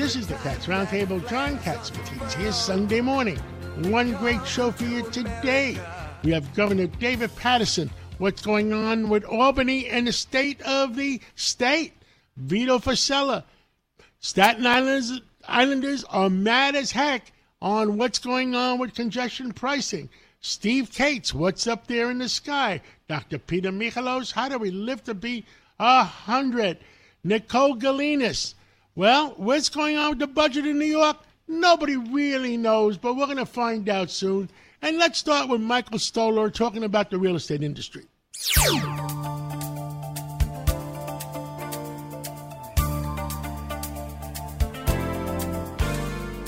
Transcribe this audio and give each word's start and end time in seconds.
This 0.00 0.16
is 0.16 0.26
the 0.26 0.34
Cats 0.36 0.64
Roundtable. 0.64 1.28
John 1.28 1.58
Catsimatidis 1.58 2.32
here 2.32 2.52
Sunday 2.52 3.02
morning. 3.02 3.36
One 3.90 4.14
great 4.14 4.46
show 4.46 4.70
for 4.70 4.84
you 4.84 5.02
today. 5.10 5.78
We 6.24 6.30
have 6.30 6.54
Governor 6.54 6.86
David 6.86 7.36
Paterson. 7.36 7.90
What's 8.16 8.40
going 8.40 8.72
on 8.72 9.10
with 9.10 9.26
Albany 9.26 9.88
and 9.88 10.06
the 10.06 10.12
state 10.12 10.62
of 10.62 10.96
the 10.96 11.20
state? 11.34 11.92
Vito 12.38 12.78
Fossella. 12.78 13.44
Staten 14.20 14.66
Islanders, 14.66 15.20
Islanders 15.46 16.04
are 16.04 16.30
mad 16.30 16.76
as 16.76 16.92
heck 16.92 17.30
on 17.60 17.98
what's 17.98 18.18
going 18.18 18.54
on 18.54 18.78
with 18.78 18.94
congestion 18.94 19.52
pricing. 19.52 20.08
Steve 20.40 20.90
Kates, 20.90 21.34
what's 21.34 21.66
up 21.66 21.88
there 21.88 22.10
in 22.10 22.16
the 22.16 22.28
sky? 22.30 22.80
Dr. 23.06 23.36
Peter 23.36 23.70
Michalos, 23.70 24.32
how 24.32 24.48
do 24.48 24.56
we 24.56 24.70
live 24.70 25.04
to 25.04 25.12
be 25.12 25.44
a 25.78 26.04
hundred? 26.04 26.78
Nicole 27.22 27.76
Gelinas, 27.76 28.54
well, 28.94 29.34
what's 29.36 29.68
going 29.68 29.96
on 29.96 30.10
with 30.10 30.18
the 30.18 30.26
budget 30.26 30.66
in 30.66 30.78
New 30.78 30.84
York? 30.84 31.16
Nobody 31.46 31.96
really 31.96 32.56
knows, 32.56 32.96
but 32.96 33.16
we're 33.16 33.26
going 33.26 33.36
to 33.38 33.46
find 33.46 33.88
out 33.88 34.10
soon. 34.10 34.50
And 34.82 34.98
let's 34.98 35.18
start 35.18 35.48
with 35.48 35.60
Michael 35.60 35.98
Stoller 35.98 36.50
talking 36.50 36.84
about 36.84 37.10
the 37.10 37.18
real 37.18 37.36
estate 37.36 37.62
industry. 37.62 38.04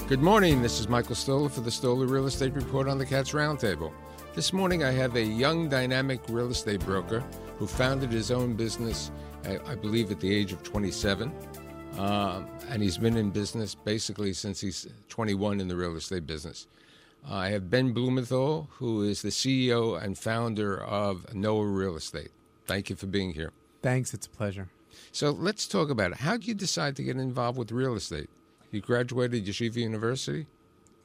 Good 0.08 0.20
morning. 0.20 0.62
This 0.62 0.80
is 0.80 0.88
Michael 0.88 1.14
Stoller 1.14 1.48
for 1.48 1.60
the 1.60 1.70
Stoller 1.70 2.06
Real 2.06 2.26
Estate 2.26 2.54
Report 2.54 2.88
on 2.88 2.98
the 2.98 3.06
Cats 3.06 3.32
Roundtable. 3.32 3.92
This 4.34 4.52
morning 4.52 4.82
I 4.84 4.90
have 4.90 5.16
a 5.16 5.22
young, 5.22 5.68
dynamic 5.68 6.20
real 6.28 6.50
estate 6.50 6.80
broker 6.80 7.22
who 7.58 7.66
founded 7.66 8.10
his 8.10 8.30
own 8.30 8.54
business, 8.54 9.10
I 9.44 9.74
believe, 9.74 10.10
at 10.10 10.20
the 10.20 10.34
age 10.34 10.52
of 10.52 10.62
27. 10.62 11.32
Um, 11.98 12.46
and 12.70 12.82
he's 12.82 12.98
been 12.98 13.16
in 13.16 13.30
business 13.30 13.74
basically 13.74 14.32
since 14.32 14.60
he's 14.60 14.86
21 15.08 15.60
in 15.60 15.68
the 15.68 15.76
real 15.76 15.94
estate 15.96 16.26
business. 16.26 16.66
Uh, 17.28 17.34
I 17.34 17.48
have 17.50 17.70
Ben 17.70 17.92
Blumenthal, 17.92 18.68
who 18.78 19.02
is 19.02 19.22
the 19.22 19.28
CEO 19.28 20.02
and 20.02 20.18
founder 20.18 20.82
of 20.82 21.32
Noah 21.34 21.66
Real 21.66 21.96
Estate. 21.96 22.30
Thank 22.66 22.90
you 22.90 22.96
for 22.96 23.06
being 23.06 23.32
here. 23.32 23.52
Thanks, 23.82 24.14
it's 24.14 24.26
a 24.26 24.30
pleasure. 24.30 24.68
So 25.12 25.30
let's 25.30 25.66
talk 25.66 25.90
about 25.90 26.12
it. 26.12 26.18
How 26.18 26.32
did 26.32 26.46
you 26.46 26.54
decide 26.54 26.96
to 26.96 27.02
get 27.02 27.16
involved 27.16 27.58
with 27.58 27.70
real 27.70 27.94
estate? 27.94 28.30
You 28.70 28.80
graduated 28.80 29.44
Yeshiva 29.46 29.76
University? 29.76 30.46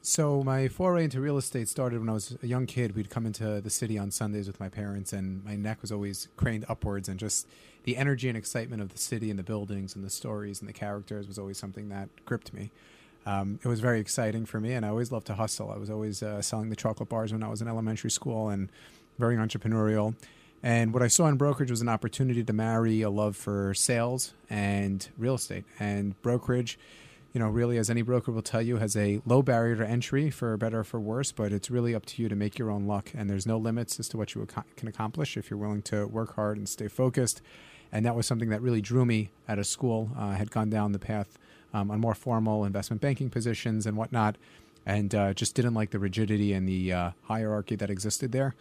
So 0.10 0.42
my 0.42 0.70
foray 0.70 1.04
into 1.04 1.20
real 1.20 1.38
estate 1.38 1.68
started 1.68 2.00
when 2.00 2.08
I 2.08 2.14
was 2.14 2.38
a 2.42 2.48
young 2.48 2.66
kid. 2.66 2.96
We'd 2.96 3.10
come 3.10 3.26
into 3.26 3.60
the 3.60 3.70
city 3.70 3.98
on 3.98 4.10
Sundays 4.10 4.48
with 4.48 4.58
my 4.58 4.70
parents, 4.70 5.12
and 5.12 5.44
my 5.44 5.58
neck 5.58 5.82
was 5.82 5.92
always 5.92 6.30
craned 6.38 6.64
upwards, 6.70 7.10
and 7.10 7.20
just 7.20 7.46
the 7.84 7.98
energy 7.98 8.30
and 8.30 8.38
excitement 8.38 8.82
of 8.82 8.88
the 8.88 8.98
city 8.98 9.30
and 9.30 9.38
the 9.38 9.44
buildings 9.44 9.96
and 9.98 10.06
the 10.06 10.10
stories 10.10 10.62
and 10.62 10.70
the 10.70 10.74
characters 10.74 11.28
was 11.28 11.38
always 11.38 11.58
something 11.58 11.90
that 11.90 12.08
gripped 12.24 12.54
me. 12.54 12.72
Um, 13.26 13.60
it 13.62 13.68
was 13.68 13.82
very 13.82 14.00
exciting 14.00 14.46
for 14.46 14.62
me, 14.62 14.72
and 14.72 14.86
I 14.86 14.90
always 14.90 15.12
loved 15.12 15.28
to 15.28 15.34
hustle. 15.34 15.72
I 15.72 15.78
was 15.78 15.90
always 15.90 16.24
uh, 16.24 16.42
selling 16.42 16.70
the 16.70 16.78
chocolate 16.78 17.10
bars 17.10 17.34
when 17.34 17.44
I 17.44 17.50
was 17.50 17.62
in 17.62 17.68
elementary 17.68 18.10
school, 18.10 18.48
and 18.48 18.70
very 19.20 19.36
entrepreneurial. 19.36 20.16
And 20.64 20.94
what 20.94 21.04
I 21.04 21.10
saw 21.10 21.28
in 21.28 21.36
brokerage 21.36 21.70
was 21.70 21.82
an 21.82 21.90
opportunity 21.90 22.46
to 22.46 22.54
marry 22.54 23.02
a 23.02 23.10
love 23.10 23.36
for 23.36 23.74
sales 23.74 24.34
and 24.50 25.06
real 25.18 25.36
estate. 25.36 25.66
And 25.82 26.20
brokerage 26.22 26.80
you 27.38 27.44
know, 27.44 27.50
really, 27.50 27.78
as 27.78 27.92
any 27.92 28.02
broker 28.02 28.32
will 28.32 28.42
tell 28.42 28.64
you, 28.64 28.78
has 28.78 28.96
a 28.96 29.22
low 29.24 29.44
barrier 29.44 29.76
to 29.76 29.88
entry 29.88 30.32
for 30.32 30.58
better 30.58 30.80
or 30.80 30.84
for 30.84 31.00
worse, 31.00 31.32
but 31.32 31.54
it's 31.54 31.70
really 31.70 31.94
up 31.94 32.04
to 32.08 32.24
you 32.24 32.28
to 32.30 32.36
make 32.36 32.58
your 32.58 32.72
own 32.72 32.88
luck. 32.88 33.12
And 33.14 33.30
there's 33.30 33.46
no 33.46 33.60
limits 33.60 34.00
as 34.00 34.10
to 34.10 34.18
what 34.18 34.34
you 34.34 34.48
can 34.76 34.88
accomplish 34.88 35.38
if 35.38 35.52
you're 35.52 35.60
willing 35.60 35.84
to 35.84 36.08
work 36.08 36.34
hard 36.34 36.58
and 36.58 36.68
stay 36.68 36.88
focused. 36.88 37.44
And 37.92 38.04
that 38.08 38.16
was 38.16 38.26
something 38.26 38.50
that 38.50 38.60
really 38.64 38.82
drew 38.82 39.06
me 39.06 39.30
out 39.48 39.60
of 39.60 39.68
school. 39.68 40.10
Uh, 40.18 40.30
I 40.30 40.34
had 40.34 40.50
gone 40.50 40.72
down 40.72 40.94
the 40.94 40.98
path 40.98 41.38
um, 41.76 41.92
on 41.92 42.00
more 42.00 42.16
formal 42.16 42.66
investment 42.66 43.04
banking 43.04 43.30
positions 43.30 43.86
and 43.86 43.96
whatnot, 43.96 44.36
and 44.84 45.14
uh, 45.14 45.36
just 45.36 45.54
didn't 45.54 45.76
like 45.76 45.92
the 45.92 46.00
rigidity 46.00 46.54
and 46.54 46.68
the 46.68 46.92
uh, 46.92 47.12
hierarchy 47.26 47.76
that 47.76 47.92
existed 47.92 48.32
there. 48.32 48.56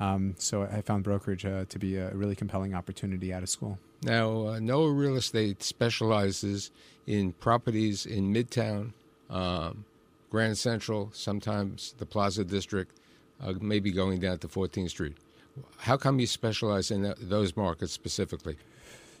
Um, 0.00 0.34
so 0.38 0.62
I 0.62 0.80
found 0.80 1.04
brokerage 1.04 1.44
uh, 1.44 1.66
to 1.68 1.78
be 1.78 1.96
a 1.96 2.10
really 2.14 2.34
compelling 2.34 2.74
opportunity 2.74 3.32
out 3.32 3.42
of 3.42 3.50
school. 3.50 3.78
Now, 4.02 4.48
uh, 4.48 4.58
Real 4.58 5.16
Estate 5.16 5.62
specializes 5.62 6.70
in 7.06 7.32
properties 7.34 8.06
in 8.06 8.32
Midtown, 8.32 8.92
um, 9.28 9.84
Grand 10.30 10.56
Central, 10.56 11.10
sometimes 11.12 11.94
the 11.98 12.06
Plaza 12.06 12.44
District, 12.44 12.96
uh, 13.42 13.52
maybe 13.60 13.90
going 13.90 14.20
down 14.20 14.38
to 14.38 14.48
14th 14.48 14.90
Street. 14.90 15.16
How 15.78 15.98
come 15.98 16.18
you 16.18 16.26
specialize 16.26 16.90
in 16.90 17.14
those 17.20 17.54
markets 17.56 17.92
specifically? 17.92 18.56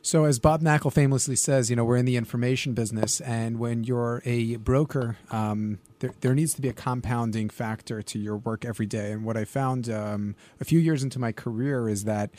So, 0.02 0.24
as 0.24 0.38
Bob 0.38 0.62
Knakal 0.62 0.90
famously 0.90 1.36
says, 1.36 1.68
you 1.68 1.76
know, 1.76 1.84
we're 1.84 1.98
in 1.98 2.06
the 2.06 2.16
information 2.16 2.72
business, 2.72 3.20
and 3.20 3.58
when 3.58 3.84
you're 3.84 4.22
a 4.24 4.56
broker, 4.56 5.18
um, 5.30 5.78
there, 5.98 6.14
there 6.22 6.34
needs 6.34 6.54
to 6.54 6.62
be 6.62 6.70
a 6.70 6.72
compounding 6.72 7.50
factor 7.50 8.00
to 8.00 8.18
your 8.18 8.38
work 8.38 8.64
every 8.64 8.86
day. 8.86 9.12
And 9.12 9.24
what 9.24 9.36
I 9.36 9.44
found 9.44 9.90
um, 9.90 10.36
a 10.58 10.64
few 10.64 10.78
years 10.78 11.02
into 11.02 11.18
my 11.18 11.32
career 11.32 11.86
is 11.86 12.04
that 12.04 12.30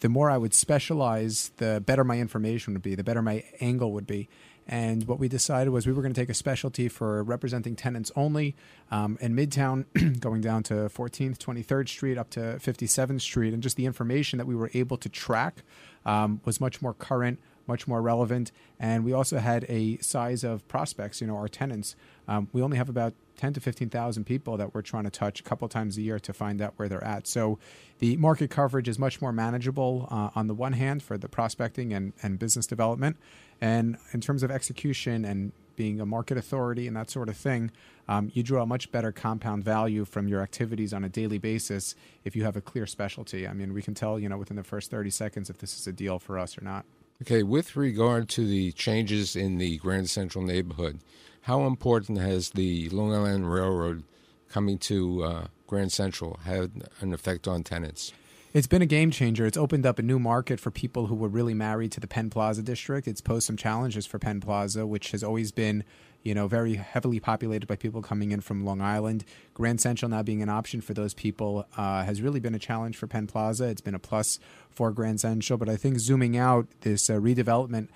the 0.00 0.08
more 0.08 0.30
I 0.30 0.38
would 0.38 0.54
specialize, 0.54 1.52
the 1.58 1.82
better 1.84 2.04
my 2.04 2.18
information 2.18 2.72
would 2.72 2.82
be, 2.82 2.94
the 2.94 3.04
better 3.04 3.20
my 3.20 3.44
angle 3.60 3.92
would 3.92 4.06
be. 4.06 4.30
And 4.70 5.08
what 5.08 5.18
we 5.18 5.26
decided 5.26 5.70
was 5.70 5.84
we 5.84 5.92
were 5.92 6.00
going 6.00 6.14
to 6.14 6.20
take 6.20 6.28
a 6.28 6.34
specialty 6.34 6.88
for 6.88 7.24
representing 7.24 7.74
tenants 7.74 8.12
only 8.14 8.54
um, 8.92 9.18
in 9.20 9.34
Midtown, 9.34 9.84
going 10.20 10.40
down 10.40 10.62
to 10.62 10.74
14th, 10.74 11.38
23rd 11.38 11.88
Street, 11.88 12.16
up 12.16 12.30
to 12.30 12.38
57th 12.38 13.20
Street. 13.20 13.52
And 13.52 13.64
just 13.64 13.76
the 13.76 13.84
information 13.84 14.36
that 14.38 14.46
we 14.46 14.54
were 14.54 14.70
able 14.72 14.96
to 14.98 15.08
track 15.08 15.64
um, 16.06 16.40
was 16.44 16.60
much 16.60 16.80
more 16.80 16.94
current, 16.94 17.40
much 17.66 17.86
more 17.86 18.02
relevant. 18.02 18.52
And 18.78 19.04
we 19.04 19.12
also 19.12 19.38
had 19.38 19.64
a 19.68 19.98
size 19.98 20.44
of 20.44 20.66
prospects, 20.68 21.20
you 21.20 21.26
know, 21.26 21.36
our 21.36 21.48
tenants. 21.48 21.96
Um, 22.28 22.48
we 22.52 22.62
only 22.62 22.76
have 22.76 22.88
about 22.88 23.14
10 23.36 23.54
to 23.54 23.60
15,000 23.60 24.24
people 24.24 24.56
that 24.58 24.74
we're 24.74 24.82
trying 24.82 25.04
to 25.04 25.10
touch 25.10 25.40
a 25.40 25.42
couple 25.42 25.66
times 25.68 25.96
a 25.96 26.02
year 26.02 26.18
to 26.20 26.32
find 26.32 26.60
out 26.60 26.74
where 26.76 26.88
they're 26.88 27.04
at. 27.04 27.26
So 27.26 27.58
the 27.98 28.16
market 28.16 28.50
coverage 28.50 28.88
is 28.88 28.98
much 28.98 29.22
more 29.22 29.32
manageable 29.32 30.06
uh, 30.10 30.30
on 30.34 30.46
the 30.46 30.54
one 30.54 30.74
hand 30.74 31.02
for 31.02 31.16
the 31.16 31.28
prospecting 31.28 31.92
and, 31.92 32.12
and 32.22 32.38
business 32.38 32.66
development. 32.66 33.16
And 33.60 33.96
in 34.12 34.20
terms 34.20 34.42
of 34.42 34.50
execution 34.50 35.24
and 35.24 35.52
being 35.76 35.98
a 35.98 36.04
market 36.04 36.36
authority 36.36 36.86
and 36.86 36.94
that 36.94 37.08
sort 37.08 37.30
of 37.30 37.36
thing, 37.38 37.70
um, 38.06 38.30
you 38.34 38.42
draw 38.42 38.64
a 38.64 38.66
much 38.66 38.92
better 38.92 39.12
compound 39.12 39.64
value 39.64 40.04
from 40.04 40.28
your 40.28 40.42
activities 40.42 40.92
on 40.92 41.04
a 41.04 41.08
daily 41.08 41.38
basis 41.38 41.94
if 42.24 42.36
you 42.36 42.44
have 42.44 42.56
a 42.56 42.60
clear 42.60 42.86
specialty. 42.86 43.48
I 43.48 43.54
mean, 43.54 43.72
we 43.72 43.80
can 43.80 43.94
tell, 43.94 44.18
you 44.18 44.28
know, 44.28 44.36
within 44.36 44.58
the 44.58 44.62
first 44.62 44.90
30 44.90 45.08
seconds 45.08 45.48
if 45.48 45.56
this 45.56 45.78
is 45.78 45.86
a 45.86 45.92
deal 45.92 46.18
for 46.18 46.38
us 46.38 46.58
or 46.58 46.62
not. 46.62 46.84
Okay, 47.22 47.42
with 47.42 47.76
regard 47.76 48.30
to 48.30 48.46
the 48.46 48.72
changes 48.72 49.36
in 49.36 49.58
the 49.58 49.76
Grand 49.76 50.08
Central 50.08 50.42
neighborhood, 50.42 51.00
how 51.42 51.66
important 51.66 52.18
has 52.18 52.50
the 52.50 52.88
Long 52.88 53.12
Island 53.12 53.52
Railroad 53.52 54.04
coming 54.48 54.78
to 54.78 55.22
uh, 55.22 55.46
Grand 55.66 55.92
Central 55.92 56.40
had 56.44 56.88
an 57.00 57.12
effect 57.12 57.46
on 57.46 57.62
tenants? 57.62 58.14
It's 58.54 58.66
been 58.66 58.80
a 58.82 58.86
game 58.86 59.10
changer. 59.10 59.44
It's 59.44 59.58
opened 59.58 59.84
up 59.84 59.98
a 59.98 60.02
new 60.02 60.18
market 60.18 60.58
for 60.58 60.70
people 60.70 61.06
who 61.06 61.14
were 61.14 61.28
really 61.28 61.54
married 61.54 61.92
to 61.92 62.00
the 62.00 62.08
Penn 62.08 62.30
Plaza 62.30 62.62
district. 62.62 63.06
It's 63.06 63.20
posed 63.20 63.46
some 63.46 63.56
challenges 63.56 64.06
for 64.06 64.18
Penn 64.18 64.40
Plaza, 64.40 64.86
which 64.86 65.12
has 65.12 65.22
always 65.22 65.52
been, 65.52 65.84
you 66.22 66.34
know, 66.34 66.46
very 66.46 66.74
heavily 66.74 67.20
populated 67.20 67.66
by 67.66 67.76
people 67.76 68.02
coming 68.02 68.30
in 68.32 68.40
from 68.40 68.64
Long 68.64 68.80
Island. 68.80 69.24
Grand 69.54 69.80
Central 69.80 70.08
now 70.10 70.22
being 70.22 70.42
an 70.42 70.48
option 70.48 70.80
for 70.80 70.94
those 70.94 71.14
people 71.14 71.66
uh, 71.76 72.04
has 72.04 72.20
really 72.20 72.40
been 72.40 72.54
a 72.54 72.58
challenge 72.58 72.96
for 72.96 73.06
Penn 73.06 73.26
Plaza. 73.26 73.64
It's 73.64 73.80
been 73.80 73.94
a 73.94 73.98
plus 73.98 74.38
for 74.68 74.92
Grand 74.92 75.20
Central, 75.20 75.58
but 75.58 75.68
I 75.68 75.76
think 75.76 75.98
zooming 75.98 76.36
out, 76.36 76.66
this 76.82 77.08
uh, 77.08 77.14
redevelopment 77.14 77.88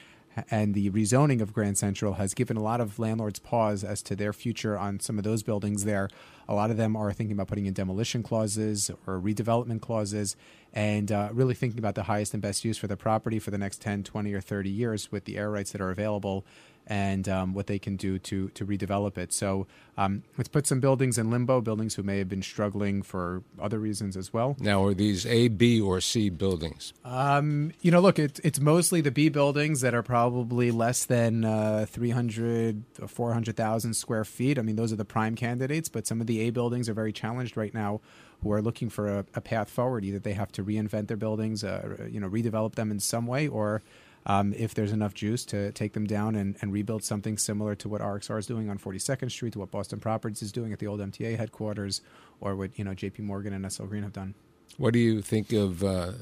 and 0.50 0.75
the 0.75 0.91
rezoning 0.91 1.41
of 1.41 1.53
Grand 1.53 1.79
Central 1.79 2.15
has 2.15 2.35
given 2.35 2.56
a 2.56 2.62
lot 2.62 2.81
of 2.81 2.99
landlords 2.99 3.38
pause 3.38 3.85
as 3.85 4.03
to 4.03 4.17
their 4.17 4.32
future 4.32 4.76
on 4.76 5.00
some 5.00 5.19
of 5.19 5.25
those 5.25 5.43
buildings 5.43 5.85
there. 5.85 6.09
A 6.49 6.55
lot 6.55 6.71
of 6.71 6.76
them 6.76 6.97
are 6.97 7.12
thinking 7.12 7.35
about 7.35 7.49
putting 7.49 7.67
in 7.67 7.73
demolition 7.73 8.23
clauses 8.23 8.91
or 9.06 9.21
redevelopment 9.21 9.81
clauses 9.81 10.37
and 10.73 11.11
uh, 11.12 11.29
really 11.32 11.55
thinking 11.55 11.79
about 11.79 11.94
the 11.94 12.05
highest 12.05 12.35
and 12.35 12.43
best 12.43 12.65
use 12.65 12.76
for 12.76 12.87
the 12.87 12.97
property 12.97 13.38
for 13.38 13.50
the 13.50 13.59
next 13.59 13.81
10, 13.81 14.03
20, 14.03 14.35
or 14.35 14.41
30 14.41 14.71
years 14.71 15.12
with 15.12 15.25
the 15.25 15.38
air 15.38 15.50
rights 15.50 15.73
that 15.73 15.81
are 15.81 15.91
available. 15.91 16.44
And 16.87 17.29
um, 17.29 17.55
what 17.55 17.67
they 17.67 17.79
can 17.79 17.97
do 17.97 18.19
to 18.19 18.49
to 18.51 18.67
redevelop 18.67 19.17
it. 19.19 19.33
So 19.33 19.67
um, 19.97 20.23
let's 20.37 20.49
put 20.49 20.67
some 20.67 20.81
buildings 20.81 21.19
in 21.19 21.31
limbo, 21.31 21.61
buildings 21.61 21.95
who 21.95 22.03
may 22.03 22.19
have 22.19 22.29
been 22.29 22.43
struggling 22.43 23.03
for 23.03 23.43
other 23.61 23.79
reasons 23.79 24.17
as 24.17 24.33
well. 24.33 24.57
Now, 24.59 24.85
are 24.85 24.95
these 24.95 25.25
A, 25.27 25.49
B, 25.49 25.81
or 25.81 26.01
C 26.01 26.31
buildings? 26.31 26.93
Um, 27.05 27.73
you 27.81 27.91
know, 27.91 28.01
look, 28.01 28.19
it, 28.19 28.41
it's 28.43 28.59
mostly 28.59 29.01
the 29.01 29.13
B 29.13 29.29
buildings 29.29 29.83
that 29.83 29.95
are 29.95 30.03
probably 30.03 30.71
less 30.71 31.05
than 31.05 31.45
uh, 31.45 31.87
300 31.89 32.83
or 33.01 33.09
400,000 33.09 33.95
square 33.95 34.25
feet. 34.25 34.59
I 34.59 34.63
mean, 34.63 34.77
those 34.77 34.93
are 34.93 34.97
the 34.97 35.05
prime 35.05 35.37
candidates, 35.37 35.89
but 35.89 36.07
some 36.07 36.21
of 36.21 36.27
the 36.27 36.41
A 36.41 36.51
buildings 36.51 36.89
are 36.89 36.95
very 36.95 37.13
challenged 37.13 37.57
right 37.57 37.73
now 37.73 38.01
who 38.43 38.53
are 38.53 38.61
looking 38.61 38.91
for 38.91 39.09
a, 39.09 39.25
a 39.35 39.41
path 39.41 39.71
forward. 39.71 40.05
Either 40.05 40.19
they 40.19 40.35
have 40.35 40.53
to 40.53 40.65
reinvent 40.65 41.09
their 41.09 41.17
buildings, 41.17 41.65
uh, 41.65 42.09
you 42.11 42.21
know, 42.21 42.29
redevelop 42.29 42.75
them 42.75 42.91
in 42.91 43.01
some 43.01 43.27
way, 43.27 43.49
or 43.49 43.83
um, 44.26 44.55
if 44.56 44.75
there's 44.75 44.93
enough 44.93 45.15
juice 45.15 45.44
to 45.47 45.71
take 45.73 45.93
them 45.93 46.06
down 46.06 46.35
and, 46.35 46.56
and, 46.61 46.73
rebuild 46.73 47.05
something 47.05 47.37
similar 47.37 47.75
to 47.75 47.88
what 47.88 48.00
RXR 48.00 48.38
is 48.38 48.47
doing 48.47 48.71
on 48.71 48.79
42nd 48.79 49.31
Street, 49.31 49.53
to 49.53 49.59
what 49.59 49.71
Boston 49.71 50.00
Properties 50.00 50.41
is 50.41 50.50
doing 50.50 50.73
at 50.73 50.79
the 50.79 50.87
old 50.87 51.00
MTA 51.00 51.37
headquarters, 51.37 52.00
or 52.41 52.56
what 52.56 52.79
you 52.79 52.85
know 52.85 52.93
JP 52.93 53.21
Morgan 53.21 53.53
and 53.53 53.71
SL 53.71 53.85
Green 53.85 54.03
have 54.03 54.12
done. 54.12 54.35
What 54.79 54.93
do 54.93 54.99
you 54.99 55.21
think 55.21 55.53
of 55.53 55.85
uh, 55.85 56.12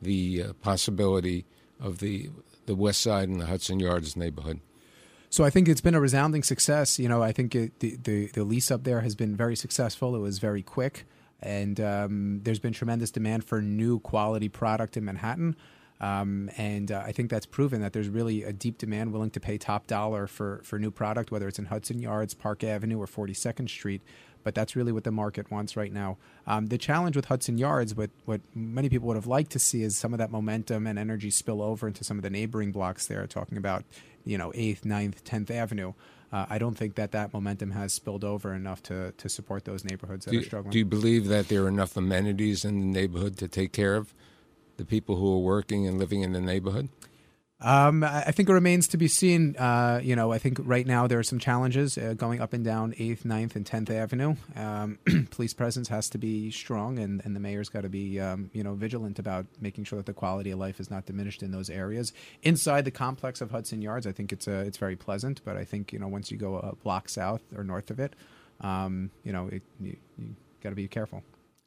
the 0.00 0.42
uh, 0.42 0.52
possibility 0.54 1.44
of 1.80 1.98
the 1.98 2.30
the 2.66 2.74
West 2.74 3.00
Side 3.00 3.28
and 3.28 3.40
the 3.40 3.46
Hudson 3.46 3.80
Yards 3.80 4.16
neighborhood? 4.16 4.60
So 5.30 5.44
I 5.44 5.50
think 5.50 5.66
it's 5.66 5.80
been 5.80 5.94
a 5.94 6.00
resounding 6.00 6.42
success. 6.42 6.98
You 6.98 7.08
know, 7.08 7.22
I 7.22 7.32
think 7.32 7.54
it, 7.54 7.80
the, 7.80 7.96
the, 7.96 8.26
the 8.26 8.44
lease 8.44 8.70
up 8.70 8.84
there 8.84 9.00
has 9.00 9.14
been 9.14 9.34
very 9.34 9.56
successful. 9.56 10.14
It 10.14 10.18
was 10.18 10.38
very 10.38 10.62
quick, 10.62 11.06
and 11.40 11.80
um, 11.80 12.40
there's 12.42 12.58
been 12.58 12.74
tremendous 12.74 13.10
demand 13.10 13.44
for 13.44 13.62
new 13.62 13.98
quality 14.00 14.50
product 14.50 14.96
in 14.96 15.06
Manhattan. 15.06 15.56
Um, 16.02 16.50
and 16.56 16.90
uh, 16.90 17.04
I 17.06 17.12
think 17.12 17.30
that's 17.30 17.46
proven 17.46 17.80
that 17.80 17.92
there's 17.92 18.08
really 18.08 18.42
a 18.42 18.52
deep 18.52 18.76
demand 18.76 19.12
willing 19.12 19.30
to 19.30 19.40
pay 19.40 19.56
top 19.56 19.86
dollar 19.86 20.26
for, 20.26 20.60
for 20.64 20.78
new 20.78 20.90
product, 20.90 21.30
whether 21.30 21.46
it's 21.46 21.60
in 21.60 21.66
Hudson 21.66 22.00
Yards, 22.00 22.34
Park 22.34 22.64
Avenue, 22.64 22.98
or 22.98 23.06
42nd 23.06 23.68
Street. 23.68 24.02
But 24.42 24.56
that's 24.56 24.74
really 24.74 24.90
what 24.90 25.04
the 25.04 25.12
market 25.12 25.52
wants 25.52 25.76
right 25.76 25.92
now. 25.92 26.18
Um, 26.48 26.66
the 26.66 26.76
challenge 26.76 27.14
with 27.14 27.26
Hudson 27.26 27.56
Yards, 27.56 27.94
what, 27.94 28.10
what 28.24 28.40
many 28.52 28.88
people 28.88 29.06
would 29.06 29.16
have 29.16 29.28
liked 29.28 29.52
to 29.52 29.60
see, 29.60 29.84
is 29.84 29.96
some 29.96 30.12
of 30.12 30.18
that 30.18 30.32
momentum 30.32 30.88
and 30.88 30.98
energy 30.98 31.30
spill 31.30 31.62
over 31.62 31.86
into 31.86 32.02
some 32.02 32.18
of 32.18 32.24
the 32.24 32.30
neighboring 32.30 32.72
blocks 32.72 33.06
there, 33.06 33.24
talking 33.28 33.56
about, 33.56 33.84
you 34.24 34.36
know, 34.36 34.50
8th, 34.50 34.80
9th, 34.80 35.22
10th 35.22 35.52
Avenue. 35.52 35.92
Uh, 36.32 36.46
I 36.50 36.58
don't 36.58 36.76
think 36.76 36.96
that 36.96 37.12
that 37.12 37.32
momentum 37.32 37.70
has 37.72 37.92
spilled 37.92 38.24
over 38.24 38.52
enough 38.52 38.82
to, 38.84 39.12
to 39.12 39.28
support 39.28 39.64
those 39.64 39.84
neighborhoods 39.84 40.24
that 40.24 40.32
do, 40.32 40.40
are 40.40 40.42
struggling. 40.42 40.72
Do 40.72 40.78
you 40.78 40.86
believe 40.86 41.28
that 41.28 41.46
there 41.46 41.62
are 41.62 41.68
enough 41.68 41.96
amenities 41.96 42.64
in 42.64 42.80
the 42.80 42.86
neighborhood 42.86 43.36
to 43.38 43.46
take 43.46 43.72
care 43.72 43.94
of 43.94 44.12
the 44.76 44.84
people 44.84 45.16
who 45.16 45.34
are 45.34 45.40
working 45.40 45.86
and 45.86 45.98
living 45.98 46.22
in 46.22 46.32
the 46.32 46.40
neighborhood? 46.40 46.88
Um, 47.64 48.02
I 48.02 48.32
think 48.32 48.48
it 48.48 48.52
remains 48.52 48.88
to 48.88 48.96
be 48.96 49.06
seen. 49.06 49.56
Uh, 49.56 50.00
you 50.02 50.16
know, 50.16 50.32
I 50.32 50.38
think 50.38 50.58
right 50.64 50.84
now 50.84 51.06
there 51.06 51.20
are 51.20 51.22
some 51.22 51.38
challenges 51.38 51.96
uh, 51.96 52.14
going 52.14 52.40
up 52.40 52.52
and 52.52 52.64
down 52.64 52.92
8th, 52.94 53.22
9th, 53.22 53.54
and 53.54 53.64
10th 53.64 53.88
Avenue. 53.88 54.34
Um, 54.56 54.98
police 55.30 55.54
presence 55.54 55.86
has 55.86 56.10
to 56.10 56.18
be 56.18 56.50
strong, 56.50 56.98
and, 56.98 57.22
and 57.24 57.36
the 57.36 57.40
mayor's 57.40 57.68
got 57.68 57.82
to 57.82 57.88
be, 57.88 58.18
um, 58.18 58.50
you 58.52 58.64
know, 58.64 58.74
vigilant 58.74 59.20
about 59.20 59.46
making 59.60 59.84
sure 59.84 59.96
that 59.98 60.06
the 60.06 60.12
quality 60.12 60.50
of 60.50 60.58
life 60.58 60.80
is 60.80 60.90
not 60.90 61.06
diminished 61.06 61.40
in 61.40 61.52
those 61.52 61.70
areas. 61.70 62.12
Inside 62.42 62.84
the 62.84 62.90
complex 62.90 63.40
of 63.40 63.52
Hudson 63.52 63.80
Yards, 63.80 64.08
I 64.08 64.12
think 64.12 64.32
it's 64.32 64.48
uh, 64.48 64.64
it's 64.66 64.78
very 64.78 64.96
pleasant, 64.96 65.40
but 65.44 65.56
I 65.56 65.64
think 65.64 65.92
you 65.92 66.00
know 66.00 66.08
once 66.08 66.32
you 66.32 66.38
go 66.38 66.56
a 66.56 66.74
block 66.74 67.08
south 67.08 67.42
or 67.56 67.62
north 67.62 67.92
of 67.92 68.00
it, 68.00 68.16
um, 68.60 69.10
you 69.22 69.32
know, 69.32 69.46
it, 69.46 69.62
you, 69.80 69.96
you 70.18 70.34
got 70.62 70.70
to 70.70 70.76
be 70.76 70.88
careful. 70.88 71.22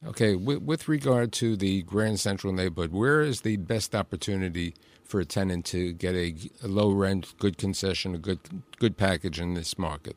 Okay, 0.06 0.36
with, 0.36 0.62
with, 0.62 0.88
regard 0.88 1.32
to 1.34 1.56
the 1.56 1.82
Grand 1.84 2.20
Central 2.20 2.54
neighborhood, 2.54 2.92
where 2.92 3.22
is 3.22 3.42
the 3.42 3.58
best 3.58 3.96
opportunity 3.96 4.76
for 5.04 5.20
a 5.20 5.26
tenant 5.26 5.66
to 5.66 5.94
get 5.94 6.14
a, 6.14 6.36
a, 6.64 6.68
low 6.68 6.92
rent, 6.92 7.34
good 7.40 7.58
concession, 7.58 8.14
a 8.14 8.20
good 8.20 8.40
good 8.78 8.98
package 8.98 9.40
in 9.40 9.56
this 9.56 9.80
market? 9.80 10.16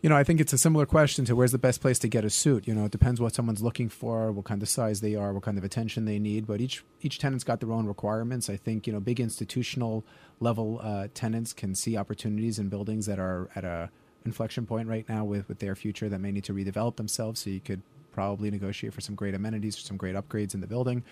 You 0.00 0.08
know, 0.08 0.16
I 0.16 0.24
think 0.24 0.40
it's 0.40 0.52
a 0.52 0.58
similar 0.58 0.86
question 0.86 1.24
to 1.26 1.36
where's 1.36 1.52
the 1.52 1.58
best 1.58 1.80
place 1.80 1.98
to 2.00 2.08
get 2.08 2.24
a 2.24 2.30
suit. 2.30 2.66
You 2.66 2.74
know, 2.74 2.86
it 2.86 2.90
depends 2.90 3.20
what 3.20 3.34
someone's 3.34 3.62
looking 3.62 3.88
for, 3.88 4.32
what 4.32 4.46
kind 4.46 4.62
of 4.62 4.68
size 4.68 5.00
they 5.00 5.14
are, 5.14 5.32
what 5.32 5.42
kind 5.42 5.58
of 5.58 5.64
attention 5.64 6.06
they 6.06 6.18
need. 6.18 6.46
But 6.46 6.60
each 6.60 6.82
each 7.02 7.18
tenant's 7.18 7.44
got 7.44 7.60
their 7.60 7.72
own 7.72 7.86
requirements. 7.86 8.48
I 8.48 8.56
think 8.56 8.86
you 8.86 8.92
know, 8.94 9.00
big 9.00 9.20
institutional 9.20 10.04
level 10.40 10.80
uh, 10.82 11.08
tenants 11.12 11.52
can 11.52 11.74
see 11.74 11.96
opportunities 11.96 12.58
in 12.58 12.68
buildings 12.68 13.06
that 13.06 13.18
are 13.18 13.50
at 13.54 13.64
a 13.64 13.90
inflection 14.24 14.66
point 14.66 14.88
right 14.88 15.08
now 15.08 15.24
with, 15.24 15.48
with 15.48 15.58
their 15.58 15.74
future 15.74 16.08
that 16.08 16.18
may 16.18 16.32
need 16.32 16.44
to 16.44 16.54
redevelop 16.54 16.96
themselves. 16.96 17.40
So 17.40 17.50
you 17.50 17.60
could 17.60 17.82
probably 18.12 18.50
negotiate 18.50 18.92
for 18.92 19.00
some 19.00 19.14
great 19.14 19.34
amenities 19.34 19.76
or 19.76 19.80
some 19.80 19.96
great 19.96 20.14
upgrades 20.14 20.54
in 20.54 20.60
the 20.60 20.66
building. 20.66 21.02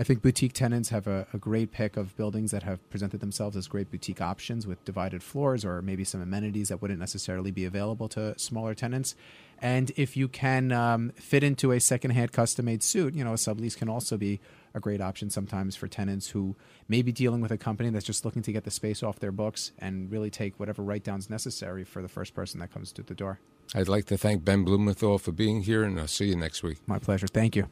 I 0.00 0.02
think 0.02 0.22
boutique 0.22 0.54
tenants 0.54 0.88
have 0.88 1.06
a, 1.06 1.26
a, 1.34 1.38
great 1.38 1.72
pick 1.72 1.98
of 1.98 2.16
buildings 2.16 2.52
that 2.52 2.62
have 2.62 2.88
presented 2.88 3.20
themselves 3.20 3.54
as 3.54 3.68
great 3.68 3.90
boutique 3.90 4.22
options 4.22 4.66
with 4.66 4.82
divided 4.86 5.22
floors 5.22 5.62
or 5.62 5.82
maybe 5.82 6.04
some 6.04 6.22
amenities 6.22 6.70
that 6.70 6.80
wouldn't 6.80 7.00
necessarily 7.00 7.50
be 7.50 7.66
available 7.66 8.08
to 8.08 8.38
smaller 8.38 8.74
tenants. 8.74 9.14
And 9.60 9.92
if 9.96 10.16
you 10.16 10.26
can 10.26 10.72
um, 10.72 11.10
fit 11.16 11.44
into 11.44 11.72
a 11.72 11.80
secondhand 11.80 12.32
custom 12.32 12.64
made 12.64 12.82
suit, 12.82 13.14
you 13.14 13.22
know, 13.22 13.32
a 13.32 13.36
sublease 13.36 13.76
can 13.76 13.90
also 13.90 14.16
be 14.16 14.40
a 14.72 14.80
great 14.80 15.02
option 15.02 15.28
sometimes 15.28 15.76
for 15.76 15.86
tenants 15.86 16.30
who 16.30 16.56
may 16.88 17.02
be 17.02 17.12
dealing 17.12 17.42
with 17.42 17.50
a 17.50 17.58
company 17.58 17.90
that's 17.90 18.06
just 18.06 18.24
looking 18.24 18.40
to 18.40 18.52
get 18.52 18.64
the 18.64 18.70
space 18.70 19.02
off 19.02 19.18
their 19.18 19.32
books 19.32 19.72
and 19.78 20.10
really 20.10 20.30
take 20.30 20.58
whatever 20.58 20.82
write 20.82 21.04
downs 21.04 21.28
necessary 21.28 21.84
for 21.84 22.00
the 22.00 22.08
first 22.08 22.32
person 22.32 22.58
that 22.60 22.72
comes 22.72 22.90
to 22.92 23.02
the 23.02 23.14
door. 23.14 23.38
I'd 23.74 23.88
like 23.88 24.06
to 24.06 24.18
thank 24.18 24.44
Ben 24.44 24.64
Blumenthal 24.64 25.18
for 25.18 25.32
being 25.32 25.62
here, 25.62 25.84
and 25.84 25.98
I'll 26.00 26.08
see 26.08 26.26
you 26.26 26.36
next 26.36 26.62
week. 26.62 26.78
My 26.86 26.98
pleasure. 26.98 27.26
Thank 27.26 27.54
you. 27.54 27.68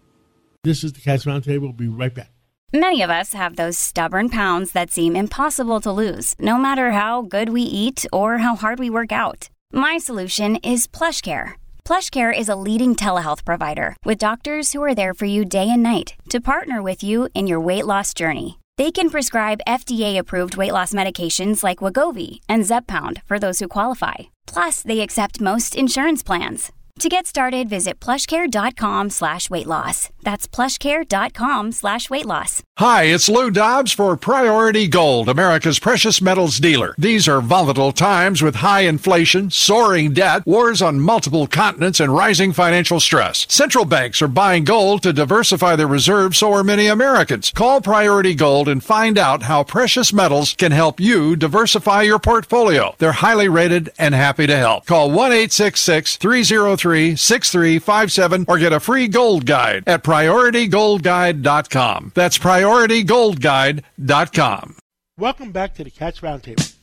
This 0.63 0.85
is 0.85 0.93
the 0.93 1.01
Cats 1.01 1.25
Roundtable. 1.25 1.63
We'll 1.63 1.73
be 1.73 1.89
right 1.89 2.15
back. 2.15 2.31
Many 2.73 3.01
of 3.01 3.11
us 3.11 3.33
have 3.33 3.57
those 3.57 3.79
stubborn 3.79 4.29
pounds 4.29 4.73
that 4.73 4.91
seem 4.91 5.17
impossible 5.17 5.81
to 5.81 5.91
lose, 5.91 6.35
no 6.39 6.59
matter 6.59 6.91
how 6.91 7.23
good 7.23 7.49
we 7.49 7.63
eat 7.63 8.05
or 8.13 8.39
how 8.39 8.57
hard 8.57 8.79
we 8.79 8.91
work 8.91 9.11
out. 9.11 9.49
My 9.73 9.97
solution 9.97 10.57
is 10.57 10.87
PlushCare. 10.87 11.53
PlushCare 11.87 12.39
is 12.39 12.51
a 12.51 12.57
leading 12.57 12.95
telehealth 12.95 13.45
provider 13.45 13.97
with 14.05 14.19
doctors 14.19 14.75
who 14.75 14.83
are 14.83 14.95
there 14.95 15.15
for 15.15 15.25
you 15.25 15.47
day 15.47 15.71
and 15.71 15.83
night 15.83 16.15
to 16.29 16.41
partner 16.41 16.83
with 16.83 17.03
you 17.03 17.29
in 17.33 17.47
your 17.47 17.61
weight 17.61 17.87
loss 17.87 18.13
journey. 18.13 18.59
They 18.77 18.91
can 18.91 19.09
prescribe 19.09 19.63
FDA-approved 19.67 20.59
weight 20.59 20.73
loss 20.73 20.93
medications 20.93 21.65
like 21.65 21.79
Wegovy 21.79 22.41
and 22.51 22.65
Zepbound 22.65 23.23
for 23.25 23.39
those 23.39 23.61
who 23.61 23.69
qualify 23.69 24.29
Plus, 24.49 24.83
they 24.83 25.01
accept 25.01 25.41
most 25.41 25.77
insurance 25.77 26.23
plans. 26.23 26.73
To 26.99 27.09
get 27.09 27.29
started, 27.29 27.69
visit 27.69 28.01
plushcare.com 28.01 29.11
slash 29.11 29.49
weight 29.49 29.69
loss. 29.69 30.09
That's 30.25 30.49
plushcare.com 30.49 31.71
slash 31.71 32.11
weight 32.11 32.27
loss. 32.27 32.65
Hi, 32.79 33.05
it's 33.05 33.29
Lou 33.29 33.51
Dobbs 33.51 33.93
for 33.93 34.17
Priority 34.17 34.89
Gold, 34.89 35.29
America's 35.29 35.79
precious 35.79 36.21
metals 36.21 36.59
dealer. 36.59 36.95
These 36.99 37.29
are 37.29 37.41
volatile 37.41 37.93
times 37.93 38.43
with 38.43 38.57
high 38.57 38.81
inflation, 38.81 39.51
soaring 39.51 40.13
debt, 40.13 40.45
wars 40.45 40.83
on 40.83 41.01
multiple 41.01 41.47
continents, 41.47 42.01
and 42.01 42.13
rising 42.13 42.53
financial 42.53 42.99
stress. 42.99 43.47
Central 43.49 43.85
banks 43.85 44.21
are 44.21 44.29
buying 44.29 44.65
gold 44.65 45.03
to 45.05 45.13
diversify 45.13 45.77
their 45.77 45.87
reserves, 45.87 46.39
so 46.39 46.53
are 46.53 46.65
many 46.65 46.89
Americans. 46.89 47.53
Call 47.53 47.81
Priority 47.81 48.35
Gold 48.35 48.69
and 48.69 48.83
find 48.83 49.19
out 49.19 49.45
how 49.45 49.63
precious 49.63 50.13
metals 50.13 50.53
can 50.55 50.73
help 50.73 50.99
you 50.99 51.37
diversify 51.37 52.03
your 52.03 52.19
portfolio. 52.19 52.95
They're 52.99 53.13
highly 53.13 53.49
rated 53.49 53.91
and 53.99 54.15
happy 54.15 54.49
to 54.49 54.57
help. 54.57 54.87
Call 54.87 55.11
1 55.13 55.49
303 55.49 56.88
6357 57.17 58.47
or 58.49 58.59
get 58.59 58.73
a 58.73 58.81
free 58.81 59.09
gold 59.09 59.45
guide 59.47 59.85
at 59.87 60.03
PriorityGoldGuide.com. 60.03 62.13
That's 62.15 62.39
PriorityGoldGuide.com. 62.39 64.77
Welcome 65.19 65.53
back 65.53 65.75
to 65.75 65.85
the 65.85 65.91
Cats 65.91 66.21
Roundtable. 66.21 66.75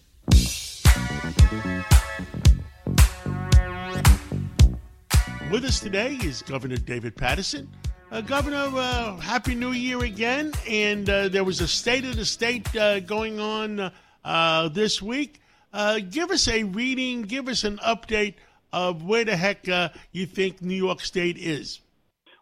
With 5.51 5.63
us 5.63 5.79
today 5.79 6.17
is 6.21 6.41
Governor 6.41 6.77
David 6.77 7.15
Paterson. 7.15 7.69
Uh, 8.11 8.21
Governor, 8.21 8.69
uh, 8.73 9.17
Happy 9.17 9.55
New 9.55 9.71
Year 9.71 10.03
again. 10.03 10.51
And 10.67 11.09
uh, 11.09 11.29
there 11.29 11.43
was 11.43 11.61
a 11.61 11.67
State 11.67 12.05
of 12.05 12.17
the 12.17 12.25
State 12.25 12.75
uh, 12.75 12.99
going 12.99 13.39
on 13.39 13.91
uh, 14.23 14.69
this 14.69 15.01
week. 15.01 15.39
Uh, 15.71 15.99
give 16.09 16.31
us 16.31 16.47
a 16.47 16.63
reading, 16.63 17.23
give 17.23 17.47
us 17.47 17.63
an 17.63 17.77
update 17.77 18.35
of 18.75 19.03
where 19.03 19.23
the 19.23 19.37
heck 19.37 19.65
you 20.11 20.25
think 20.25 20.61
New 20.61 20.75
York 20.75 20.99
State 20.99 21.37
is. 21.37 21.79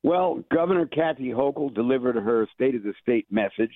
Well, 0.01 0.43
Governor 0.51 0.87
Kathy 0.87 1.29
Hochul 1.29 1.73
delivered 1.73 2.15
her 2.15 2.47
State 2.53 2.75
of 2.75 2.83
the 2.83 2.93
State 3.01 3.27
message. 3.31 3.71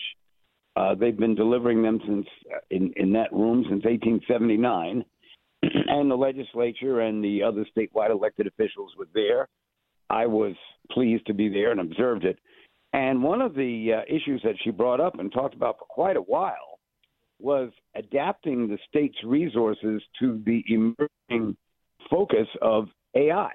Uh, 0.75 0.95
they've 0.95 1.17
been 1.17 1.35
delivering 1.35 1.81
them 1.83 1.99
since 2.05 2.27
uh, 2.53 2.59
in, 2.69 2.91
in 2.97 3.13
that 3.13 3.31
room 3.31 3.63
since 3.69 3.85
1879, 3.85 5.05
and 5.87 6.11
the 6.11 6.15
legislature 6.15 7.01
and 7.01 7.23
the 7.23 7.41
other 7.43 7.65
statewide 7.75 8.11
elected 8.11 8.47
officials 8.47 8.91
were 8.97 9.07
there. 9.13 9.47
I 10.09 10.25
was 10.25 10.55
pleased 10.91 11.27
to 11.27 11.33
be 11.33 11.49
there 11.49 11.71
and 11.71 11.79
observed 11.79 12.25
it. 12.25 12.39
And 12.93 13.23
one 13.23 13.41
of 13.41 13.53
the 13.53 13.93
uh, 13.93 14.01
issues 14.13 14.41
that 14.43 14.55
she 14.63 14.71
brought 14.71 14.99
up 14.99 15.19
and 15.19 15.31
talked 15.31 15.55
about 15.55 15.77
for 15.77 15.85
quite 15.85 16.17
a 16.17 16.21
while 16.21 16.79
was 17.39 17.71
adapting 17.95 18.67
the 18.67 18.79
state's 18.89 19.17
resources 19.23 20.01
to 20.19 20.41
the 20.45 20.63
emerging 20.67 21.55
focus 22.09 22.47
of 22.61 22.87
AI, 23.15 23.51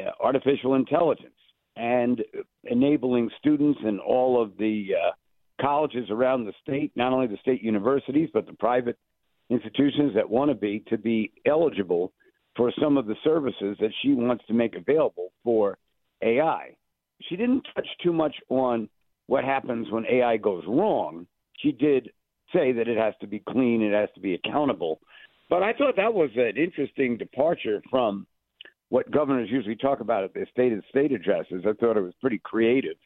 uh, 0.00 0.10
artificial 0.22 0.74
intelligence 0.74 1.34
and 1.76 2.22
enabling 2.64 3.30
students 3.38 3.80
in 3.86 3.98
all 3.98 4.42
of 4.42 4.56
the 4.58 4.88
uh, 4.94 5.10
colleges 5.60 6.10
around 6.10 6.44
the 6.44 6.52
state, 6.60 6.92
not 6.96 7.12
only 7.12 7.26
the 7.26 7.38
state 7.38 7.62
universities, 7.62 8.28
but 8.32 8.46
the 8.46 8.52
private 8.54 8.98
institutions 9.48 10.12
that 10.14 10.28
want 10.28 10.50
to 10.50 10.54
be 10.54 10.84
to 10.88 10.98
be 10.98 11.32
eligible 11.46 12.12
for 12.56 12.72
some 12.80 12.96
of 12.98 13.06
the 13.06 13.16
services 13.24 13.76
that 13.80 13.92
she 14.02 14.12
wants 14.12 14.44
to 14.46 14.52
make 14.52 14.74
available 14.76 15.32
for 15.42 15.78
AI. 16.22 16.76
She 17.28 17.36
didn't 17.36 17.66
touch 17.74 17.86
too 18.02 18.12
much 18.12 18.34
on 18.48 18.88
what 19.26 19.44
happens 19.44 19.90
when 19.90 20.04
AI 20.06 20.36
goes 20.36 20.64
wrong. 20.66 21.26
She 21.58 21.72
did 21.72 22.10
say 22.52 22.72
that 22.72 22.88
it 22.88 22.98
has 22.98 23.14
to 23.20 23.26
be 23.26 23.38
clean, 23.48 23.82
it 23.82 23.94
has 23.94 24.10
to 24.14 24.20
be 24.20 24.34
accountable. 24.34 25.00
But 25.52 25.62
I 25.62 25.74
thought 25.74 25.96
that 25.96 26.14
was 26.14 26.30
an 26.34 26.56
interesting 26.56 27.18
departure 27.18 27.82
from 27.90 28.26
what 28.88 29.10
governors 29.10 29.50
usually 29.50 29.76
talk 29.76 30.00
about 30.00 30.24
at 30.24 30.32
their 30.32 30.48
state 30.50 30.72
of 30.72 30.82
state 30.88 31.12
addresses. 31.12 31.64
I 31.68 31.74
thought 31.74 31.98
it 31.98 32.00
was 32.00 32.14
pretty 32.22 32.38
creative. 32.38 32.96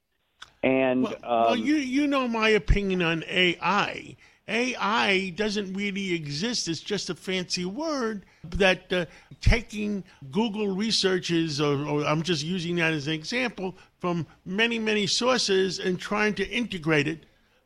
And 0.62 1.02
Well, 1.02 1.14
um, 1.24 1.42
well, 1.42 1.56
you 1.56 1.74
you 1.74 2.06
know 2.06 2.28
my 2.28 2.50
opinion 2.50 3.02
on 3.02 3.24
AI. 3.28 4.14
AI 4.46 5.30
doesn't 5.30 5.74
really 5.74 6.14
exist. 6.14 6.68
It's 6.68 6.78
just 6.78 7.10
a 7.10 7.16
fancy 7.16 7.64
word 7.64 8.24
that 8.44 8.92
uh, 8.92 9.06
taking 9.40 10.04
Google 10.30 10.68
researches, 10.68 11.60
or, 11.60 11.84
or 11.84 12.04
I'm 12.04 12.22
just 12.22 12.44
using 12.44 12.76
that 12.76 12.92
as 12.92 13.08
an 13.08 13.14
example, 13.14 13.74
from 13.98 14.24
many, 14.44 14.78
many 14.78 15.08
sources 15.08 15.80
and 15.80 15.98
trying 15.98 16.34
to 16.34 16.48
integrate 16.48 17.08
it. 17.08 17.24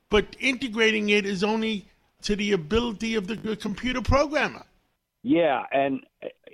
But 0.09 0.37
integrating 0.41 1.11
it 1.11 1.27
is 1.27 1.45
only 1.45 1.85
to 2.23 2.35
the 2.35 2.53
ability 2.53 3.15
of 3.15 3.27
the, 3.27 3.35
the 3.35 3.57
computer 3.57 4.01
programmer. 4.01 4.65
Yeah, 5.23 5.63
and 5.71 6.01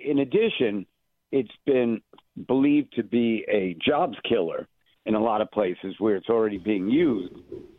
in 0.03 0.19
addition, 0.21 0.87
it's 1.33 1.55
been 1.65 2.01
believed 2.47 2.95
to 2.95 3.03
be 3.03 3.45
a 3.49 3.77
jobs 3.85 4.17
killer 4.29 4.67
in 5.07 5.15
a 5.15 5.23
lot 5.23 5.41
of 5.41 5.51
places 5.53 5.95
where 5.99 6.17
it's 6.17 6.29
already 6.29 6.59
being 6.59 6.89
used. 6.89 7.35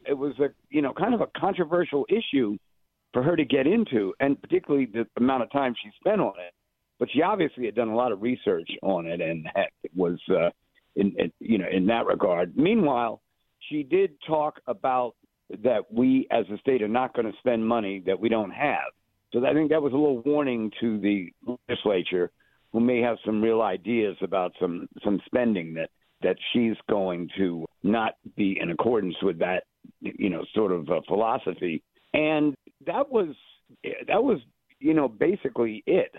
It 0.05 0.17
was 0.17 0.33
a 0.39 0.47
you 0.69 0.81
know 0.81 0.93
kind 0.93 1.13
of 1.13 1.21
a 1.21 1.27
controversial 1.37 2.05
issue 2.09 2.57
for 3.13 3.21
her 3.23 3.35
to 3.35 3.45
get 3.45 3.67
into, 3.67 4.13
and 4.19 4.41
particularly 4.41 4.85
the 4.85 5.05
amount 5.17 5.43
of 5.43 5.51
time 5.51 5.75
she 5.81 5.89
spent 5.99 6.21
on 6.21 6.33
it. 6.39 6.53
But 6.99 7.09
she 7.13 7.21
obviously 7.21 7.65
had 7.65 7.75
done 7.75 7.89
a 7.89 7.95
lot 7.95 8.11
of 8.11 8.21
research 8.21 8.69
on 8.81 9.05
it, 9.05 9.21
and 9.21 9.47
had, 9.53 9.67
was 9.95 10.19
uh, 10.31 10.49
in, 10.95 11.13
in 11.17 11.31
you 11.39 11.57
know 11.57 11.67
in 11.71 11.85
that 11.87 12.05
regard. 12.05 12.55
Meanwhile, 12.55 13.21
she 13.69 13.83
did 13.83 14.11
talk 14.25 14.61
about 14.67 15.15
that 15.63 15.91
we 15.91 16.27
as 16.31 16.45
a 16.53 16.57
state 16.59 16.81
are 16.81 16.87
not 16.87 17.13
going 17.13 17.29
to 17.29 17.37
spend 17.39 17.65
money 17.65 18.03
that 18.05 18.19
we 18.19 18.29
don't 18.29 18.51
have. 18.51 18.91
So 19.33 19.45
I 19.45 19.53
think 19.53 19.69
that 19.71 19.81
was 19.81 19.93
a 19.93 19.97
little 19.97 20.21
warning 20.21 20.71
to 20.79 20.99
the 20.99 21.31
legislature, 21.67 22.31
who 22.71 22.79
may 22.79 23.01
have 23.01 23.17
some 23.25 23.41
real 23.41 23.61
ideas 23.61 24.15
about 24.21 24.53
some 24.59 24.87
some 25.03 25.19
spending 25.25 25.73
that 25.75 25.89
that 26.21 26.37
she's 26.51 26.75
going 26.89 27.29
to 27.37 27.65
not 27.83 28.13
be 28.35 28.57
in 28.59 28.71
accordance 28.71 29.15
with 29.21 29.37
that, 29.39 29.63
you 30.01 30.29
know, 30.29 30.43
sort 30.55 30.71
of 30.71 30.89
uh, 30.89 31.01
philosophy. 31.07 31.83
And 32.13 32.55
that 32.85 33.09
was 33.11 33.35
that 34.07 34.23
was 34.23 34.39
you 34.79 34.93
know 34.93 35.07
basically 35.07 35.83
it. 35.85 36.13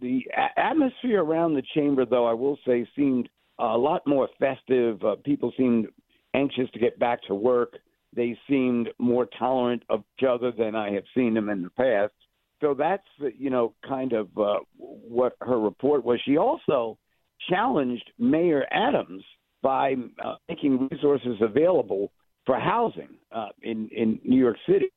The 0.00 0.22
a- 0.36 0.58
atmosphere 0.58 1.22
around 1.22 1.54
the 1.54 1.62
chamber, 1.74 2.04
though, 2.04 2.26
I 2.26 2.32
will 2.32 2.58
say, 2.66 2.86
seemed 2.96 3.28
a 3.58 3.76
lot 3.76 4.06
more 4.06 4.28
festive. 4.38 5.02
Uh, 5.04 5.16
people 5.24 5.52
seemed 5.56 5.86
anxious 6.34 6.68
to 6.72 6.78
get 6.78 6.98
back 6.98 7.22
to 7.28 7.34
work. 7.34 7.78
They 8.14 8.36
seemed 8.48 8.88
more 8.98 9.26
tolerant 9.38 9.84
of 9.88 10.02
each 10.18 10.26
other 10.28 10.52
than 10.52 10.74
I 10.74 10.90
have 10.92 11.04
seen 11.14 11.34
them 11.34 11.48
in 11.48 11.62
the 11.62 11.70
past. 11.70 12.12
So 12.62 12.74
that's 12.74 13.02
you 13.36 13.50
know 13.50 13.74
kind 13.86 14.12
of 14.12 14.28
uh, 14.38 14.60
what 14.78 15.34
her 15.40 15.58
report 15.58 16.04
was. 16.04 16.20
She 16.24 16.36
also 16.38 16.96
challenged 17.50 18.08
Mayor 18.18 18.64
Adams 18.70 19.24
by 19.62 19.96
uh, 20.24 20.36
making 20.48 20.88
resources 20.90 21.36
available 21.40 22.12
for 22.46 22.58
housing 22.58 23.08
uh, 23.32 23.48
in 23.62 23.88
in 23.88 24.20
New 24.24 24.38
York 24.38 24.56
City, 24.66 24.92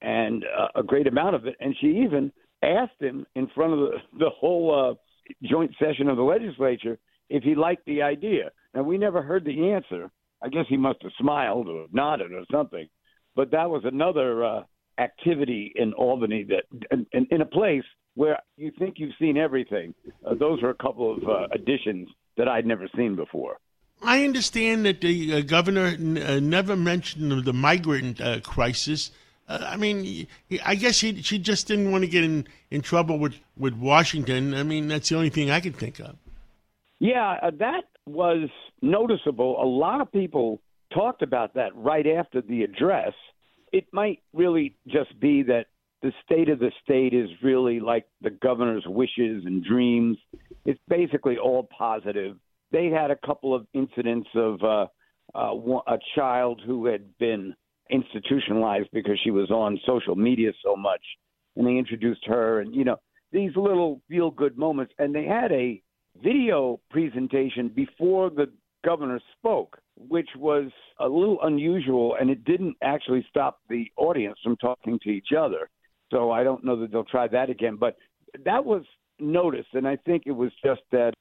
and 0.00 0.44
uh, 0.44 0.68
a 0.76 0.84
great 0.84 1.08
amount 1.08 1.34
of 1.34 1.46
it. 1.46 1.56
And 1.58 1.74
she 1.80 1.88
even 2.04 2.32
asked 2.62 3.00
him 3.00 3.26
in 3.34 3.48
front 3.56 3.72
of 3.72 3.80
the 3.80 3.90
the 4.20 4.30
whole 4.30 4.94
uh, 4.94 5.34
joint 5.42 5.74
session 5.80 6.08
of 6.08 6.16
the 6.16 6.22
legislature 6.22 6.96
if 7.28 7.42
he 7.42 7.56
liked 7.56 7.84
the 7.86 8.02
idea. 8.02 8.50
Now 8.72 8.84
we 8.84 8.98
never 8.98 9.20
heard 9.20 9.44
the 9.44 9.72
answer. 9.72 10.10
I 10.42 10.48
guess 10.48 10.64
he 10.68 10.76
must 10.76 11.02
have 11.02 11.12
smiled 11.18 11.68
or 11.68 11.86
nodded 11.92 12.32
or 12.32 12.44
something. 12.52 12.88
But 13.34 13.50
that 13.50 13.68
was 13.68 13.82
another 13.84 14.44
uh, 14.44 14.62
activity 15.00 15.72
in 15.74 15.92
Albany 15.94 16.44
that, 16.44 16.64
in, 17.12 17.26
in, 17.30 17.40
a 17.40 17.46
place 17.46 17.84
where 18.14 18.38
you 18.56 18.70
think 18.78 18.94
you've 18.98 19.14
seen 19.18 19.36
everything. 19.36 19.94
Uh, 20.26 20.34
those 20.34 20.62
are 20.62 20.70
a 20.70 20.74
couple 20.74 21.16
of 21.16 21.22
uh, 21.28 21.46
additions 21.52 22.08
that 22.36 22.48
I'd 22.48 22.66
never 22.66 22.88
seen 22.96 23.16
before. 23.16 23.58
I 24.02 24.24
understand 24.24 24.84
that 24.86 25.00
the 25.00 25.34
uh, 25.34 25.40
governor 25.42 25.86
n- 25.86 26.18
uh, 26.18 26.40
never 26.40 26.76
mentioned 26.76 27.44
the 27.44 27.52
migrant 27.52 28.20
uh, 28.20 28.40
crisis. 28.40 29.10
Uh, 29.48 29.58
I 29.66 29.76
mean, 29.76 30.04
he- 30.04 30.60
I 30.64 30.74
guess 30.74 31.00
he, 31.00 31.20
she 31.22 31.38
just 31.38 31.66
didn't 31.66 31.90
want 31.92 32.04
to 32.04 32.08
get 32.08 32.24
in, 32.24 32.46
in 32.70 32.82
trouble 32.82 33.18
with, 33.18 33.34
with 33.56 33.74
Washington. 33.74 34.54
I 34.54 34.62
mean, 34.62 34.88
that's 34.88 35.08
the 35.08 35.16
only 35.16 35.30
thing 35.30 35.50
I 35.50 35.60
can 35.60 35.72
think 35.72 35.98
of. 35.98 36.16
Yeah, 36.98 37.38
uh, 37.42 37.50
that 37.58 37.84
was 38.06 38.48
noticeable. 38.82 39.62
A 39.62 39.64
lot 39.64 40.00
of 40.00 40.12
people 40.12 40.60
talked 40.92 41.22
about 41.22 41.54
that 41.54 41.74
right 41.74 42.06
after 42.06 42.40
the 42.40 42.62
address. 42.62 43.12
It 43.72 43.86
might 43.92 44.20
really 44.32 44.76
just 44.88 45.18
be 45.20 45.42
that 45.44 45.66
the 46.02 46.12
state 46.24 46.48
of 46.48 46.58
the 46.58 46.72
state 46.82 47.12
is 47.12 47.28
really 47.42 47.78
like 47.78 48.06
the 48.22 48.30
governor's 48.30 48.84
wishes 48.86 49.44
and 49.44 49.62
dreams. 49.64 50.16
It's 50.64 50.80
basically 50.88 51.36
all 51.36 51.68
positive. 51.76 52.36
They 52.72 52.86
had 52.86 53.10
a 53.10 53.16
couple 53.16 53.54
of 53.54 53.66
incidents 53.74 54.28
of 54.34 54.62
uh, 54.62 54.86
uh, 55.34 55.78
a 55.86 55.98
child 56.14 56.62
who 56.64 56.86
had 56.86 57.16
been 57.18 57.54
institutionalized 57.90 58.88
because 58.92 59.18
she 59.22 59.30
was 59.30 59.50
on 59.50 59.78
social 59.84 60.14
media 60.14 60.52
so 60.64 60.76
much, 60.76 61.02
and 61.56 61.66
they 61.66 61.76
introduced 61.76 62.24
her, 62.26 62.60
and 62.60 62.74
you 62.74 62.84
know 62.84 62.96
these 63.32 63.50
little 63.56 64.00
feel 64.08 64.30
good 64.30 64.56
moments. 64.56 64.92
And 64.98 65.14
they 65.14 65.24
had 65.24 65.52
a 65.52 65.82
video 66.22 66.80
presentation 66.90 67.68
before 67.68 68.30
the 68.30 68.46
governor 68.84 69.20
spoke, 69.38 69.78
which 70.08 70.28
was 70.36 70.70
a 70.98 71.08
little 71.08 71.38
unusual, 71.42 72.16
and 72.20 72.30
it 72.30 72.44
didn't 72.44 72.76
actually 72.82 73.24
stop 73.28 73.60
the 73.68 73.86
audience 73.96 74.38
from 74.42 74.56
talking 74.56 74.98
to 75.02 75.10
each 75.10 75.28
other. 75.36 75.68
So 76.10 76.30
I 76.30 76.42
don't 76.42 76.64
know 76.64 76.80
that 76.80 76.90
they'll 76.90 77.04
try 77.04 77.28
that 77.28 77.50
again, 77.50 77.76
but 77.76 77.96
that 78.44 78.64
was 78.64 78.82
noticed, 79.18 79.68
and 79.74 79.86
I 79.86 79.96
think 79.96 80.24
it 80.26 80.32
was 80.32 80.50
just 80.64 80.80
that 80.92 81.12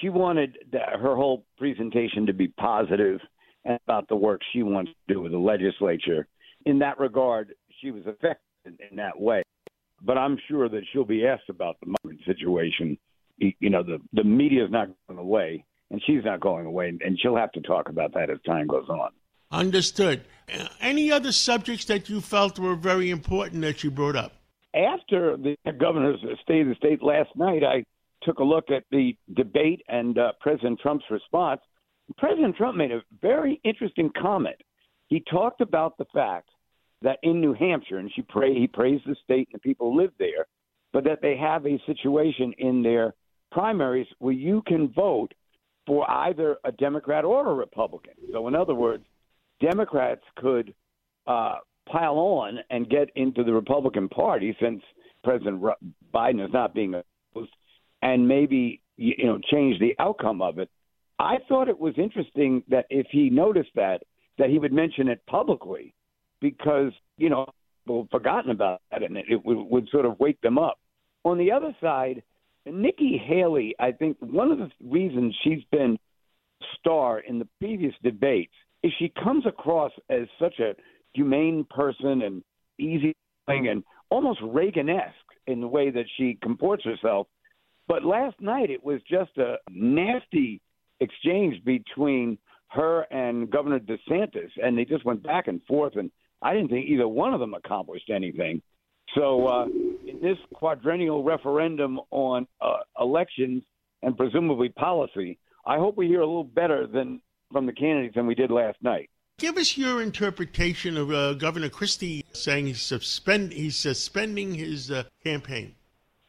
she 0.00 0.08
wanted 0.08 0.58
that, 0.72 1.00
her 1.00 1.14
whole 1.14 1.44
presentation 1.58 2.26
to 2.26 2.32
be 2.32 2.48
positive 2.48 3.20
and 3.64 3.78
about 3.86 4.08
the 4.08 4.16
work 4.16 4.40
she 4.52 4.62
wants 4.62 4.90
to 4.90 5.14
do 5.14 5.20
with 5.20 5.32
the 5.32 5.38
legislature. 5.38 6.26
In 6.66 6.78
that 6.80 6.98
regard, 6.98 7.54
she 7.80 7.90
was 7.90 8.02
effective 8.06 8.38
in, 8.64 8.76
in 8.90 8.96
that 8.96 9.18
way. 9.18 9.42
But 10.00 10.18
I'm 10.18 10.38
sure 10.48 10.68
that 10.68 10.82
she'll 10.92 11.04
be 11.04 11.26
asked 11.26 11.48
about 11.48 11.76
the 11.80 11.94
migrant 12.02 12.24
situation. 12.26 12.98
You 13.36 13.52
you 13.60 13.70
know, 13.70 13.82
the 13.82 13.98
the 14.12 14.24
media 14.24 14.64
is 14.64 14.70
not 14.70 14.88
going 15.06 15.20
away, 15.20 15.64
and 15.92 16.02
she's 16.04 16.24
not 16.24 16.40
going 16.40 16.66
away, 16.66 16.88
and 16.88 17.18
she'll 17.20 17.36
have 17.36 17.52
to 17.52 17.60
talk 17.60 17.88
about 17.88 18.14
that 18.14 18.30
as 18.30 18.38
time 18.44 18.66
goes 18.66 18.88
on. 18.88 19.10
Understood. 19.52 20.24
Uh, 20.52 20.66
any 20.80 21.12
other 21.12 21.30
subjects 21.30 21.84
that 21.84 22.08
you 22.08 22.20
felt 22.20 22.58
were 22.58 22.74
very 22.74 23.10
important 23.10 23.62
that 23.62 23.84
you 23.84 23.90
brought 23.90 24.16
up? 24.16 24.32
after 24.74 25.36
the 25.36 25.56
governor's 25.78 26.20
state 26.42 26.62
of 26.62 26.68
the 26.68 26.74
state 26.76 27.02
last 27.02 27.30
night, 27.36 27.62
I 27.62 27.84
took 28.22 28.38
a 28.38 28.44
look 28.44 28.70
at 28.70 28.84
the 28.90 29.16
debate 29.34 29.82
and 29.88 30.18
uh, 30.18 30.32
President 30.40 30.80
Trump's 30.80 31.04
response. 31.10 31.60
President 32.16 32.56
Trump 32.56 32.76
made 32.76 32.92
a 32.92 33.02
very 33.20 33.60
interesting 33.64 34.10
comment. 34.20 34.56
He 35.08 35.22
talked 35.30 35.60
about 35.60 35.98
the 35.98 36.06
fact 36.14 36.48
that 37.02 37.18
in 37.22 37.40
New 37.40 37.52
Hampshire, 37.52 37.98
and 37.98 38.10
she 38.14 38.22
pray, 38.22 38.54
he 38.54 38.66
praised 38.66 39.04
the 39.06 39.16
state 39.24 39.48
and 39.52 39.60
the 39.60 39.68
people 39.68 39.92
who 39.92 40.00
live 40.00 40.12
there, 40.18 40.46
but 40.92 41.04
that 41.04 41.20
they 41.20 41.36
have 41.36 41.66
a 41.66 41.82
situation 41.86 42.54
in 42.58 42.82
their 42.82 43.14
primaries 43.50 44.06
where 44.18 44.32
you 44.32 44.62
can 44.66 44.88
vote 44.88 45.32
for 45.86 46.08
either 46.10 46.56
a 46.64 46.72
Democrat 46.72 47.24
or 47.24 47.50
a 47.50 47.54
Republican. 47.54 48.14
So, 48.32 48.48
in 48.48 48.54
other 48.54 48.74
words, 48.74 49.04
Democrats 49.60 50.22
could 50.36 50.74
uh, 51.26 51.56
pile 51.90 52.16
on 52.16 52.58
and 52.70 52.88
get 52.88 53.10
into 53.16 53.44
the 53.44 53.52
Republican 53.52 54.08
Party 54.08 54.56
since 54.60 54.82
President 55.24 55.62
Biden 56.12 56.44
is 56.44 56.52
not 56.52 56.74
being 56.74 56.94
opposed, 56.94 57.52
and 58.02 58.26
maybe 58.26 58.80
you 58.96 59.14
you 59.16 59.26
know 59.26 59.38
change 59.50 59.78
the 59.78 59.94
outcome 59.98 60.42
of 60.42 60.58
it. 60.58 60.68
I 61.18 61.36
thought 61.48 61.68
it 61.68 61.78
was 61.78 61.94
interesting 61.96 62.64
that 62.68 62.86
if 62.90 63.06
he 63.10 63.30
noticed 63.30 63.70
that, 63.76 64.02
that 64.38 64.50
he 64.50 64.58
would 64.58 64.72
mention 64.72 65.08
it 65.08 65.24
publicly, 65.26 65.94
because 66.40 66.92
you 67.16 67.30
know 67.30 67.46
people 67.84 68.02
have 68.02 68.10
forgotten 68.10 68.50
about 68.50 68.82
that, 68.90 69.02
and 69.02 69.16
it, 69.16 69.26
it 69.28 69.44
would, 69.44 69.58
would 69.58 69.88
sort 69.90 70.06
of 70.06 70.18
wake 70.18 70.40
them 70.40 70.58
up. 70.58 70.78
On 71.24 71.38
the 71.38 71.52
other 71.52 71.74
side, 71.80 72.22
Nikki 72.66 73.18
Haley, 73.18 73.74
I 73.78 73.92
think 73.92 74.16
one 74.20 74.50
of 74.50 74.58
the 74.58 74.70
reasons 74.84 75.34
she's 75.42 75.64
been 75.70 75.98
star 76.78 77.20
in 77.20 77.38
the 77.38 77.48
previous 77.60 77.94
debates 78.02 78.52
is 78.82 78.92
she 78.98 79.12
comes 79.22 79.46
across 79.46 79.92
as 80.10 80.26
such 80.38 80.58
a 80.58 80.74
humane 81.12 81.66
person 81.70 82.22
and 82.22 82.42
easy 82.78 83.14
mm. 83.48 83.70
and 83.70 83.84
almost 84.10 84.40
Reagan-esque 84.42 85.14
in 85.46 85.60
the 85.60 85.66
way 85.66 85.90
that 85.90 86.06
she 86.16 86.38
comports 86.42 86.84
herself. 86.84 87.26
But 87.88 88.04
last 88.04 88.40
night 88.40 88.70
it 88.70 88.82
was 88.82 89.00
just 89.10 89.36
a 89.38 89.56
nasty 89.70 90.60
exchange 91.00 91.64
between 91.64 92.38
her 92.68 93.02
and 93.10 93.50
Governor 93.50 93.80
DeSantis, 93.80 94.50
and 94.62 94.78
they 94.78 94.84
just 94.84 95.04
went 95.04 95.22
back 95.22 95.48
and 95.48 95.62
forth. 95.64 95.96
And 95.96 96.10
I 96.40 96.54
didn't 96.54 96.70
think 96.70 96.88
either 96.88 97.08
one 97.08 97.34
of 97.34 97.40
them 97.40 97.54
accomplished 97.54 98.08
anything. 98.08 98.62
So, 99.14 99.46
uh, 99.46 99.64
in 100.06 100.20
this 100.22 100.38
quadrennial 100.54 101.22
referendum 101.22 102.00
on 102.10 102.46
uh, 102.60 102.78
elections 103.00 103.62
and 104.02 104.16
presumably 104.16 104.70
policy, 104.70 105.38
I 105.66 105.76
hope 105.76 105.96
we 105.96 106.06
hear 106.06 106.20
a 106.20 106.26
little 106.26 106.44
better 106.44 106.86
than 106.86 107.20
from 107.52 107.66
the 107.66 107.72
candidates 107.72 108.14
than 108.14 108.26
we 108.26 108.34
did 108.34 108.50
last 108.50 108.78
night. 108.82 109.10
Give 109.38 109.56
us 109.56 109.76
your 109.76 110.02
interpretation 110.02 110.96
of 110.96 111.10
uh, 111.10 111.34
Governor 111.34 111.68
Christie 111.68 112.24
saying 112.32 112.66
he's 112.66 112.80
suspend 112.80 113.52
he's 113.52 113.76
suspending 113.76 114.54
his 114.54 114.90
uh, 114.90 115.04
campaign. 115.24 115.74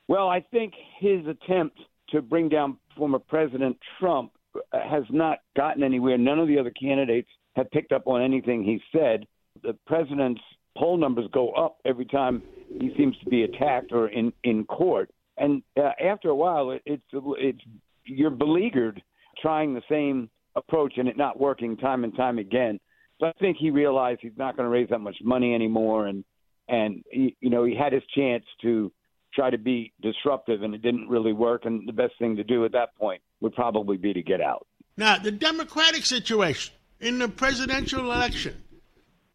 Well, 0.07 0.27
I 0.27 0.41
think 0.51 0.73
his 0.99 1.25
attempt 1.27 1.79
to 2.09 2.21
bring 2.21 2.49
down 2.49 2.77
former 2.97 3.19
President 3.19 3.77
Trump 3.99 4.31
has 4.73 5.03
not 5.09 5.39
gotten 5.55 5.83
anywhere. 5.83 6.17
None 6.17 6.39
of 6.39 6.47
the 6.47 6.59
other 6.59 6.71
candidates 6.71 7.29
have 7.55 7.71
picked 7.71 7.91
up 7.91 8.07
on 8.07 8.21
anything 8.21 8.63
he 8.63 8.81
said. 8.91 9.25
The 9.63 9.73
president's 9.85 10.41
poll 10.77 10.97
numbers 10.97 11.29
go 11.31 11.51
up 11.51 11.77
every 11.85 12.05
time 12.05 12.41
he 12.79 12.93
seems 12.97 13.17
to 13.19 13.29
be 13.29 13.43
attacked 13.43 13.91
or 13.91 14.07
in 14.07 14.33
in 14.43 14.65
court, 14.65 15.09
and 15.37 15.63
uh, 15.77 15.91
after 16.03 16.29
a 16.29 16.35
while, 16.35 16.71
it, 16.71 16.81
it's 16.85 17.03
it's 17.13 17.59
you're 18.05 18.29
beleaguered 18.29 19.01
trying 19.41 19.73
the 19.73 19.81
same 19.89 20.29
approach 20.55 20.93
and 20.97 21.07
it 21.07 21.17
not 21.17 21.39
working 21.39 21.75
time 21.77 22.03
and 22.03 22.15
time 22.15 22.37
again. 22.37 22.79
So 23.19 23.27
I 23.27 23.33
think 23.39 23.57
he 23.57 23.71
realized 23.71 24.19
he's 24.21 24.37
not 24.37 24.55
going 24.55 24.65
to 24.65 24.69
raise 24.69 24.89
that 24.89 24.99
much 24.99 25.17
money 25.23 25.53
anymore, 25.55 26.07
and 26.07 26.23
and 26.67 27.03
he, 27.09 27.35
you 27.39 27.49
know 27.49 27.63
he 27.63 27.75
had 27.75 27.93
his 27.93 28.03
chance 28.15 28.43
to 28.61 28.91
try 29.33 29.49
to 29.49 29.57
be 29.57 29.91
disruptive, 30.01 30.61
and 30.61 30.75
it 30.75 30.81
didn't 30.81 31.09
really 31.09 31.33
work. 31.33 31.65
And 31.65 31.87
the 31.87 31.93
best 31.93 32.13
thing 32.19 32.35
to 32.35 32.43
do 32.43 32.65
at 32.65 32.71
that 32.73 32.95
point 32.95 33.21
would 33.41 33.53
probably 33.53 33.97
be 33.97 34.13
to 34.13 34.21
get 34.21 34.41
out. 34.41 34.67
Now, 34.95 35.17
the 35.17 35.31
Democratic 35.31 36.05
situation 36.05 36.73
in 36.99 37.17
the 37.17 37.27
presidential 37.27 38.11
election, 38.11 38.61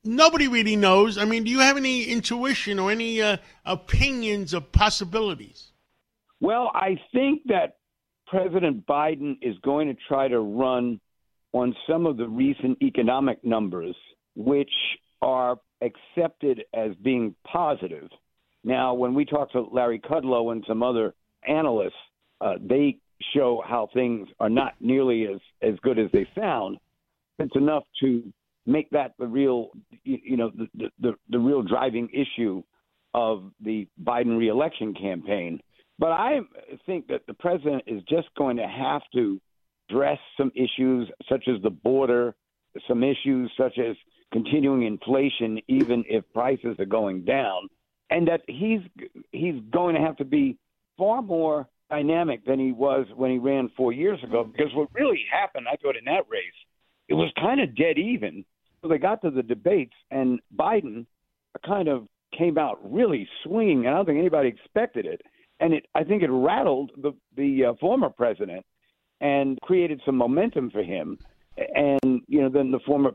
nobody 0.08 0.48
really 0.48 0.76
knows. 0.76 1.18
I 1.18 1.24
mean, 1.24 1.44
do 1.44 1.50
you 1.50 1.60
have 1.60 1.76
any 1.76 2.04
intuition 2.04 2.78
or 2.78 2.90
any 2.90 3.20
uh, 3.20 3.36
opinions 3.64 4.54
of 4.54 4.72
possibilities? 4.72 5.70
Well, 6.40 6.70
I 6.74 6.96
think 7.12 7.42
that 7.46 7.76
President 8.26 8.86
Biden 8.86 9.38
is 9.42 9.56
going 9.62 9.88
to 9.88 9.96
try 10.08 10.28
to 10.28 10.40
run 10.40 11.00
on 11.52 11.74
some 11.88 12.06
of 12.06 12.16
the 12.16 12.28
recent 12.28 12.82
economic 12.82 13.42
numbers, 13.44 13.96
which 14.34 14.70
are 15.22 15.56
accepted 15.80 16.64
as 16.74 16.94
being 17.02 17.34
positive. 17.50 18.08
Now, 18.64 18.94
when 18.94 19.14
we 19.14 19.24
talk 19.24 19.52
to 19.52 19.62
Larry 19.62 20.00
Kudlow 20.00 20.52
and 20.52 20.64
some 20.68 20.82
other 20.82 21.14
analysts, 21.46 21.92
uh, 22.40 22.54
they 22.60 22.98
show 23.34 23.62
how 23.66 23.88
things 23.94 24.28
are 24.38 24.50
not 24.50 24.74
nearly 24.80 25.26
as, 25.26 25.40
as 25.62 25.78
good 25.82 25.98
as 25.98 26.10
they 26.12 26.26
sound. 26.34 26.78
It's 27.38 27.56
enough 27.56 27.84
to 28.00 28.32
make 28.68 28.90
that 28.90 29.14
the 29.18 29.26
real, 29.26 29.70
you 30.04 30.36
know, 30.36 30.50
the, 30.74 30.90
the, 31.00 31.12
the 31.30 31.38
real 31.38 31.62
driving 31.62 32.08
issue 32.12 32.62
of 33.14 33.50
the 33.64 33.88
Biden 34.04 34.38
reelection 34.38 34.94
campaign. 34.94 35.60
But 35.98 36.12
I 36.12 36.40
think 36.86 37.08
that 37.08 37.22
the 37.26 37.34
president 37.34 37.84
is 37.86 38.02
just 38.08 38.28
going 38.36 38.58
to 38.58 38.68
have 38.68 39.02
to 39.14 39.40
address 39.88 40.18
some 40.36 40.52
issues 40.54 41.10
such 41.28 41.48
as 41.48 41.60
the 41.62 41.70
border, 41.70 42.34
some 42.86 43.02
issues 43.02 43.50
such 43.56 43.78
as 43.78 43.96
continuing 44.32 44.82
inflation, 44.82 45.58
even 45.68 46.04
if 46.06 46.22
prices 46.34 46.76
are 46.78 46.84
going 46.84 47.24
down, 47.24 47.68
and 48.10 48.28
that 48.28 48.42
he's 48.46 48.80
he's 49.32 49.54
going 49.72 49.94
to 49.94 50.00
have 50.00 50.16
to 50.16 50.24
be 50.24 50.56
far 50.98 51.22
more 51.22 51.66
dynamic 51.90 52.44
than 52.44 52.58
he 52.58 52.72
was 52.72 53.06
when 53.16 53.30
he 53.30 53.38
ran 53.38 53.70
four 53.76 53.92
years 53.92 54.22
ago. 54.22 54.44
Because 54.44 54.72
what 54.74 54.88
really 54.92 55.24
happened, 55.32 55.66
I 55.66 55.76
thought, 55.76 55.96
in 55.96 56.04
that 56.04 56.28
race, 56.28 56.52
it 57.08 57.14
was 57.14 57.32
kind 57.40 57.60
of 57.60 57.74
dead 57.74 57.98
even. 57.98 58.44
So 58.82 58.88
they 58.88 58.98
got 58.98 59.22
to 59.22 59.30
the 59.30 59.42
debates, 59.42 59.94
and 60.10 60.40
Biden 60.56 61.06
kind 61.66 61.88
of 61.88 62.06
came 62.36 62.58
out 62.58 62.78
really 62.82 63.28
swinging. 63.42 63.86
And 63.86 63.88
I 63.88 63.96
don't 63.96 64.06
think 64.06 64.18
anybody 64.18 64.48
expected 64.48 65.06
it 65.06 65.22
and 65.60 65.74
it 65.74 65.86
I 65.94 66.04
think 66.04 66.22
it 66.22 66.30
rattled 66.30 66.92
the 66.96 67.12
the 67.36 67.66
uh, 67.66 67.72
former 67.80 68.10
president 68.10 68.64
and 69.20 69.60
created 69.62 70.00
some 70.04 70.16
momentum 70.16 70.70
for 70.70 70.82
him. 70.82 71.18
And 71.56 72.22
you 72.28 72.42
know, 72.42 72.48
then 72.48 72.70
the 72.70 72.80
former 72.86 73.12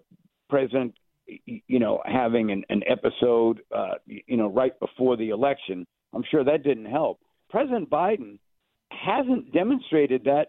president, 0.50 0.96
you 1.26 1.80
know, 1.80 2.02
having 2.06 2.52
an, 2.52 2.64
an 2.70 2.82
episode, 2.88 3.62
uh, 3.74 3.96
you 4.06 4.38
know, 4.38 4.48
right 4.48 4.78
before 4.80 5.16
the 5.16 5.30
election, 5.30 5.88
I'm 6.14 6.24
sure 6.30 6.44
that 6.44 6.64
didn't 6.64 6.86
help. 6.86 7.20
President 7.50 7.90
Biden 7.90 8.40
hasn't 8.92 9.54
demonstrated 9.54 10.26
that, 10.26 10.48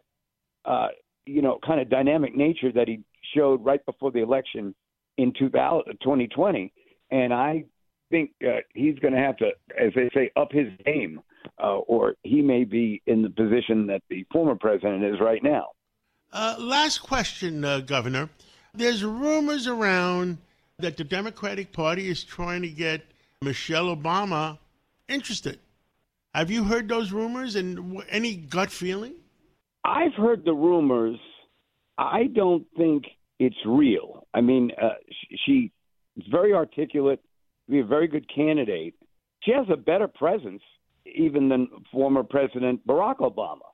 uh, 0.64 0.88
you 1.24 1.40
know, 1.40 1.58
kind 1.64 1.80
of 1.80 1.88
dynamic 1.88 2.34
nature 2.34 2.72
that 2.72 2.88
he 2.88 3.00
showed 3.34 3.64
right 3.64 3.84
before 3.86 4.10
the 4.10 4.20
election 4.20 4.74
in 5.16 5.32
2020, 5.32 6.72
and 7.10 7.32
I 7.32 7.64
think 8.10 8.30
uh, 8.46 8.58
he's 8.74 8.98
going 8.98 9.14
to 9.14 9.20
have 9.20 9.36
to, 9.38 9.50
as 9.78 9.92
they 9.94 10.10
say, 10.14 10.30
up 10.36 10.52
his 10.52 10.68
game 10.84 11.20
uh, 11.62 11.78
or 11.78 12.14
he 12.22 12.42
may 12.42 12.64
be 12.64 13.02
in 13.06 13.22
the 13.22 13.30
position 13.30 13.86
that 13.86 14.02
the 14.08 14.24
former 14.32 14.54
president 14.54 15.04
is 15.04 15.20
right 15.20 15.42
now. 15.42 15.68
Uh, 16.32 16.56
last 16.58 16.98
question, 16.98 17.64
uh, 17.64 17.80
Governor. 17.80 18.28
There's 18.74 19.04
rumors 19.04 19.66
around 19.66 20.38
that 20.78 20.96
the 20.96 21.04
Democratic 21.04 21.72
Party 21.72 22.08
is 22.08 22.24
trying 22.24 22.62
to 22.62 22.68
get 22.68 23.02
Michelle 23.40 23.94
Obama 23.94 24.58
interested. 25.08 25.60
Have 26.34 26.50
you 26.50 26.64
heard 26.64 26.88
those 26.88 27.12
rumors 27.12 27.54
and 27.54 28.02
any 28.08 28.34
gut 28.34 28.72
feeling? 28.72 29.14
I've 29.84 30.14
heard 30.14 30.44
the 30.44 30.54
rumors. 30.54 31.18
I 31.96 32.24
don't 32.34 32.66
think 32.76 33.04
it's 33.38 33.56
real. 33.66 34.26
I 34.34 34.40
mean, 34.40 34.70
uh, 34.80 34.94
she, 35.10 35.70
she's 36.16 36.26
very 36.30 36.52
articulate, 36.52 37.20
be 37.68 37.80
a 37.80 37.84
very 37.84 38.08
good 38.08 38.26
candidate. 38.32 38.94
She 39.42 39.52
has 39.52 39.66
a 39.70 39.76
better 39.76 40.08
presence 40.08 40.62
even 41.06 41.48
than 41.48 41.68
former 41.92 42.22
President 42.22 42.86
Barack 42.86 43.18
Obama. 43.18 43.68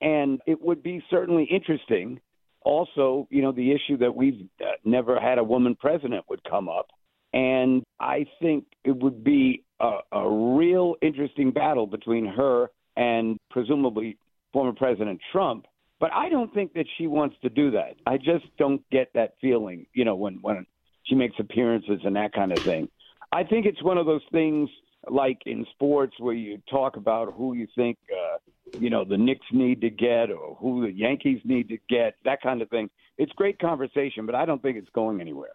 And 0.00 0.40
it 0.46 0.60
would 0.60 0.82
be 0.82 1.02
certainly 1.10 1.44
interesting. 1.44 2.20
Also, 2.62 3.26
you 3.30 3.42
know, 3.42 3.52
the 3.52 3.72
issue 3.72 3.98
that 3.98 4.14
we've 4.14 4.48
uh, 4.60 4.72
never 4.84 5.20
had 5.20 5.38
a 5.38 5.44
woman 5.44 5.76
president 5.78 6.24
would 6.28 6.42
come 6.44 6.68
up. 6.68 6.86
And 7.32 7.82
I 8.00 8.26
think 8.40 8.64
it 8.84 8.96
would 8.96 9.22
be 9.22 9.64
a, 9.78 9.98
a 10.12 10.30
real 10.56 10.96
interesting 11.02 11.50
battle 11.52 11.86
between 11.86 12.26
her 12.26 12.68
and 12.96 13.38
presumably 13.50 14.18
former 14.52 14.72
President 14.72 15.20
Trump. 15.32 15.66
But 16.00 16.12
I 16.12 16.28
don't 16.30 16.52
think 16.52 16.72
that 16.74 16.86
she 16.98 17.06
wants 17.06 17.36
to 17.42 17.50
do 17.50 17.70
that. 17.72 17.96
I 18.06 18.16
just 18.16 18.46
don't 18.58 18.82
get 18.90 19.12
that 19.14 19.34
feeling, 19.40 19.86
you 19.92 20.04
know, 20.04 20.16
when, 20.16 20.38
when 20.40 20.66
she 21.04 21.14
makes 21.14 21.36
appearances 21.38 22.00
and 22.04 22.16
that 22.16 22.32
kind 22.32 22.50
of 22.52 22.58
thing. 22.58 22.88
I 23.30 23.44
think 23.44 23.66
it's 23.66 23.82
one 23.82 23.98
of 23.98 24.06
those 24.06 24.22
things– 24.32 24.68
like 25.08 25.38
in 25.46 25.66
sports 25.72 26.14
where 26.18 26.34
you 26.34 26.60
talk 26.70 26.96
about 26.96 27.32
who 27.34 27.54
you 27.54 27.66
think 27.74 27.98
uh, 28.12 28.38
you 28.78 28.90
know 28.90 29.04
the 29.04 29.16
Knicks 29.16 29.46
need 29.52 29.80
to 29.80 29.90
get 29.90 30.30
or 30.30 30.56
who 30.60 30.86
the 30.86 30.92
Yankees 30.92 31.40
need 31.44 31.68
to 31.68 31.78
get, 31.88 32.16
that 32.24 32.42
kind 32.42 32.62
of 32.62 32.68
thing. 32.68 32.90
It's 33.18 33.32
great 33.32 33.58
conversation, 33.58 34.26
but 34.26 34.34
I 34.34 34.44
don't 34.44 34.62
think 34.62 34.76
it's 34.76 34.90
going 34.94 35.20
anywhere. 35.20 35.50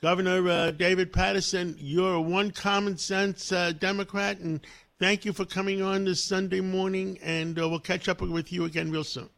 Governor 0.00 0.48
uh, 0.48 0.70
David 0.72 1.12
Paterson, 1.12 1.76
you're 1.78 2.14
a 2.14 2.20
one 2.20 2.50
common 2.50 2.96
sense 2.98 3.52
uh, 3.52 3.72
Democrat, 3.72 4.38
and 4.38 4.60
thank 4.98 5.24
you 5.24 5.32
for 5.32 5.44
coming 5.44 5.80
on 5.80 6.04
this 6.04 6.22
Sunday 6.22 6.60
morning. 6.60 7.18
And 7.22 7.58
uh, 7.58 7.68
we'll 7.68 7.78
catch 7.78 8.08
up 8.08 8.20
with 8.20 8.52
you 8.52 8.64
again 8.64 8.90
real 8.90 9.04
soon. 9.04 9.28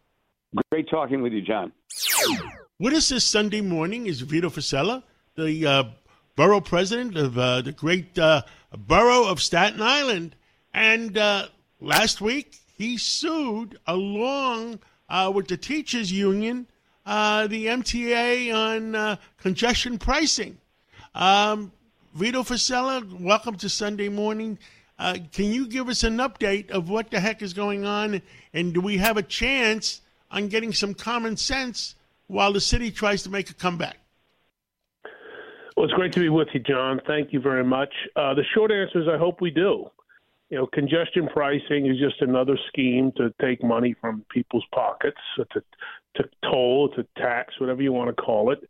Great 0.70 0.88
talking 0.88 1.20
with 1.20 1.32
you, 1.32 1.42
John. 1.42 1.72
With 2.78 2.94
us 2.94 3.08
this 3.08 3.24
Sunday 3.24 3.60
morning 3.60 4.06
is 4.06 4.20
Vito 4.20 4.48
Fossella, 4.48 5.02
the 5.36 5.66
uh, 5.66 5.84
borough 6.36 6.60
president 6.60 7.16
of 7.16 7.36
uh, 7.36 7.62
the 7.62 7.72
great 7.72 8.16
uh, 8.16 8.42
borough 8.72 9.24
of 9.24 9.42
Staten 9.42 9.82
Island. 9.82 10.36
And 10.72 11.18
uh, 11.18 11.48
last 11.80 12.20
week, 12.20 12.56
he 12.76 12.98
sued 12.98 13.78
along 13.88 14.78
uh, 15.08 15.32
with 15.34 15.48
the 15.48 15.56
teachers 15.56 16.12
union 16.12 16.68
uh, 17.04 17.48
the 17.48 17.66
MTA 17.66 18.54
on 18.54 18.94
uh, 18.94 19.16
congestion 19.38 19.98
pricing. 19.98 20.58
Um, 21.16 21.72
Vito 22.14 22.44
Fossella, 22.44 23.02
welcome 23.20 23.56
to 23.56 23.68
Sunday 23.68 24.08
morning. 24.08 24.60
can 24.98 25.52
you 25.52 25.66
give 25.66 25.88
us 25.88 26.04
an 26.04 26.18
update 26.18 26.70
of 26.70 26.88
what 26.88 27.10
the 27.10 27.18
heck 27.18 27.42
is 27.42 27.54
going 27.54 27.84
on? 27.84 28.22
And 28.52 28.72
do 28.72 28.80
we 28.80 28.98
have 28.98 29.16
a 29.16 29.22
chance 29.22 30.00
on 30.34 30.48
getting 30.48 30.72
some 30.72 30.92
common 30.92 31.36
sense 31.36 31.94
while 32.26 32.52
the 32.52 32.60
city 32.60 32.90
tries 32.90 33.22
to 33.22 33.30
make 33.30 33.48
a 33.50 33.54
comeback? 33.54 33.98
Well, 35.76 35.86
it's 35.86 35.94
great 35.94 36.12
to 36.12 36.20
be 36.20 36.28
with 36.28 36.48
you, 36.52 36.60
John. 36.60 37.00
Thank 37.06 37.32
you 37.32 37.40
very 37.40 37.64
much. 37.64 37.92
Uh, 38.16 38.34
the 38.34 38.44
short 38.54 38.70
answer 38.70 39.00
is 39.00 39.08
I 39.08 39.16
hope 39.16 39.40
we 39.40 39.50
do. 39.50 39.86
You 40.50 40.58
know, 40.58 40.66
congestion 40.66 41.28
pricing 41.32 41.86
is 41.86 41.98
just 41.98 42.20
another 42.20 42.58
scheme 42.68 43.12
to 43.16 43.32
take 43.40 43.62
money 43.64 43.94
from 44.00 44.24
people's 44.30 44.64
pockets, 44.72 45.18
to, 45.36 45.62
to 46.16 46.24
toll, 46.44 46.90
to 46.90 47.06
tax, 47.16 47.54
whatever 47.60 47.82
you 47.82 47.92
want 47.92 48.14
to 48.14 48.22
call 48.22 48.52
it. 48.52 48.68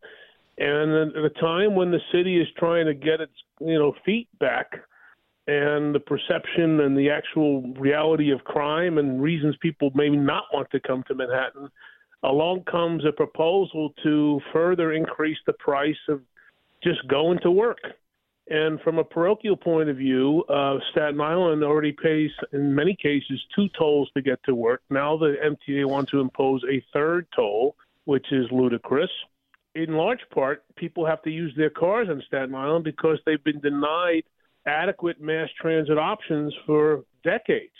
And 0.56 1.16
at 1.16 1.24
a 1.24 1.30
time 1.40 1.74
when 1.74 1.90
the 1.90 2.00
city 2.12 2.40
is 2.40 2.46
trying 2.56 2.86
to 2.86 2.94
get 2.94 3.20
its, 3.20 3.32
you 3.60 3.78
know, 3.78 3.94
feet 4.04 4.28
back, 4.38 4.72
and 5.46 5.94
the 5.94 6.00
perception 6.00 6.80
and 6.80 6.96
the 6.96 7.10
actual 7.10 7.62
reality 7.74 8.30
of 8.30 8.44
crime 8.44 8.98
and 8.98 9.20
reasons 9.20 9.56
people 9.60 9.90
maybe 9.94 10.16
not 10.16 10.44
want 10.52 10.70
to 10.70 10.80
come 10.80 11.04
to 11.08 11.14
Manhattan, 11.14 11.68
along 12.22 12.64
comes 12.64 13.04
a 13.04 13.12
proposal 13.12 13.92
to 14.02 14.40
further 14.52 14.92
increase 14.92 15.36
the 15.46 15.52
price 15.54 15.96
of 16.08 16.22
just 16.82 17.06
going 17.08 17.38
to 17.42 17.50
work. 17.50 17.78
And 18.48 18.80
from 18.80 18.98
a 18.98 19.04
parochial 19.04 19.56
point 19.56 19.88
of 19.88 19.96
view, 19.96 20.44
uh, 20.48 20.78
Staten 20.90 21.20
Island 21.20 21.62
already 21.62 21.92
pays, 21.92 22.30
in 22.52 22.74
many 22.74 22.94
cases, 22.94 23.42
two 23.56 23.68
tolls 23.78 24.10
to 24.14 24.22
get 24.22 24.42
to 24.44 24.54
work. 24.54 24.82
Now 24.90 25.16
the 25.16 25.36
MTA 25.42 25.86
wants 25.86 26.10
to 26.10 26.20
impose 26.20 26.62
a 26.70 26.84
third 26.92 27.26
toll, 27.34 27.74
which 28.04 28.26
is 28.32 28.46
ludicrous. 28.50 29.10
In 29.74 29.94
large 29.94 30.20
part, 30.32 30.62
people 30.76 31.06
have 31.06 31.22
to 31.22 31.30
use 31.30 31.52
their 31.56 31.70
cars 31.70 32.08
on 32.10 32.22
Staten 32.26 32.54
Island 32.54 32.84
because 32.84 33.18
they've 33.24 33.42
been 33.42 33.60
denied 33.60 34.24
adequate 34.66 35.20
mass 35.20 35.48
transit 35.60 35.98
options 35.98 36.54
for 36.66 37.04
decades. 37.22 37.72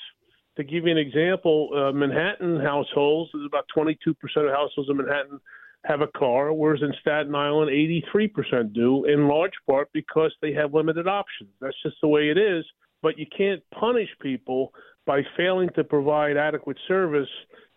To 0.56 0.64
give 0.64 0.84
you 0.84 0.92
an 0.92 0.98
example, 0.98 1.70
uh, 1.74 1.92
Manhattan 1.92 2.60
households, 2.60 3.30
there's 3.32 3.46
about 3.46 3.66
22% 3.76 3.96
of 4.36 4.50
households 4.50 4.88
in 4.88 4.96
Manhattan 4.96 5.40
have 5.84 6.00
a 6.00 6.06
car, 6.06 6.52
whereas 6.52 6.80
in 6.82 6.92
Staten 7.00 7.34
Island, 7.34 7.70
83% 7.70 8.72
do, 8.72 9.04
in 9.04 9.28
large 9.28 9.52
part 9.68 9.88
because 9.92 10.34
they 10.40 10.52
have 10.52 10.72
limited 10.72 11.06
options. 11.06 11.50
That's 11.60 11.76
just 11.82 11.96
the 12.00 12.08
way 12.08 12.30
it 12.30 12.38
is. 12.38 12.64
But 13.02 13.18
you 13.18 13.26
can't 13.36 13.62
punish 13.78 14.08
people 14.22 14.72
by 15.06 15.22
failing 15.36 15.68
to 15.76 15.84
provide 15.84 16.38
adequate 16.38 16.78
service 16.88 17.28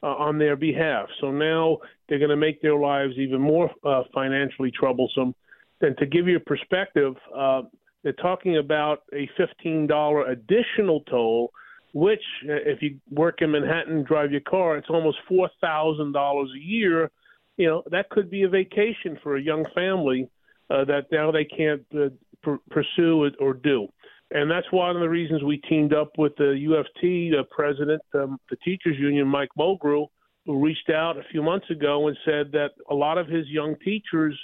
uh, 0.04 0.08
on 0.08 0.38
their 0.38 0.56
behalf. 0.56 1.10
So 1.20 1.32
now 1.32 1.80
they're 2.08 2.20
going 2.20 2.30
to 2.30 2.38
make 2.38 2.62
their 2.62 2.78
lives 2.78 3.14
even 3.18 3.42
more 3.42 3.70
uh, 3.84 4.04
financially 4.14 4.72
troublesome. 4.72 5.36
And 5.82 5.98
to 5.98 6.06
give 6.06 6.28
you 6.28 6.38
a 6.38 6.40
perspective, 6.40 7.16
uh, 7.36 7.64
they're 8.08 8.14
talking 8.14 8.58
about 8.58 9.04
a 9.12 9.30
$15 9.38 10.32
additional 10.32 11.02
toll, 11.10 11.52
which, 11.94 12.24
uh, 12.48 12.54
if 12.54 12.82
you 12.82 13.00
work 13.12 13.42
in 13.42 13.52
Manhattan, 13.52 14.04
drive 14.04 14.32
your 14.32 14.42
car, 14.42 14.78
it's 14.78 14.90
almost 14.90 15.18
$4,000 15.30 16.16
a 16.16 16.60
year 16.60 17.12
you 17.58 17.68
know 17.68 17.84
that 17.92 18.10
could 18.10 18.30
be 18.30 18.44
a 18.44 18.50
vacation 18.50 19.18
for 19.22 19.36
a 19.36 19.42
young 19.42 19.66
family 19.76 20.30
uh, 20.70 20.86
that 20.86 21.08
now 21.12 21.32
they 21.32 21.46
can't 21.46 21.86
uh, 21.94 22.10
pr- 22.44 22.62
pursue 22.70 23.26
it 23.26 23.36
or 23.40 23.54
do. 23.54 23.88
And 24.30 24.52
that's 24.52 24.70
one 24.72 24.96
of 24.96 25.02
the 25.02 25.10
reasons 25.10 25.44
we 25.44 25.58
teamed 25.70 25.94
up 25.94 26.12
with 26.18 26.36
the 26.38 26.68
UFT 26.70 27.32
the 27.32 27.44
president, 27.50 28.02
um, 28.14 28.38
the 28.50 28.58
teachers 28.58 28.98
union, 29.00 29.28
Mike 29.28 29.50
Mulgrew, 29.58 30.08
who 30.46 30.64
reached 30.64 30.90
out 30.90 31.18
a 31.18 31.24
few 31.32 31.42
months 31.42 31.70
ago 31.70 32.08
and 32.08 32.18
said 32.26 32.52
that 32.52 32.72
a 32.90 32.94
lot 32.94 33.18
of 33.18 33.28
his 33.28 33.48
young 33.48 33.76
teachers 33.84 34.38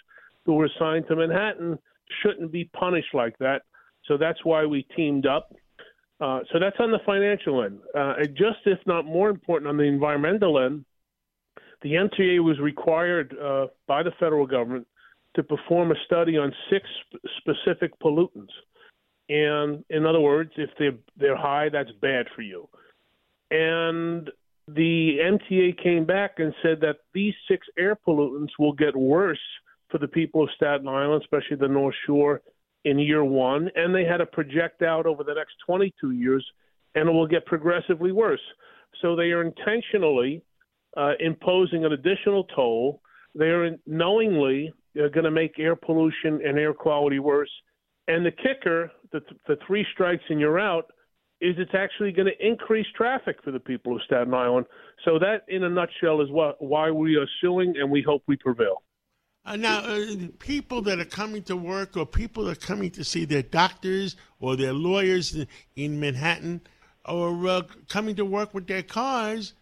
who 0.46 0.54
were 0.54 0.66
assigned 0.66 1.06
to 1.08 1.16
Manhattan 1.16 1.78
shouldn't 2.22 2.52
be 2.52 2.66
punished 2.66 3.14
like 3.14 3.38
that. 3.40 3.64
So 4.06 4.18
that's 4.18 4.44
why 4.44 4.66
we 4.66 4.86
teamed 4.96 5.26
up. 5.26 5.54
Uh, 6.20 6.40
so 6.52 6.60
that's 6.60 6.76
on 6.80 6.92
the 6.92 7.00
financial 7.06 7.64
end. 7.64 7.80
Uh, 7.98 8.16
just 8.28 8.60
if 8.66 8.80
not 8.86 9.06
more 9.06 9.30
important 9.30 9.70
on 9.70 9.78
the 9.78 9.84
environmental 9.84 10.60
end, 10.60 10.86
the 11.82 11.94
MTA 11.94 12.44
was 12.44 12.60
required 12.60 13.36
uh, 13.38 13.68
by 13.88 14.04
the 14.04 14.12
federal 14.20 14.48
government 14.48 14.88
to 15.36 15.44
perform 15.44 15.92
a 15.92 15.96
study 16.06 16.38
on 16.38 16.54
six 16.72 16.86
specific 17.38 17.92
pollutants. 18.00 18.54
And 19.30 19.84
in 19.90 20.06
other 20.06 20.20
words, 20.20 20.52
if 20.58 20.70
they're 20.78 20.98
they're 21.18 21.38
high, 21.38 21.70
that's 21.70 21.92
bad 22.02 22.28
for 22.36 22.42
you. 22.42 22.70
And 23.52 24.30
the 24.68 25.18
MTA 25.20 25.82
came 25.82 26.06
back 26.06 26.36
and 26.38 26.54
said 26.62 26.80
that 26.82 26.98
these 27.14 27.34
six 27.50 27.68
air 27.78 27.98
pollutants 28.08 28.52
will 28.60 28.74
get 28.74 28.96
worse 28.96 29.40
for 29.94 30.00
the 30.00 30.08
people 30.08 30.42
of 30.42 30.50
Staten 30.56 30.88
Island, 30.88 31.22
especially 31.22 31.56
the 31.56 31.68
North 31.68 31.94
Shore, 32.08 32.42
in 32.84 32.98
year 32.98 33.24
one. 33.24 33.70
And 33.76 33.94
they 33.94 34.04
had 34.04 34.18
to 34.18 34.26
project 34.26 34.82
out 34.82 35.06
over 35.06 35.24
the 35.24 35.36
next 35.36 35.54
22 35.68 36.12
years, 36.12 36.44
and 36.96 37.08
it 37.08 37.12
will 37.12 37.28
get 37.28 37.46
progressively 37.46 38.12
worse. 38.12 38.42
So 39.04 39.16
they 39.16 39.32
are 39.32 39.44
intentionally 39.44 40.42
uh, 40.98 41.12
imposing 41.20 41.86
an 41.86 41.94
additional 41.94 42.46
toll. 42.56 43.02
They're 43.36 43.78
knowingly 43.86 44.74
uh, 44.98 45.10
going 45.10 45.26
to 45.26 45.32
make 45.32 45.60
air 45.60 45.76
pollution 45.76 46.42
and 46.44 46.58
air 46.58 46.74
quality 46.74 47.20
worse. 47.20 47.52
And 48.08 48.26
the 48.26 48.32
kicker, 48.32 48.92
the, 49.12 49.22
the 49.48 49.58
three 49.68 49.86
strikes 49.94 50.24
and 50.30 50.40
you're 50.40 50.60
out, 50.60 50.86
is 51.40 51.56
it's 51.60 51.76
actually 51.76 52.14
going 52.14 52.28
to 52.28 52.46
increase 52.46 52.88
traffic 52.96 53.38
for 53.44 53.52
the 53.52 53.60
people 53.60 53.96
of 53.96 54.02
Staten 54.06 54.34
Island. 54.34 54.66
So 55.06 55.20
that, 55.20 55.42
in 55.50 55.64
a 55.64 55.70
nutshell, 55.70 56.22
is 56.22 56.32
what 56.32 56.60
why 56.60 56.90
we 56.90 57.16
are 57.16 57.28
suing, 57.42 57.76
and 57.78 57.92
we 57.92 58.02
hope 58.02 58.24
we 58.28 58.38
prevail. 58.38 58.82
Uh, 59.46 59.58
now, 59.58 59.80
uh, 59.80 60.06
people 60.40 60.82
that 60.82 61.00
are 61.00 61.06
coming 61.06 61.44
to 61.44 61.58
work 61.58 61.98
or 61.98 62.06
people 62.06 62.46
that 62.46 62.58
are 62.58 62.66
coming 62.66 62.90
to 62.90 63.04
see 63.04 63.26
their 63.26 63.42
doctors 63.42 64.16
or 64.40 64.56
their 64.56 64.72
lawyers 64.72 65.46
in 65.76 66.00
Manhattan 66.00 66.62
or 67.06 67.48
uh, 67.48 67.62
coming 67.90 68.16
to 68.16 68.24
work 68.24 68.54
with 68.54 68.68
their 68.68 68.84
cars, 68.84 69.54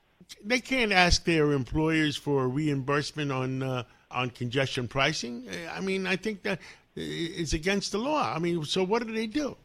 they 0.44 0.60
can't 0.60 0.92
ask 0.92 1.24
their 1.24 1.52
employers 1.54 2.16
for 2.16 2.48
reimbursement 2.48 3.32
on 3.32 3.64
uh, 3.64 3.84
on 4.12 4.30
congestion 4.30 4.88
pricing. 4.88 5.48
I 5.74 5.80
mean, 5.80 6.06
I 6.06 6.16
think 6.16 6.44
that 6.44 6.60
it's 6.96 7.54
against 7.54 7.92
the 7.92 7.98
law. 7.98 8.34
I 8.36 8.40
mean, 8.40 8.64
so 8.66 8.84
what 8.84 9.06
do 9.06 9.14
they 9.14 9.28
do? 9.28 9.56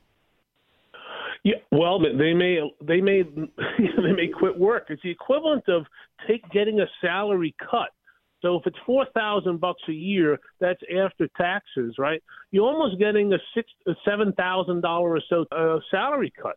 Yeah, 1.42 1.56
well, 1.70 2.00
they 2.00 2.32
may 2.32 2.58
they 2.80 3.00
may 3.00 3.22
they 3.78 4.12
may 4.12 4.28
quit 4.28 4.58
work. 4.58 4.86
It's 4.88 5.02
the 5.02 5.10
equivalent 5.10 5.68
of 5.68 5.86
take 6.26 6.48
getting 6.50 6.80
a 6.80 6.86
salary 7.00 7.54
cut. 7.70 7.90
So 8.46 8.54
if 8.54 8.66
it's 8.66 8.78
four 8.86 9.06
thousand 9.12 9.60
bucks 9.60 9.82
a 9.88 9.92
year, 9.92 10.38
that's 10.60 10.80
after 11.04 11.28
taxes, 11.36 11.96
right? 11.98 12.22
You're 12.52 12.64
almost 12.64 12.96
getting 13.00 13.32
a 13.32 13.38
six 13.54 13.68
a 13.88 13.92
seven 14.04 14.32
thousand 14.34 14.82
dollar 14.82 15.10
or 15.16 15.20
so 15.28 15.44
uh, 15.50 15.80
salary 15.90 16.32
cut. 16.40 16.56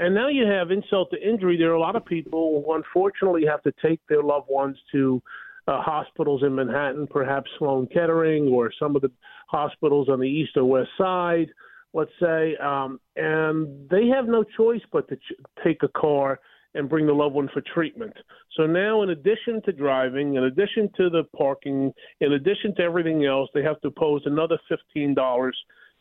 And 0.00 0.16
now 0.16 0.26
you 0.26 0.44
have 0.46 0.72
insult 0.72 1.12
to 1.12 1.28
injury. 1.28 1.56
There 1.56 1.70
are 1.70 1.74
a 1.74 1.80
lot 1.80 1.94
of 1.94 2.04
people 2.04 2.64
who 2.66 2.74
unfortunately 2.74 3.44
have 3.46 3.62
to 3.62 3.72
take 3.80 4.00
their 4.08 4.22
loved 4.22 4.48
ones 4.50 4.76
to 4.90 5.22
uh, 5.68 5.80
hospitals 5.80 6.42
in 6.42 6.56
Manhattan, 6.56 7.06
perhaps 7.06 7.48
Sloan 7.56 7.86
Kettering 7.86 8.48
or 8.48 8.72
some 8.80 8.96
of 8.96 9.02
the 9.02 9.12
hospitals 9.46 10.08
on 10.08 10.18
the 10.18 10.28
east 10.28 10.56
or 10.56 10.64
west 10.64 10.90
side, 10.98 11.50
let's 11.94 12.10
say, 12.20 12.56
um, 12.56 12.98
and 13.14 13.88
they 13.90 14.08
have 14.08 14.26
no 14.26 14.42
choice 14.56 14.82
but 14.90 15.08
to 15.08 15.16
ch- 15.16 15.40
take 15.62 15.84
a 15.84 15.88
car 15.88 16.40
and 16.74 16.88
bring 16.88 17.06
the 17.06 17.12
loved 17.12 17.34
one 17.34 17.48
for 17.52 17.62
treatment. 17.74 18.14
So 18.56 18.66
now, 18.66 19.02
in 19.02 19.10
addition 19.10 19.60
to 19.64 19.72
driving, 19.72 20.34
in 20.34 20.44
addition 20.44 20.90
to 20.96 21.10
the 21.10 21.24
parking, 21.36 21.92
in 22.20 22.32
addition 22.32 22.74
to 22.76 22.82
everything 22.82 23.24
else, 23.26 23.50
they 23.54 23.62
have 23.62 23.80
to 23.82 23.90
pose 23.90 24.22
another 24.24 24.58
fifteen 24.68 25.14
dollars. 25.14 25.56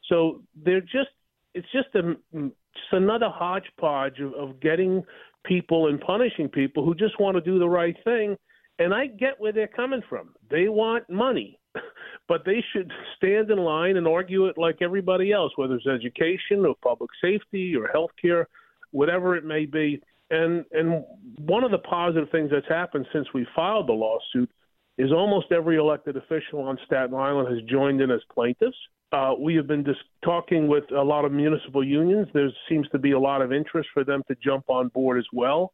So 0.07 0.41
they're 0.63 0.81
just 0.81 1.09
it's 1.53 1.67
just 1.71 1.93
a 1.95 2.15
just 2.33 2.93
another 2.93 3.29
hodgepodge 3.29 4.19
of, 4.19 4.33
of 4.33 4.59
getting 4.61 5.03
people 5.45 5.87
and 5.87 5.99
punishing 5.99 6.47
people 6.47 6.85
who 6.85 6.95
just 6.95 7.19
want 7.19 7.35
to 7.35 7.41
do 7.41 7.59
the 7.59 7.67
right 7.67 7.95
thing. 8.03 8.37
And 8.79 8.93
I 8.93 9.07
get 9.07 9.39
where 9.39 9.51
they're 9.51 9.67
coming 9.67 10.01
from. 10.09 10.33
They 10.49 10.67
want 10.67 11.09
money, 11.09 11.59
but 12.27 12.45
they 12.45 12.63
should 12.73 12.91
stand 13.17 13.51
in 13.51 13.59
line 13.59 13.97
and 13.97 14.07
argue 14.07 14.47
it 14.47 14.57
like 14.57 14.77
everybody 14.81 15.31
else, 15.31 15.51
whether 15.55 15.75
it's 15.75 15.87
education 15.87 16.65
or 16.65 16.75
public 16.81 17.09
safety 17.21 17.75
or 17.75 17.91
healthcare, 17.93 18.45
whatever 18.91 19.35
it 19.35 19.45
may 19.45 19.65
be. 19.65 20.01
And 20.31 20.65
and 20.71 21.03
one 21.37 21.63
of 21.63 21.71
the 21.71 21.77
positive 21.77 22.29
things 22.31 22.49
that's 22.51 22.67
happened 22.67 23.05
since 23.13 23.27
we 23.33 23.45
filed 23.55 23.87
the 23.87 23.93
lawsuit 23.93 24.49
is 24.97 25.11
almost 25.11 25.51
every 25.51 25.77
elected 25.77 26.15
official 26.15 26.61
on 26.61 26.77
Staten 26.85 27.13
Island 27.13 27.49
has 27.49 27.69
joined 27.69 28.01
in 28.01 28.09
as 28.11 28.21
plaintiffs. 28.33 28.77
Uh, 29.11 29.33
we 29.37 29.55
have 29.55 29.67
been 29.67 29.83
just 29.83 29.99
talking 30.23 30.67
with 30.69 30.85
a 30.91 31.03
lot 31.03 31.25
of 31.25 31.33
municipal 31.33 31.83
unions. 31.83 32.27
There 32.33 32.49
seems 32.69 32.87
to 32.89 32.99
be 32.99 33.11
a 33.11 33.19
lot 33.19 33.41
of 33.41 33.51
interest 33.51 33.89
for 33.93 34.05
them 34.05 34.21
to 34.29 34.35
jump 34.41 34.69
on 34.69 34.87
board 34.89 35.17
as 35.17 35.25
well. 35.33 35.73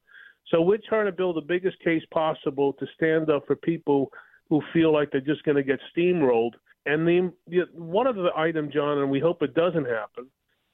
So 0.50 0.62
we're 0.62 0.80
trying 0.90 1.06
to 1.06 1.12
build 1.12 1.36
the 1.36 1.42
biggest 1.42 1.78
case 1.84 2.04
possible 2.12 2.74
to 2.74 2.88
stand 2.96 3.30
up 3.30 3.46
for 3.46 3.56
people 3.56 4.12
who 4.50 4.62
feel 4.74 4.92
like 4.92 5.12
they're 5.12 5.22
just 5.22 5.44
going 5.44 5.58
to 5.58 5.64
get 5.64 5.80
steamrolled. 5.96 6.54
And 6.86 7.06
the, 7.06 7.32
the 7.48 7.66
one 7.74 8.08
of 8.08 8.16
the 8.16 8.30
item, 8.36 8.72
John, 8.72 9.00
and 9.00 9.12
we 9.12 9.20
hope 9.20 9.44
it 9.44 9.54
doesn't 9.54 9.86
happen, 9.86 10.28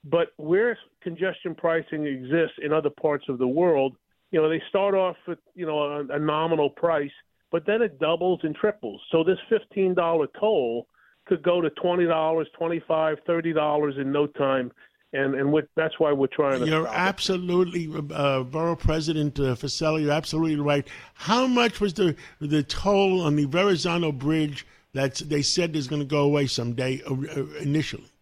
but 0.04 0.30
where 0.38 0.78
congestion 1.02 1.56
pricing 1.56 2.06
exists 2.06 2.58
in 2.62 2.74
other 2.74 2.90
parts 2.90 3.26
of 3.30 3.38
the 3.38 3.48
world, 3.48 3.96
you 4.32 4.42
know, 4.42 4.50
they 4.50 4.62
start 4.70 4.96
off 4.96 5.16
with 5.28 5.40
you 5.56 5.66
know 5.66 5.80
a, 5.80 6.16
a 6.16 6.20
nominal 6.20 6.70
price, 6.70 7.12
but 7.52 7.66
then 7.66 7.82
it 7.82 8.00
doubles 8.00 8.40
and 8.44 8.56
triples. 8.56 9.02
So 9.12 9.24
this 9.24 9.38
fifteen 9.50 9.94
dollar 9.94 10.28
toll 10.40 10.88
could 11.26 11.44
go 11.44 11.62
to 11.62 11.70
twenty 11.72 12.06
dollars, 12.06 12.48
twenty 12.58 12.82
five, 12.88 13.18
thirty 13.26 13.54
dollars 13.54 13.96
in 13.98 14.12
no 14.12 14.28
time, 14.28 14.72
and 15.14 15.36
and 15.36 15.54
with, 15.54 15.66
that's 15.76 16.00
why 16.00 16.12
we're 16.12 16.28
trying 16.28 16.60
to. 16.60 16.68
You're 16.68 16.88
absolutely, 16.88 17.90
uh, 18.14 18.44
Borough 18.44 18.76
President 18.76 19.40
uh, 19.40 19.56
You're 19.56 20.12
absolutely 20.12 20.60
right. 20.60 20.88
How 21.14 21.48
much 21.48 21.80
was 21.80 21.94
the 21.94 22.16
the 22.42 22.64
toll 22.64 23.22
on 23.22 23.36
the 23.36 23.46
Verrazano 23.46 24.12
Bridge 24.12 24.66
that 24.94 25.16
they 25.16 25.44
said 25.44 25.76
is 25.76 25.88
going 25.88 26.02
to 26.02 26.08
go 26.08 26.24
away 26.24 26.48
someday 26.48 27.02
uh, 27.08 27.46
initially? 27.62 28.13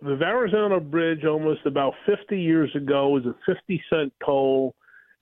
The 0.00 0.16
Verrazano 0.16 0.80
Bridge, 0.80 1.24
almost 1.24 1.66
about 1.66 1.94
50 2.06 2.40
years 2.40 2.70
ago, 2.76 3.08
was 3.08 3.24
a 3.26 3.34
50 3.46 3.82
cent 3.90 4.12
toll 4.24 4.74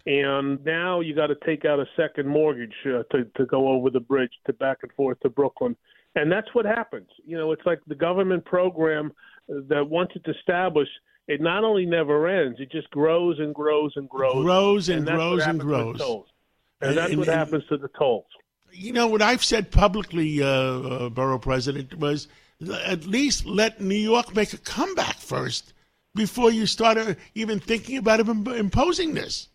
and 0.07 0.65
now 0.65 1.01
you 1.01 1.17
got 1.17 1.27
to 1.27 1.35
take 1.45 1.65
out 1.65 1.81
a 1.81 1.87
second 1.97 2.29
mortgage 2.29 2.75
uh, 2.87 3.03
to 3.11 3.25
to 3.37 3.45
go 3.47 3.69
over 3.69 3.91
the 3.91 3.99
bridge 3.99 4.31
to 4.47 4.53
back 4.53 4.79
and 4.83 4.93
forth 4.93 5.19
to 5.21 5.29
Brooklyn 5.29 5.77
and 6.17 6.33
that's 6.33 6.49
what 6.55 6.65
happens. 6.65 7.09
You 7.25 7.37
know, 7.37 7.53
it's 7.53 7.65
like 7.67 7.81
the 7.87 7.95
government 7.95 8.45
program 8.45 9.13
that 9.49 9.87
once 9.89 10.11
it's 10.15 10.27
established, 10.39 10.91
it 11.29 11.41
not 11.41 11.63
only 11.63 11.85
never 11.85 12.27
ends, 12.27 12.59
it 12.59 12.73
just 12.73 12.91
grows 12.91 13.39
and 13.39 13.55
grows 13.55 13.93
and 13.97 14.09
grows. 14.09 14.43
Grows 14.43 14.89
and, 14.89 15.07
and 15.07 15.17
grows 15.17 15.43
and 15.43 15.61
grows. 15.61 16.01
And, 16.01 16.91
and 16.91 16.99
that's 16.99 17.11
and, 17.11 17.19
what 17.19 17.29
happens 17.29 17.65
to 17.69 17.77
the 17.77 17.89
tolls. 17.99 18.25
You 18.73 18.93
know, 18.93 19.07
what 19.07 19.23
I've 19.23 19.45
said 19.45 19.71
publicly, 19.71 20.43
uh, 20.43 20.47
uh, 20.47 21.09
Borough 21.11 21.39
President, 21.39 21.99
was 21.99 22.29
at 22.85 23.07
least 23.07 23.47
let 23.47 23.81
New 23.81 23.95
York 23.95 24.35
make 24.35 24.53
a 24.53 24.59
comeback 24.59 25.17
first 25.17 25.73
before 26.15 26.51
you 26.51 26.67
start 26.67 26.99
even 27.35 27.61
thinking 27.61 27.99
about 27.99 28.21
imposing 28.21 29.15
this. 29.15 29.49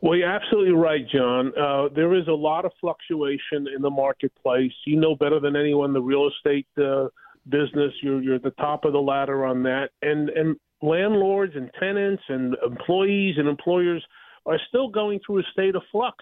Well, 0.00 0.16
you're 0.16 0.30
absolutely 0.30 0.74
right, 0.74 1.04
John. 1.08 1.52
Uh, 1.58 1.88
there 1.94 2.14
is 2.14 2.28
a 2.28 2.32
lot 2.32 2.64
of 2.64 2.72
fluctuation 2.80 3.66
in 3.74 3.80
the 3.80 3.90
marketplace. 3.90 4.72
You 4.86 4.96
know 4.96 5.16
better 5.16 5.40
than 5.40 5.56
anyone 5.56 5.92
the 5.92 6.02
real 6.02 6.28
estate 6.28 6.68
uh, 6.78 7.08
business. 7.48 7.92
You're 8.02 8.22
you're 8.22 8.34
at 8.34 8.42
the 8.42 8.50
top 8.52 8.84
of 8.84 8.92
the 8.92 9.00
ladder 9.00 9.46
on 9.46 9.62
that, 9.64 9.90
and 10.02 10.28
and 10.30 10.56
landlords 10.82 11.54
and 11.56 11.70
tenants 11.80 12.22
and 12.28 12.54
employees 12.64 13.36
and 13.38 13.48
employers 13.48 14.04
are 14.44 14.60
still 14.68 14.88
going 14.88 15.18
through 15.26 15.40
a 15.40 15.44
state 15.52 15.74
of 15.74 15.82
flux 15.90 16.18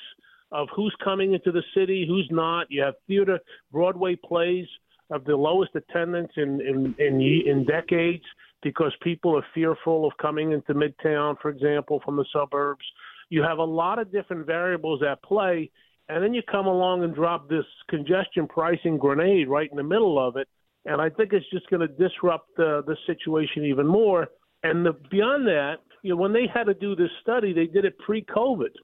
of 0.53 0.69
who's 0.75 0.95
coming 1.03 1.35
into 1.35 1.51
the 1.51 1.63
city, 1.77 2.07
who's 2.09 2.29
not. 2.31 2.69
You 2.71 2.83
have 2.83 2.95
theater, 3.09 3.41
Broadway 3.73 4.15
plays 4.15 4.67
of 5.15 5.25
the 5.25 5.37
lowest 5.37 5.73
attendance 5.75 6.33
in 6.37 6.61
in 6.61 6.95
in, 6.99 7.21
in 7.21 7.65
decades 7.65 8.25
because 8.63 8.93
people 9.03 9.37
are 9.37 9.45
fearful 9.55 10.07
of 10.07 10.13
coming 10.21 10.53
into 10.53 10.75
Midtown, 10.75 11.37
for 11.41 11.51
example, 11.51 12.01
from 12.05 12.17
the 12.17 12.25
suburbs. 12.33 12.85
You 13.29 13.43
have 13.43 13.59
a 13.59 13.65
lot 13.65 13.99
of 13.99 14.11
different 14.11 14.47
variables 14.47 15.03
at 15.03 15.23
play, 15.23 15.71
and 16.09 16.23
then 16.23 16.35
you 16.35 16.43
come 16.51 16.67
along 16.67 17.05
and 17.05 17.15
drop 17.15 17.49
this 17.49 17.67
congestion 17.89 18.49
pricing 18.49 18.97
grenade 18.97 19.49
right 19.49 19.71
in 19.71 19.77
the 19.77 19.83
middle 19.83 20.19
of 20.19 20.37
it, 20.37 20.49
and 20.87 21.01
I 21.01 21.11
think 21.11 21.33
it's 21.33 21.49
just 21.51 21.69
going 21.71 21.87
to 21.87 21.89
disrupt 21.89 22.49
the 22.57 22.83
the 22.87 22.97
situation 23.07 23.65
even 23.65 23.87
more. 23.87 24.29
And 24.63 24.85
the, 24.85 24.95
beyond 25.11 25.47
that, 25.47 25.77
you 26.03 26.11
know, 26.11 26.17
when 26.17 26.33
they 26.33 26.47
had 26.53 26.65
to 26.65 26.75
do 26.75 26.97
this 26.97 27.11
study, 27.21 27.53
they 27.53 27.67
did 27.67 27.85
it 27.85 27.99
pre-COVID, 27.99 28.75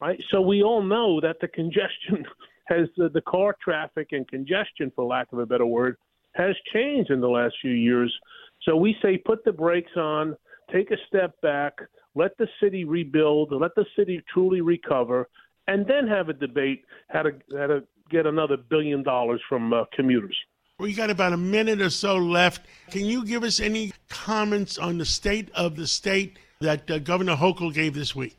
right? 0.00 0.20
So 0.30 0.42
we 0.42 0.62
all 0.62 0.82
know 0.82 1.18
that 1.22 1.36
the 1.40 1.48
congestion 1.48 2.26
has 2.70 2.88
uh, 3.02 3.08
the 3.12 3.20
car 3.22 3.56
traffic 3.62 4.08
and 4.12 4.26
congestion, 4.28 4.90
for 4.94 5.04
lack 5.04 5.32
of 5.32 5.38
a 5.38 5.46
better 5.46 5.66
word, 5.66 5.96
has 6.34 6.54
changed 6.72 7.10
in 7.10 7.20
the 7.20 7.28
last 7.28 7.54
few 7.60 7.72
years. 7.72 8.14
So 8.62 8.76
we 8.76 8.96
say 9.02 9.18
put 9.18 9.44
the 9.44 9.52
brakes 9.52 9.96
on, 9.96 10.36
take 10.72 10.90
a 10.90 10.96
step 11.08 11.38
back, 11.42 11.74
let 12.14 12.36
the 12.38 12.46
city 12.62 12.84
rebuild, 12.84 13.52
let 13.52 13.74
the 13.74 13.86
city 13.96 14.22
truly 14.32 14.60
recover, 14.60 15.28
and 15.66 15.86
then 15.86 16.06
have 16.06 16.28
a 16.28 16.32
debate 16.32 16.84
how 17.08 17.22
to 17.22 17.30
how 17.56 17.66
to 17.66 17.82
get 18.10 18.26
another 18.26 18.56
billion 18.56 19.02
dollars 19.02 19.40
from 19.48 19.72
uh, 19.72 19.84
commuters. 19.94 20.36
We 20.78 20.94
got 20.94 21.10
about 21.10 21.32
a 21.32 21.36
minute 21.36 21.80
or 21.80 21.90
so 21.90 22.16
left. 22.16 22.66
Can 22.90 23.04
you 23.04 23.24
give 23.26 23.44
us 23.44 23.60
any 23.60 23.92
comments 24.08 24.78
on 24.78 24.98
the 24.98 25.04
state 25.04 25.50
of 25.54 25.76
the 25.76 25.86
state 25.86 26.38
that 26.60 26.90
uh, 26.90 26.98
Governor 26.98 27.36
Hochul 27.36 27.72
gave 27.72 27.94
this 27.94 28.16
week? 28.16 28.36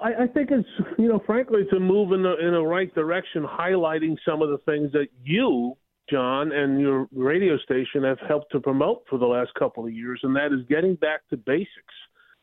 I, 0.00 0.24
I 0.24 0.26
think 0.26 0.50
it's 0.50 0.68
you 1.02 1.08
know 1.08 1.22
frankly 1.26 1.62
it's 1.62 1.72
a 1.72 1.80
move 1.80 2.12
in 2.12 2.22
the 2.22 2.36
in 2.36 2.52
the 2.52 2.62
right 2.62 2.94
direction, 2.94 3.44
highlighting 3.44 4.16
some 4.24 4.42
of 4.42 4.50
the 4.50 4.58
things 4.58 4.92
that 4.92 5.08
you 5.24 5.76
John, 6.10 6.52
and 6.52 6.80
your 6.80 7.08
radio 7.12 7.56
station 7.58 8.02
have 8.04 8.18
helped 8.26 8.52
to 8.52 8.60
promote 8.60 9.04
for 9.08 9.18
the 9.18 9.26
last 9.26 9.54
couple 9.54 9.84
of 9.86 9.92
years, 9.92 10.20
and 10.22 10.34
that 10.36 10.52
is 10.52 10.60
getting 10.68 10.94
back 10.96 11.26
to 11.30 11.36
basics 11.36 11.94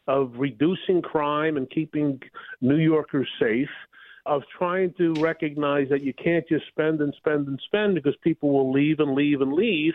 of 0.08 0.32
reducing 0.38 1.02
crime 1.02 1.58
and 1.58 1.69
keeping 1.69 2.19
New 2.62 2.78
Yorkers 2.78 3.28
safe, 3.39 3.69
of 4.26 4.41
trying 4.58 4.93
to 4.98 5.13
recognize 5.19 5.88
that 5.89 6.02
you 6.02 6.13
can't 6.13 6.48
just 6.48 6.65
spend 6.67 7.02
and 7.02 7.13
spend 7.17 7.48
and 7.48 7.60
spend 7.65 7.95
because 7.95 8.15
people 8.24 8.52
will 8.52 8.72
leave 8.72 9.00
and 9.00 9.13
leave 9.13 9.41
and 9.41 9.54
leave. 9.54 9.93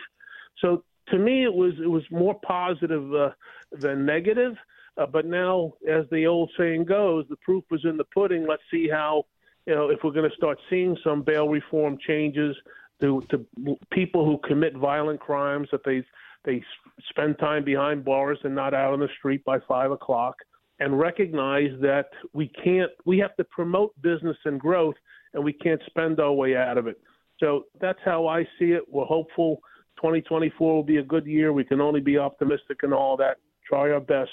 So 0.61 0.83
to 1.09 1.17
me, 1.17 1.43
it 1.43 1.53
was 1.53 1.73
it 1.81 1.89
was 1.89 2.03
more 2.11 2.39
positive 2.45 3.13
uh, 3.13 3.31
than 3.71 4.05
negative. 4.05 4.55
Uh, 4.97 5.05
but 5.05 5.25
now, 5.25 5.73
as 5.89 6.05
the 6.11 6.25
old 6.25 6.51
saying 6.57 6.85
goes, 6.85 7.25
the 7.29 7.35
proof 7.37 7.63
is 7.71 7.81
in 7.83 7.97
the 7.97 8.05
pudding. 8.05 8.47
Let's 8.47 8.63
see 8.71 8.87
how 8.89 9.25
you 9.65 9.75
know 9.75 9.89
if 9.89 9.99
we're 10.03 10.11
going 10.11 10.29
to 10.29 10.35
start 10.35 10.59
seeing 10.69 10.97
some 11.03 11.21
bail 11.21 11.49
reform 11.49 11.97
changes 12.05 12.55
to 13.01 13.21
to 13.29 13.45
people 13.91 14.25
who 14.25 14.39
commit 14.47 14.75
violent 14.75 15.19
crimes 15.19 15.67
that 15.71 15.83
they 15.83 16.03
they 16.45 16.63
spend 17.09 17.37
time 17.39 17.63
behind 17.63 18.05
bars 18.05 18.37
and 18.43 18.55
not 18.55 18.73
out 18.73 18.93
on 18.93 18.99
the 18.99 19.09
street 19.17 19.43
by 19.43 19.59
five 19.67 19.91
o'clock 19.91 20.35
and 20.79 20.97
recognize 20.97 21.71
that 21.81 22.07
we 22.33 22.47
can't 22.63 22.91
we 23.05 23.17
have 23.19 23.35
to 23.35 23.43
promote 23.45 23.99
business 24.01 24.37
and 24.45 24.59
growth 24.59 24.95
and 25.33 25.43
we 25.43 25.53
can't 25.53 25.81
spend 25.87 26.19
our 26.19 26.31
way 26.31 26.55
out 26.55 26.77
of 26.77 26.87
it. 26.87 26.99
So 27.39 27.65
that's 27.81 27.99
how 28.05 28.27
i 28.27 28.43
see 28.57 28.71
it. 28.71 28.83
We're 28.87 29.05
hopeful 29.05 29.59
2024 29.97 30.73
will 30.73 30.83
be 30.83 30.97
a 30.97 31.03
good 31.03 31.25
year. 31.25 31.51
We 31.51 31.63
can 31.63 31.81
only 31.81 31.99
be 31.99 32.17
optimistic 32.17 32.83
and 32.83 32.93
all 32.93 33.17
that. 33.17 33.37
Try 33.67 33.91
our 33.91 33.99
best 33.99 34.31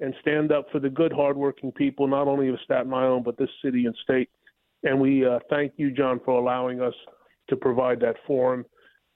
and 0.00 0.14
stand 0.20 0.52
up 0.52 0.66
for 0.70 0.78
the 0.78 0.90
good 0.90 1.12
hardworking 1.12 1.72
people 1.72 2.06
not 2.06 2.28
only 2.28 2.48
of 2.48 2.56
staten 2.64 2.92
island 2.92 3.24
but 3.24 3.36
this 3.36 3.50
city 3.62 3.86
and 3.86 3.96
state 4.02 4.30
and 4.84 5.00
we 5.00 5.26
uh, 5.26 5.38
thank 5.50 5.72
you 5.76 5.90
john 5.90 6.20
for 6.24 6.38
allowing 6.38 6.80
us 6.80 6.94
to 7.48 7.56
provide 7.56 8.00
that 8.00 8.16
forum 8.26 8.64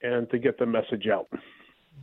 and 0.03 0.29
to 0.29 0.37
get 0.37 0.59
the 0.59 0.65
message 0.65 1.07
out. 1.07 1.27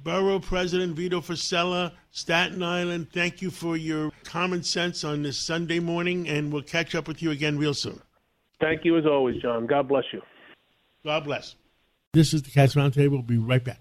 Borough 0.02 0.40
President 0.40 0.96
Vito 0.96 1.20
Fossella, 1.20 1.92
Staten 2.10 2.62
Island, 2.62 3.08
thank 3.12 3.42
you 3.42 3.50
for 3.50 3.76
your 3.76 4.10
common 4.24 4.62
sense 4.62 5.04
on 5.04 5.22
this 5.22 5.38
Sunday 5.38 5.78
morning, 5.78 6.28
and 6.28 6.52
we'll 6.52 6.62
catch 6.62 6.94
up 6.94 7.06
with 7.06 7.22
you 7.22 7.30
again 7.30 7.58
real 7.58 7.74
soon. 7.74 8.00
Thank 8.60 8.84
you 8.84 8.96
as 8.96 9.04
always, 9.04 9.40
John. 9.42 9.66
God 9.66 9.88
bless 9.88 10.04
you. 10.12 10.22
God 11.04 11.24
bless. 11.24 11.56
This 12.12 12.32
is 12.32 12.42
the 12.42 12.50
Cats 12.50 12.74
Roundtable. 12.74 13.10
We'll 13.10 13.22
be 13.22 13.38
right 13.38 13.62
back. 13.62 13.80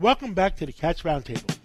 Welcome 0.00 0.32
back 0.32 0.56
to 0.56 0.64
the 0.64 0.72
Cats 0.72 1.02
Roundtable. 1.02 1.58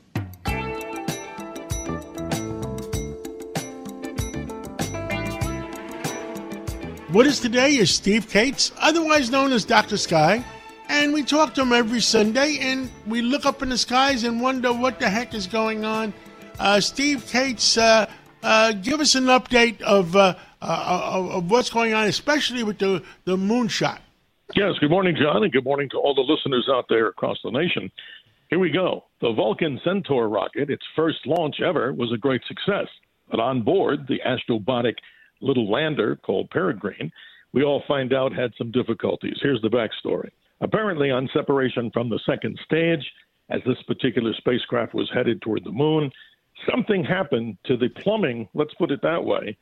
What 7.13 7.25
is 7.27 7.39
today 7.39 7.77
is 7.77 7.95
Steve 7.95 8.27
Kates, 8.27 8.73
otherwise 8.77 9.31
known 9.31 9.53
as 9.53 9.63
Dr. 9.63 9.95
Sky, 9.95 10.43
and 10.89 11.13
we 11.13 11.23
talk 11.23 11.53
to 11.53 11.61
him 11.61 11.71
every 11.71 12.01
Sunday 12.01 12.57
and 12.59 12.91
we 13.07 13.21
look 13.21 13.45
up 13.45 13.63
in 13.63 13.69
the 13.69 13.77
skies 13.77 14.25
and 14.25 14.41
wonder 14.41 14.73
what 14.73 14.99
the 14.99 15.09
heck 15.09 15.33
is 15.33 15.47
going 15.47 15.85
on. 15.85 16.13
Uh, 16.59 16.81
Steve 16.81 17.25
Kates, 17.27 17.77
uh, 17.77 18.05
uh, 18.43 18.73
give 18.73 18.99
us 18.99 19.15
an 19.15 19.27
update 19.27 19.81
of, 19.81 20.13
uh, 20.13 20.35
uh, 20.61 21.29
of 21.31 21.49
what's 21.49 21.69
going 21.69 21.93
on, 21.93 22.07
especially 22.07 22.63
with 22.63 22.79
the, 22.79 23.01
the 23.23 23.37
moonshot. 23.37 23.99
Yes, 24.55 24.73
good 24.79 24.89
morning, 24.89 25.15
John, 25.15 25.41
and 25.41 25.51
good 25.51 25.63
morning 25.63 25.89
to 25.89 25.97
all 25.97 26.13
the 26.13 26.21
listeners 26.21 26.67
out 26.69 26.85
there 26.89 27.07
across 27.07 27.37
the 27.43 27.49
nation. 27.49 27.91
Here 28.55 28.61
we 28.61 28.71
go. 28.71 29.03
The 29.19 29.33
Vulcan 29.33 29.81
Centaur 29.83 30.29
rocket, 30.29 30.69
its 30.69 30.85
first 30.95 31.17
launch 31.27 31.57
ever, 31.59 31.91
was 31.91 32.13
a 32.13 32.17
great 32.17 32.41
success. 32.47 32.87
But 33.29 33.41
on 33.41 33.63
board, 33.63 34.07
the 34.07 34.21
astrobotic 34.25 34.93
little 35.41 35.69
lander 35.69 36.15
called 36.15 36.49
Peregrine, 36.51 37.11
we 37.51 37.65
all 37.65 37.83
find 37.85 38.13
out 38.13 38.33
had 38.33 38.53
some 38.57 38.71
difficulties. 38.71 39.35
Here's 39.41 39.61
the 39.61 39.67
backstory. 39.67 40.29
Apparently, 40.61 41.11
on 41.11 41.27
separation 41.33 41.91
from 41.91 42.07
the 42.07 42.21
second 42.25 42.57
stage, 42.63 43.05
as 43.49 43.59
this 43.65 43.83
particular 43.87 44.33
spacecraft 44.37 44.93
was 44.93 45.11
headed 45.13 45.41
toward 45.41 45.65
the 45.65 45.71
moon, 45.73 46.09
something 46.71 47.03
happened 47.03 47.57
to 47.65 47.75
the 47.75 47.89
plumbing, 47.89 48.47
let's 48.53 48.73
put 48.75 48.89
it 48.89 49.01
that 49.01 49.25
way. 49.25 49.57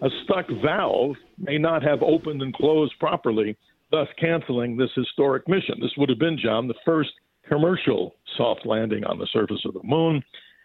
A 0.00 0.08
stuck 0.24 0.46
valve 0.64 1.16
may 1.36 1.58
not 1.58 1.82
have 1.82 2.02
opened 2.02 2.40
and 2.40 2.54
closed 2.54 2.94
properly, 2.98 3.58
thus 3.90 4.08
canceling 4.18 4.78
this 4.78 4.92
historic 4.94 5.46
mission. 5.48 5.78
This 5.82 5.92
would 5.98 6.08
have 6.08 6.18
been, 6.18 6.38
John, 6.42 6.66
the 6.66 6.74
first 6.86 7.10
commercial 7.48 8.14
soft 8.36 8.66
landing 8.66 9.04
on 9.04 9.18
the 9.18 9.28
surface 9.32 9.62
of 9.64 9.74
the 9.74 9.82
moon. 9.82 10.22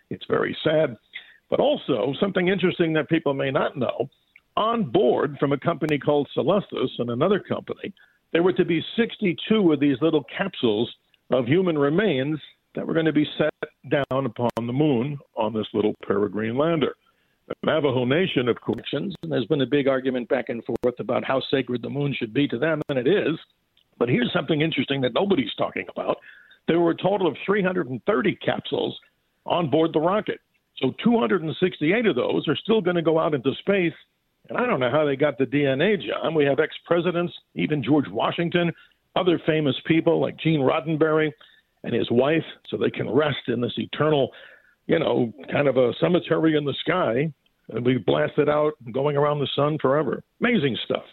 It's 0.10 0.26
very 0.30 0.56
sad. 0.64 0.98
But 1.50 1.60
also, 1.60 2.14
something 2.20 2.48
interesting 2.48 2.94
that 2.94 3.10
people 3.10 3.34
may 3.34 3.52
not 3.52 3.78
know 3.78 4.10
on 4.56 4.84
board 4.84 5.38
from 5.40 5.52
a 5.52 5.60
company 5.60 5.98
called 5.98 6.30
Celestis 6.36 6.90
and 7.00 7.10
another 7.10 7.40
company, 7.40 7.94
there 8.32 8.44
were 8.44 8.54
to 8.54 8.66
be 8.66 8.84
62 8.98 9.72
of 9.72 9.80
these 9.80 9.98
little 10.02 10.24
capsules 10.36 10.94
of 11.32 11.46
human 11.46 11.78
remains 11.78 12.40
that 12.76 12.86
were 12.86 12.94
going 12.94 13.06
to 13.06 13.14
be 13.14 13.28
set 13.38 13.54
down 13.90 14.26
upon 14.26 14.50
the 14.56 14.74
moon 14.74 15.18
on 15.36 15.54
this 15.54 15.68
little 15.74 15.94
peregrine 16.04 16.58
lander. 16.58 16.96
The 17.48 17.56
Navajo 17.64 18.06
Nation 18.06 18.48
of 18.48 18.62
corrections, 18.62 19.14
and 19.22 19.32
there's 19.32 19.46
been 19.46 19.62
a 19.62 19.68
big 19.68 19.88
argument 19.88 20.30
back 20.30 20.50
and 20.50 20.64
forth 20.64 21.00
about 21.00 21.26
how 21.26 21.42
sacred 21.52 21.82
the 21.82 21.90
moon 21.90 22.16
should 22.18 22.34
be 22.34 22.48
to 22.48 22.58
them, 22.58 22.82
and 22.90 22.98
it 22.98 23.08
is. 23.08 23.38
But 24.00 24.10
here's 24.10 24.32
something 24.34 24.62
interesting 24.62 25.02
that 25.02 25.14
nobody's 25.14 25.54
talking 25.56 25.86
about. 25.90 26.18
There 26.68 26.80
were 26.80 26.92
a 26.92 26.98
total 26.98 27.28
of 27.28 27.36
330 27.46 28.36
capsules 28.38 28.98
on 29.46 29.70
board 29.70 29.92
the 29.94 30.00
rocket. 30.00 30.40
So 30.78 30.94
268 31.04 32.06
of 32.06 32.16
those 32.16 32.48
are 32.48 32.56
still 32.56 32.82
going 32.82 32.96
to 32.96 33.02
go 33.02 33.20
out 33.20 33.34
into 33.34 33.54
space. 33.60 33.94
And 34.50 34.58
I 34.58 34.66
don't 34.66 34.80
know 34.80 34.92
how 34.92 35.06
they 35.06 35.16
got 35.16 35.38
the 35.38 35.46
DNA, 35.46 36.02
John. 36.02 36.34
We 36.34 36.46
have 36.46 36.60
ex 36.60 36.74
presidents, 36.86 37.34
even 37.56 37.84
George 37.84 38.08
Washington, 38.10 38.72
other 39.16 39.40
famous 39.46 39.76
people 39.86 40.20
like 40.20 40.38
Gene 40.38 40.60
Roddenberry. 40.60 41.32
and 41.84 41.94
his 41.94 42.10
wife 42.10 42.46
so 42.70 42.78
they 42.78 42.90
can 42.90 43.10
rest 43.10 43.48
in 43.48 43.60
this 43.62 43.74
eternal, 43.78 44.32
you 44.88 44.98
know, 45.00 45.34
kind 45.52 45.68
of 45.68 45.78
a 45.78 45.94
cemetery 46.00 46.56
in 46.56 46.66
the 46.66 46.74
sky. 46.86 47.32
And 47.70 47.86
we 47.86 47.98
blast 47.98 48.34
it 48.38 48.50
out 48.50 48.74
going 48.92 49.16
around 49.16 49.40
the 49.40 49.50
sun 49.56 49.78
forever. 49.82 50.24
Amazing 50.40 50.78
stuff. 50.84 51.04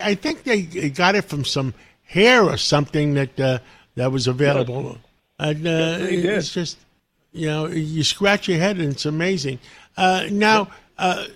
I 0.00 0.14
think 0.14 0.44
they 0.44 0.90
got 0.90 1.14
it 1.14 1.24
from 1.24 1.44
some 1.44 1.74
hair 2.04 2.42
or 2.42 2.56
something 2.56 3.14
that 3.14 3.40
uh, 3.40 3.58
that 3.96 4.12
was 4.12 4.26
available. 4.26 4.98
And 5.38 5.66
uh, 5.66 5.98
it's 6.00 6.52
just, 6.52 6.78
you 7.32 7.46
know, 7.46 7.66
you 7.66 8.04
scratch 8.04 8.48
your 8.48 8.58
head 8.58 8.78
and 8.78 8.92
it's 8.92 9.06
amazing. 9.06 9.58
Uh, 9.96 10.26
now, 10.30 10.68
uh, 10.98 11.26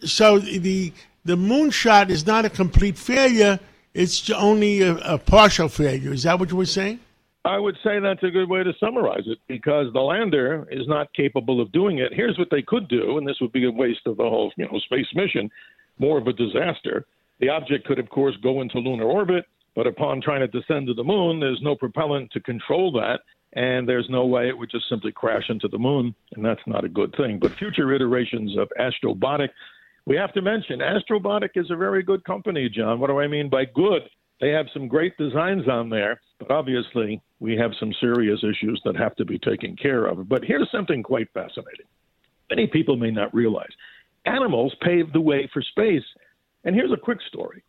so 0.00 0.38
the 0.38 0.92
the 1.24 1.36
moonshot 1.36 2.10
is 2.10 2.26
not 2.26 2.44
a 2.44 2.50
complete 2.50 2.98
failure; 2.98 3.58
it's 3.94 4.30
only 4.30 4.82
a, 4.82 4.96
a 4.96 5.18
partial 5.18 5.68
failure. 5.68 6.12
Is 6.12 6.22
that 6.24 6.38
what 6.38 6.50
you 6.50 6.56
were 6.56 6.66
saying? 6.66 7.00
I 7.46 7.58
would 7.58 7.76
say 7.84 8.00
that's 8.00 8.24
a 8.24 8.30
good 8.30 8.48
way 8.48 8.64
to 8.64 8.72
summarize 8.80 9.22
it 9.26 9.38
because 9.46 9.92
the 9.92 10.00
lander 10.00 10.66
is 10.68 10.88
not 10.88 11.12
capable 11.14 11.60
of 11.60 11.70
doing 11.70 11.98
it. 11.98 12.12
Here's 12.12 12.36
what 12.38 12.48
they 12.50 12.60
could 12.60 12.88
do, 12.88 13.18
and 13.18 13.26
this 13.26 13.36
would 13.40 13.52
be 13.52 13.64
a 13.64 13.70
waste 13.70 14.06
of 14.06 14.16
the 14.16 14.24
whole, 14.24 14.52
you 14.56 14.66
know, 14.66 14.78
space 14.80 15.06
mission, 15.14 15.48
more 15.98 16.18
of 16.18 16.26
a 16.26 16.32
disaster. 16.32 17.06
The 17.38 17.50
object 17.50 17.86
could, 17.86 18.00
of 18.00 18.08
course, 18.08 18.36
go 18.42 18.62
into 18.62 18.78
lunar 18.78 19.04
orbit, 19.04 19.44
but 19.76 19.86
upon 19.86 20.22
trying 20.22 20.40
to 20.40 20.48
descend 20.48 20.86
to 20.86 20.94
the 20.94 21.04
moon, 21.04 21.38
there's 21.38 21.60
no 21.62 21.76
propellant 21.76 22.32
to 22.32 22.40
control 22.40 22.90
that, 22.92 23.20
and 23.52 23.86
there's 23.86 24.08
no 24.08 24.24
way 24.24 24.48
it 24.48 24.56
would 24.56 24.70
just 24.70 24.88
simply 24.88 25.12
crash 25.12 25.44
into 25.50 25.68
the 25.68 25.78
moon, 25.78 26.14
and 26.34 26.44
that's 26.44 26.66
not 26.66 26.84
a 26.84 26.88
good 26.88 27.14
thing. 27.16 27.38
But 27.38 27.52
future 27.52 27.92
iterations 27.92 28.56
of 28.56 28.72
Astrobotic, 28.80 29.50
we 30.06 30.16
have 30.16 30.32
to 30.32 30.40
mention 30.40 30.80
Astrobotic 30.80 31.50
is 31.56 31.70
a 31.70 31.76
very 31.76 32.02
good 32.02 32.24
company, 32.24 32.70
John. 32.70 32.98
What 32.98 33.08
do 33.08 33.20
I 33.20 33.28
mean 33.28 33.50
by 33.50 33.66
good? 33.66 34.02
They 34.40 34.50
have 34.50 34.66
some 34.72 34.88
great 34.88 35.16
designs 35.18 35.68
on 35.68 35.90
there, 35.90 36.20
but 36.38 36.50
obviously 36.50 37.22
we 37.38 37.56
have 37.56 37.72
some 37.78 37.92
serious 38.00 38.42
issues 38.42 38.80
that 38.84 38.96
have 38.96 39.14
to 39.16 39.26
be 39.26 39.38
taken 39.38 39.76
care 39.76 40.06
of. 40.06 40.26
But 40.28 40.42
here's 40.42 40.70
something 40.72 41.02
quite 41.02 41.28
fascinating. 41.34 41.86
Many 42.48 42.66
people 42.66 42.96
may 42.96 43.10
not 43.10 43.34
realize 43.34 43.70
animals 44.24 44.74
paved 44.80 45.12
the 45.12 45.20
way 45.20 45.50
for 45.52 45.62
space. 45.62 46.04
And 46.64 46.74
here's 46.74 46.92
a 46.92 46.96
quick 46.96 47.18
story. 47.28 47.62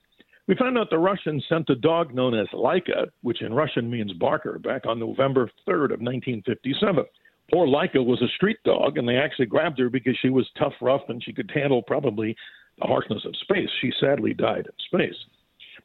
We 0.48 0.56
found 0.56 0.78
out 0.78 0.90
the 0.90 0.98
Russians 0.98 1.44
sent 1.50 1.70
a 1.70 1.76
dog 1.76 2.14
known 2.14 2.34
as 2.34 2.48
Laika, 2.54 3.08
which 3.22 3.42
in 3.42 3.54
Russian 3.54 3.90
means 3.90 4.14
barker, 4.14 4.58
back 4.60 4.86
on 4.86 4.98
November 4.98 5.52
3rd 5.68 5.92
of 5.92 6.00
1957. 6.00 7.04
Poor 7.52 7.68
Laika 7.68 8.04
was 8.06 8.22
a 8.22 8.28
street 8.36 8.58
dog, 8.64 8.98
and 8.98 9.08
they 9.08 9.18
actually 9.18 9.46
grabbed 9.46 9.80
her 9.80 9.90
because 9.90 10.18
she 10.22 10.30
was 10.30 10.50
tough, 10.58 10.74
rough, 10.82 11.02
and 11.10 11.22
she 11.24 11.34
could 11.34 11.52
handle 11.54 11.82
probably 11.82 12.36
the 12.80 12.88
harshness 12.88 13.26
of 13.26 13.36
space. 13.38 13.70
She 13.82 13.92
sadly 14.00 14.34
died 14.34 14.68
in 14.68 15.00
space. 15.00 15.18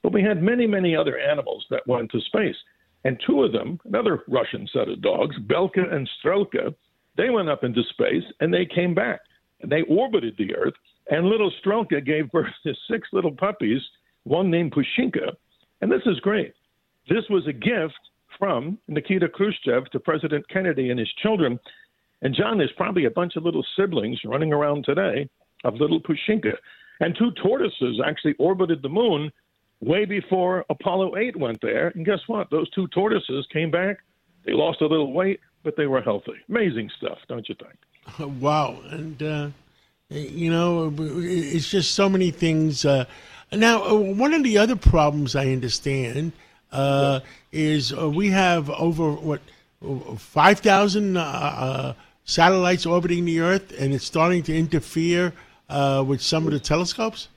But 0.02 0.12
we 0.12 0.22
had 0.22 0.42
many, 0.42 0.66
many 0.66 0.94
other 0.94 1.18
animals 1.18 1.64
that 1.70 1.86
went 1.86 2.10
to 2.12 2.20
space. 2.20 2.56
And 3.04 3.20
two 3.26 3.42
of 3.42 3.52
them, 3.52 3.80
another 3.84 4.22
Russian 4.28 4.68
set 4.72 4.88
of 4.88 5.02
dogs, 5.02 5.36
Belka 5.46 5.92
and 5.92 6.08
Strelka, 6.22 6.74
they 7.16 7.30
went 7.30 7.48
up 7.48 7.64
into 7.64 7.82
space 7.90 8.24
and 8.40 8.52
they 8.52 8.64
came 8.64 8.94
back. 8.94 9.20
And 9.60 9.70
they 9.70 9.82
orbited 9.82 10.34
the 10.38 10.54
Earth. 10.54 10.74
And 11.10 11.26
little 11.26 11.52
Strelka 11.64 12.04
gave 12.04 12.30
birth 12.30 12.52
to 12.64 12.74
six 12.90 13.08
little 13.12 13.32
puppies, 13.32 13.80
one 14.24 14.50
named 14.50 14.72
Pushinka. 14.72 15.32
And 15.80 15.90
this 15.90 16.02
is 16.06 16.20
great. 16.20 16.54
This 17.08 17.24
was 17.28 17.46
a 17.46 17.52
gift 17.52 17.98
from 18.38 18.78
Nikita 18.88 19.28
Khrushchev 19.28 19.90
to 19.90 20.00
President 20.00 20.48
Kennedy 20.48 20.90
and 20.90 20.98
his 20.98 21.12
children. 21.22 21.58
And 22.22 22.34
John, 22.34 22.58
there's 22.58 22.72
probably 22.76 23.04
a 23.06 23.10
bunch 23.10 23.36
of 23.36 23.42
little 23.42 23.64
siblings 23.76 24.20
running 24.24 24.52
around 24.52 24.84
today 24.84 25.28
of 25.64 25.74
little 25.74 26.00
Pushinka. 26.00 26.54
And 27.00 27.16
two 27.18 27.32
tortoises 27.42 28.00
actually 28.04 28.34
orbited 28.38 28.82
the 28.82 28.88
moon 28.88 29.32
way 29.80 30.04
before 30.04 30.64
Apollo 30.70 31.16
8 31.16 31.36
went 31.36 31.60
there. 31.60 31.88
And 31.88 32.06
guess 32.06 32.20
what? 32.28 32.48
Those 32.50 32.70
two 32.70 32.86
tortoises 32.88 33.46
came 33.52 33.70
back. 33.70 33.98
They 34.44 34.52
lost 34.52 34.80
a 34.80 34.86
little 34.86 35.12
weight, 35.12 35.40
but 35.64 35.76
they 35.76 35.86
were 35.86 36.00
healthy. 36.00 36.34
Amazing 36.48 36.90
stuff, 36.96 37.18
don't 37.28 37.48
you 37.48 37.54
think? 37.56 37.74
Wow, 38.40 38.80
and 38.90 39.22
uh, 39.22 39.48
you 40.10 40.50
know, 40.50 40.92
it's 40.98 41.70
just 41.70 41.94
so 41.94 42.08
many 42.08 42.32
things. 42.32 42.84
Uh, 42.84 43.04
now, 43.54 43.84
uh, 43.84 43.94
one 43.94 44.32
of 44.32 44.42
the 44.42 44.58
other 44.58 44.76
problems 44.76 45.36
I 45.36 45.48
understand 45.50 46.32
uh, 46.70 47.20
is 47.52 47.92
uh, 47.92 48.08
we 48.08 48.30
have 48.30 48.70
over 48.70 49.12
what 49.12 49.40
five 50.16 50.60
thousand 50.60 51.16
uh, 51.16 51.20
uh, 51.20 51.94
satellites 52.24 52.86
orbiting 52.86 53.24
the 53.24 53.40
Earth, 53.40 53.72
and 53.78 53.92
it's 53.92 54.04
starting 54.04 54.42
to 54.44 54.56
interfere 54.56 55.32
uh, 55.68 56.04
with 56.06 56.22
some 56.22 56.46
of 56.46 56.52
the 56.52 56.60
telescopes. 56.60 57.28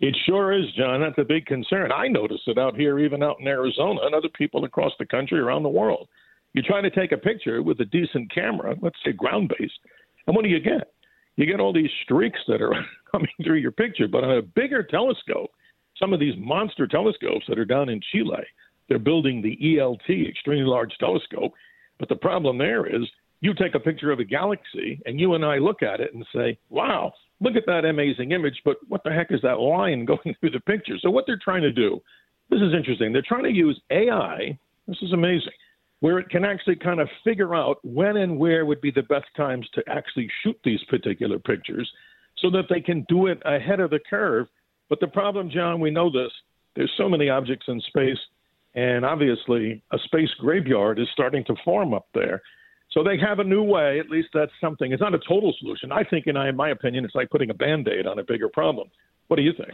It 0.00 0.16
sure 0.26 0.52
is, 0.52 0.70
John. 0.72 1.00
That's 1.00 1.18
a 1.18 1.24
big 1.24 1.46
concern. 1.46 1.92
I 1.92 2.08
notice 2.08 2.42
it 2.46 2.58
out 2.58 2.76
here, 2.76 2.98
even 2.98 3.22
out 3.22 3.40
in 3.40 3.46
Arizona, 3.46 4.00
and 4.02 4.14
other 4.14 4.28
people 4.28 4.64
across 4.64 4.92
the 4.98 5.06
country, 5.06 5.38
around 5.38 5.62
the 5.62 5.68
world. 5.68 6.08
You 6.52 6.62
try 6.62 6.80
to 6.80 6.90
take 6.90 7.12
a 7.12 7.16
picture 7.16 7.62
with 7.62 7.80
a 7.80 7.84
decent 7.86 8.32
camera, 8.32 8.76
let's 8.80 8.98
say 9.04 9.12
ground 9.12 9.52
based, 9.58 9.78
and 10.26 10.36
what 10.36 10.44
do 10.44 10.50
you 10.50 10.60
get? 10.60 10.92
You 11.36 11.46
get 11.46 11.58
all 11.58 11.72
these 11.72 11.90
streaks 12.04 12.38
that 12.48 12.60
are 12.60 12.74
coming 13.14 13.28
through 13.44 13.58
your 13.58 13.70
picture. 13.70 14.08
But 14.08 14.24
on 14.24 14.38
a 14.38 14.42
bigger 14.42 14.82
telescope, 14.82 15.52
some 15.98 16.12
of 16.12 16.18
these 16.18 16.34
monster 16.36 16.86
telescopes 16.88 17.44
that 17.48 17.58
are 17.58 17.64
down 17.64 17.88
in 17.88 18.00
Chile, 18.10 18.44
they're 18.88 18.98
building 18.98 19.40
the 19.40 19.56
ELT, 19.62 20.28
Extremely 20.28 20.64
Large 20.64 20.96
Telescope. 20.98 21.52
But 21.98 22.08
the 22.08 22.16
problem 22.16 22.58
there 22.58 22.86
is 22.86 23.02
you 23.40 23.54
take 23.54 23.76
a 23.76 23.80
picture 23.80 24.10
of 24.10 24.18
a 24.18 24.24
galaxy 24.24 25.00
and 25.06 25.20
you 25.20 25.34
and 25.34 25.44
I 25.44 25.58
look 25.58 25.82
at 25.82 26.00
it 26.00 26.12
and 26.12 26.26
say, 26.34 26.58
wow, 26.70 27.12
look 27.40 27.54
at 27.54 27.66
that 27.66 27.84
amazing 27.84 28.32
image, 28.32 28.60
but 28.64 28.78
what 28.88 29.04
the 29.04 29.12
heck 29.12 29.28
is 29.30 29.40
that 29.42 29.60
line 29.60 30.04
going 30.12 30.34
through 30.40 30.50
the 30.50 30.60
picture? 30.60 30.96
So, 31.00 31.10
what 31.10 31.24
they're 31.26 31.38
trying 31.42 31.62
to 31.62 31.72
do, 31.72 32.00
this 32.50 32.60
is 32.60 32.74
interesting. 32.74 33.12
They're 33.12 33.22
trying 33.26 33.44
to 33.44 33.52
use 33.52 33.80
AI, 33.90 34.58
this 34.88 34.98
is 35.02 35.12
amazing, 35.12 35.52
where 36.00 36.18
it 36.18 36.28
can 36.30 36.44
actually 36.44 36.76
kind 36.76 37.00
of 37.00 37.08
figure 37.22 37.54
out 37.54 37.78
when 37.84 38.16
and 38.16 38.38
where 38.38 38.66
would 38.66 38.80
be 38.80 38.90
the 38.90 39.02
best 39.04 39.26
times 39.36 39.68
to 39.74 39.82
actually 39.88 40.28
shoot 40.42 40.58
these 40.64 40.82
particular 40.90 41.38
pictures 41.38 41.90
so 42.38 42.50
that 42.50 42.64
they 42.68 42.80
can 42.80 43.04
do 43.08 43.26
it 43.26 43.40
ahead 43.44 43.80
of 43.80 43.90
the 43.90 44.00
curve. 44.10 44.48
But 44.88 45.00
the 45.00 45.06
problem, 45.06 45.50
John, 45.50 45.80
we 45.80 45.90
know 45.90 46.10
this 46.10 46.32
there's 46.76 46.92
so 46.96 47.08
many 47.08 47.28
objects 47.28 47.66
in 47.68 47.80
space, 47.82 48.18
and 48.74 49.04
obviously 49.04 49.82
a 49.92 49.98
space 50.04 50.30
graveyard 50.38 50.98
is 50.98 51.06
starting 51.12 51.44
to 51.44 51.54
form 51.64 51.94
up 51.94 52.06
there. 52.14 52.42
So 52.90 53.02
they 53.02 53.18
have 53.18 53.38
a 53.38 53.44
new 53.44 53.62
way. 53.62 53.98
At 53.98 54.08
least 54.08 54.28
that's 54.32 54.52
something. 54.60 54.92
It's 54.92 55.00
not 55.00 55.14
a 55.14 55.18
total 55.18 55.54
solution. 55.58 55.90
I 55.90 56.04
think, 56.04 56.26
in, 56.26 56.36
my 56.56 56.70
opinion, 56.70 57.04
it's 57.04 57.14
like 57.14 57.30
putting 57.30 57.50
a 57.50 57.54
band 57.54 57.88
aid 57.88 58.06
on 58.06 58.18
a 58.18 58.24
bigger 58.24 58.48
problem. 58.48 58.88
What 59.28 59.36
do 59.36 59.42
you 59.42 59.52
think? 59.52 59.72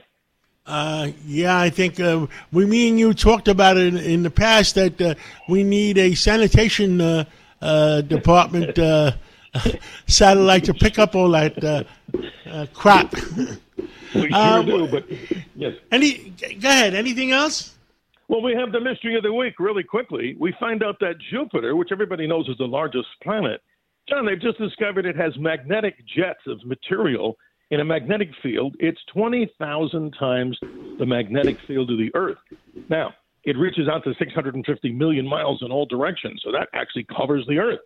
Uh, 0.67 1.11
yeah, 1.27 1.59
I 1.59 1.71
think 1.71 1.99
uh, 2.01 2.27
we, 2.53 2.65
me 2.65 2.89
and 2.89 2.99
you 2.99 3.13
talked 3.13 3.49
about 3.49 3.77
it 3.77 3.89
in, 3.89 3.97
in 3.97 4.23
the 4.23 4.31
past 4.31 4.75
that 4.77 5.01
uh, 5.01 5.15
we 5.49 5.65
need 5.65 5.99
a 5.99 6.15
sanitation 6.15 7.01
uh, 7.01 7.25
uh, 7.61 8.03
department 8.03 8.79
uh, 8.79 9.13
satellite 10.07 10.65
to 10.65 10.75
pick 10.75 10.99
up 10.99 11.15
all 11.15 11.31
that 11.31 11.63
uh, 11.63 11.85
uh, 12.47 12.67
crap. 12.73 13.13
We 14.15 14.29
sure 14.29 14.29
Uh, 14.33 14.63
do, 14.67 14.89
but 14.89 15.05
yes. 15.55 15.75
Any, 15.91 16.33
go 16.61 16.69
ahead. 16.69 16.95
Anything 16.95 17.33
else? 17.33 17.75
Well, 18.29 18.43
we 18.43 18.55
have 18.55 18.71
the 18.71 18.81
mystery 18.81 19.17
of 19.17 19.25
the 19.25 19.33
week 19.33 19.59
really 19.59 19.83
quickly. 19.83 20.37
We 20.39 20.55
find 20.61 20.85
out 20.85 21.01
that 21.01 21.15
Jupiter, 21.31 21.75
which 21.75 21.89
everybody 21.91 22.29
knows 22.29 22.49
is 22.49 22.57
the 22.59 22.65
largest 22.65 23.09
planet, 23.23 23.61
John, 24.09 24.25
they've 24.25 24.41
just 24.41 24.59
discovered 24.59 25.05
it 25.05 25.17
has 25.17 25.33
magnetic 25.39 25.97
jets 26.17 26.41
of 26.47 26.65
material 26.65 27.37
in 27.71 27.81
a 27.81 27.85
magnetic 27.85 28.31
field. 28.43 28.75
It's 28.79 29.01
20,000 29.13 30.13
times 30.19 30.59
the 30.99 31.07
magnetic 31.07 31.57
field 31.67 31.91
of 31.91 31.99
the 31.99 32.11
Earth. 32.15 32.39
Now, 32.89 33.15
it 33.45 33.57
reaches 33.57 33.89
out 33.89 34.05
to 34.05 34.15
650 34.19 34.93
million 34.93 35.27
miles 35.27 35.63
in 35.63 35.71
all 35.71 35.87
directions, 35.87 36.41
so 36.45 36.53
that 36.53 36.69
actually 36.75 37.07
covers 37.17 37.45
the 37.49 37.59
Earth. 37.59 37.81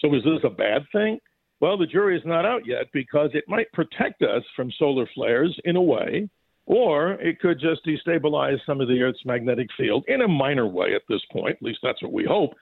So 0.00 0.14
is 0.14 0.22
this 0.24 0.44
a 0.44 0.50
bad 0.50 0.82
thing? 0.92 1.18
Well, 1.60 1.76
the 1.76 1.86
jury 1.86 2.16
is 2.16 2.22
not 2.24 2.44
out 2.44 2.66
yet 2.66 2.86
because 2.92 3.30
it 3.34 3.44
might 3.48 3.72
protect 3.72 4.22
us 4.22 4.42
from 4.54 4.70
solar 4.78 5.06
flares 5.14 5.58
in 5.64 5.76
a 5.76 5.82
way, 5.82 6.28
or 6.66 7.12
it 7.14 7.40
could 7.40 7.60
just 7.60 7.84
destabilize 7.84 8.58
some 8.64 8.80
of 8.80 8.88
the 8.88 9.00
Earth's 9.02 9.24
magnetic 9.24 9.68
field 9.76 10.04
in 10.06 10.22
a 10.22 10.28
minor 10.28 10.66
way 10.66 10.94
at 10.94 11.02
this 11.08 11.22
point. 11.32 11.56
At 11.56 11.62
least 11.62 11.80
that's 11.82 12.02
what 12.02 12.12
we 12.12 12.24
hope. 12.24 12.52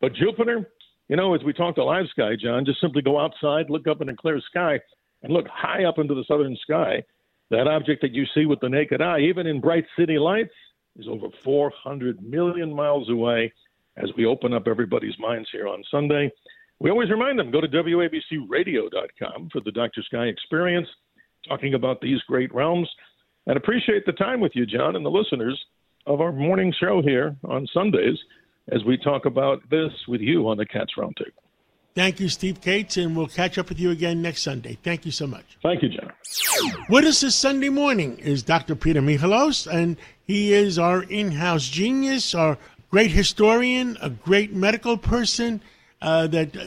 But 0.00 0.14
Jupiter, 0.14 0.68
you 1.08 1.16
know, 1.16 1.34
as 1.34 1.44
we 1.44 1.52
talk 1.52 1.76
to 1.76 1.84
Live 1.84 2.06
Sky, 2.10 2.32
John, 2.40 2.64
just 2.64 2.80
simply 2.80 3.02
go 3.02 3.20
outside, 3.20 3.70
look 3.70 3.86
up 3.86 4.00
in 4.00 4.08
a 4.08 4.16
clear 4.16 4.40
sky, 4.50 4.80
and 5.22 5.32
look 5.32 5.46
high 5.48 5.84
up 5.84 5.98
into 5.98 6.14
the 6.14 6.24
southern 6.26 6.56
sky. 6.62 7.04
That 7.50 7.68
object 7.68 8.02
that 8.02 8.12
you 8.12 8.24
see 8.34 8.46
with 8.46 8.60
the 8.60 8.68
naked 8.68 9.02
eye, 9.02 9.20
even 9.20 9.46
in 9.46 9.60
bright 9.60 9.84
city 9.98 10.18
lights, 10.18 10.54
is 10.96 11.06
over 11.08 11.26
400 11.44 12.22
million 12.22 12.74
miles 12.74 13.08
away 13.08 13.52
as 13.96 14.10
we 14.16 14.24
open 14.24 14.54
up 14.54 14.66
everybody's 14.66 15.18
minds 15.18 15.48
here 15.52 15.68
on 15.68 15.82
Sunday. 15.90 16.30
We 16.80 16.90
always 16.90 17.10
remind 17.10 17.38
them 17.38 17.50
go 17.50 17.60
to 17.60 17.68
WABCRadio.com 17.68 19.50
for 19.52 19.60
the 19.60 19.70
Dr. 19.70 20.02
Sky 20.02 20.24
experience, 20.24 20.88
talking 21.46 21.74
about 21.74 22.00
these 22.00 22.20
great 22.26 22.52
realms. 22.54 22.88
And 23.46 23.56
appreciate 23.56 24.06
the 24.06 24.12
time 24.12 24.40
with 24.40 24.52
you, 24.54 24.64
John, 24.64 24.96
and 24.96 25.04
the 25.04 25.10
listeners 25.10 25.62
of 26.06 26.20
our 26.20 26.32
morning 26.32 26.72
show 26.80 27.02
here 27.02 27.36
on 27.44 27.66
Sundays 27.72 28.16
as 28.72 28.82
we 28.84 28.96
talk 28.96 29.26
about 29.26 29.68
this 29.70 29.92
with 30.08 30.22
you 30.22 30.48
on 30.48 30.56
the 30.56 30.64
Cats 30.64 30.92
Roundtable. 30.96 31.32
Thank 31.94 32.20
you, 32.20 32.28
Steve 32.28 32.60
Kates, 32.60 32.96
and 32.96 33.16
we'll 33.16 33.26
catch 33.26 33.58
up 33.58 33.68
with 33.68 33.80
you 33.80 33.90
again 33.90 34.22
next 34.22 34.42
Sunday. 34.42 34.78
Thank 34.82 35.04
you 35.04 35.10
so 35.10 35.26
much. 35.26 35.58
Thank 35.62 35.82
you, 35.82 35.88
John. 35.88 36.12
With 36.88 37.04
us 37.04 37.20
this 37.20 37.34
Sunday 37.34 37.68
morning 37.68 38.18
is 38.18 38.42
Dr. 38.42 38.76
Peter 38.76 39.02
Michalos, 39.02 39.66
and 39.66 39.96
he 40.24 40.52
is 40.52 40.78
our 40.78 41.02
in-house 41.02 41.68
genius, 41.68 42.34
our 42.34 42.56
great 42.90 43.10
historian, 43.10 43.98
a 44.00 44.08
great 44.08 44.54
medical 44.54 44.96
person 44.96 45.60
uh, 46.02 46.26
that 46.28 46.56
uh, 46.56 46.64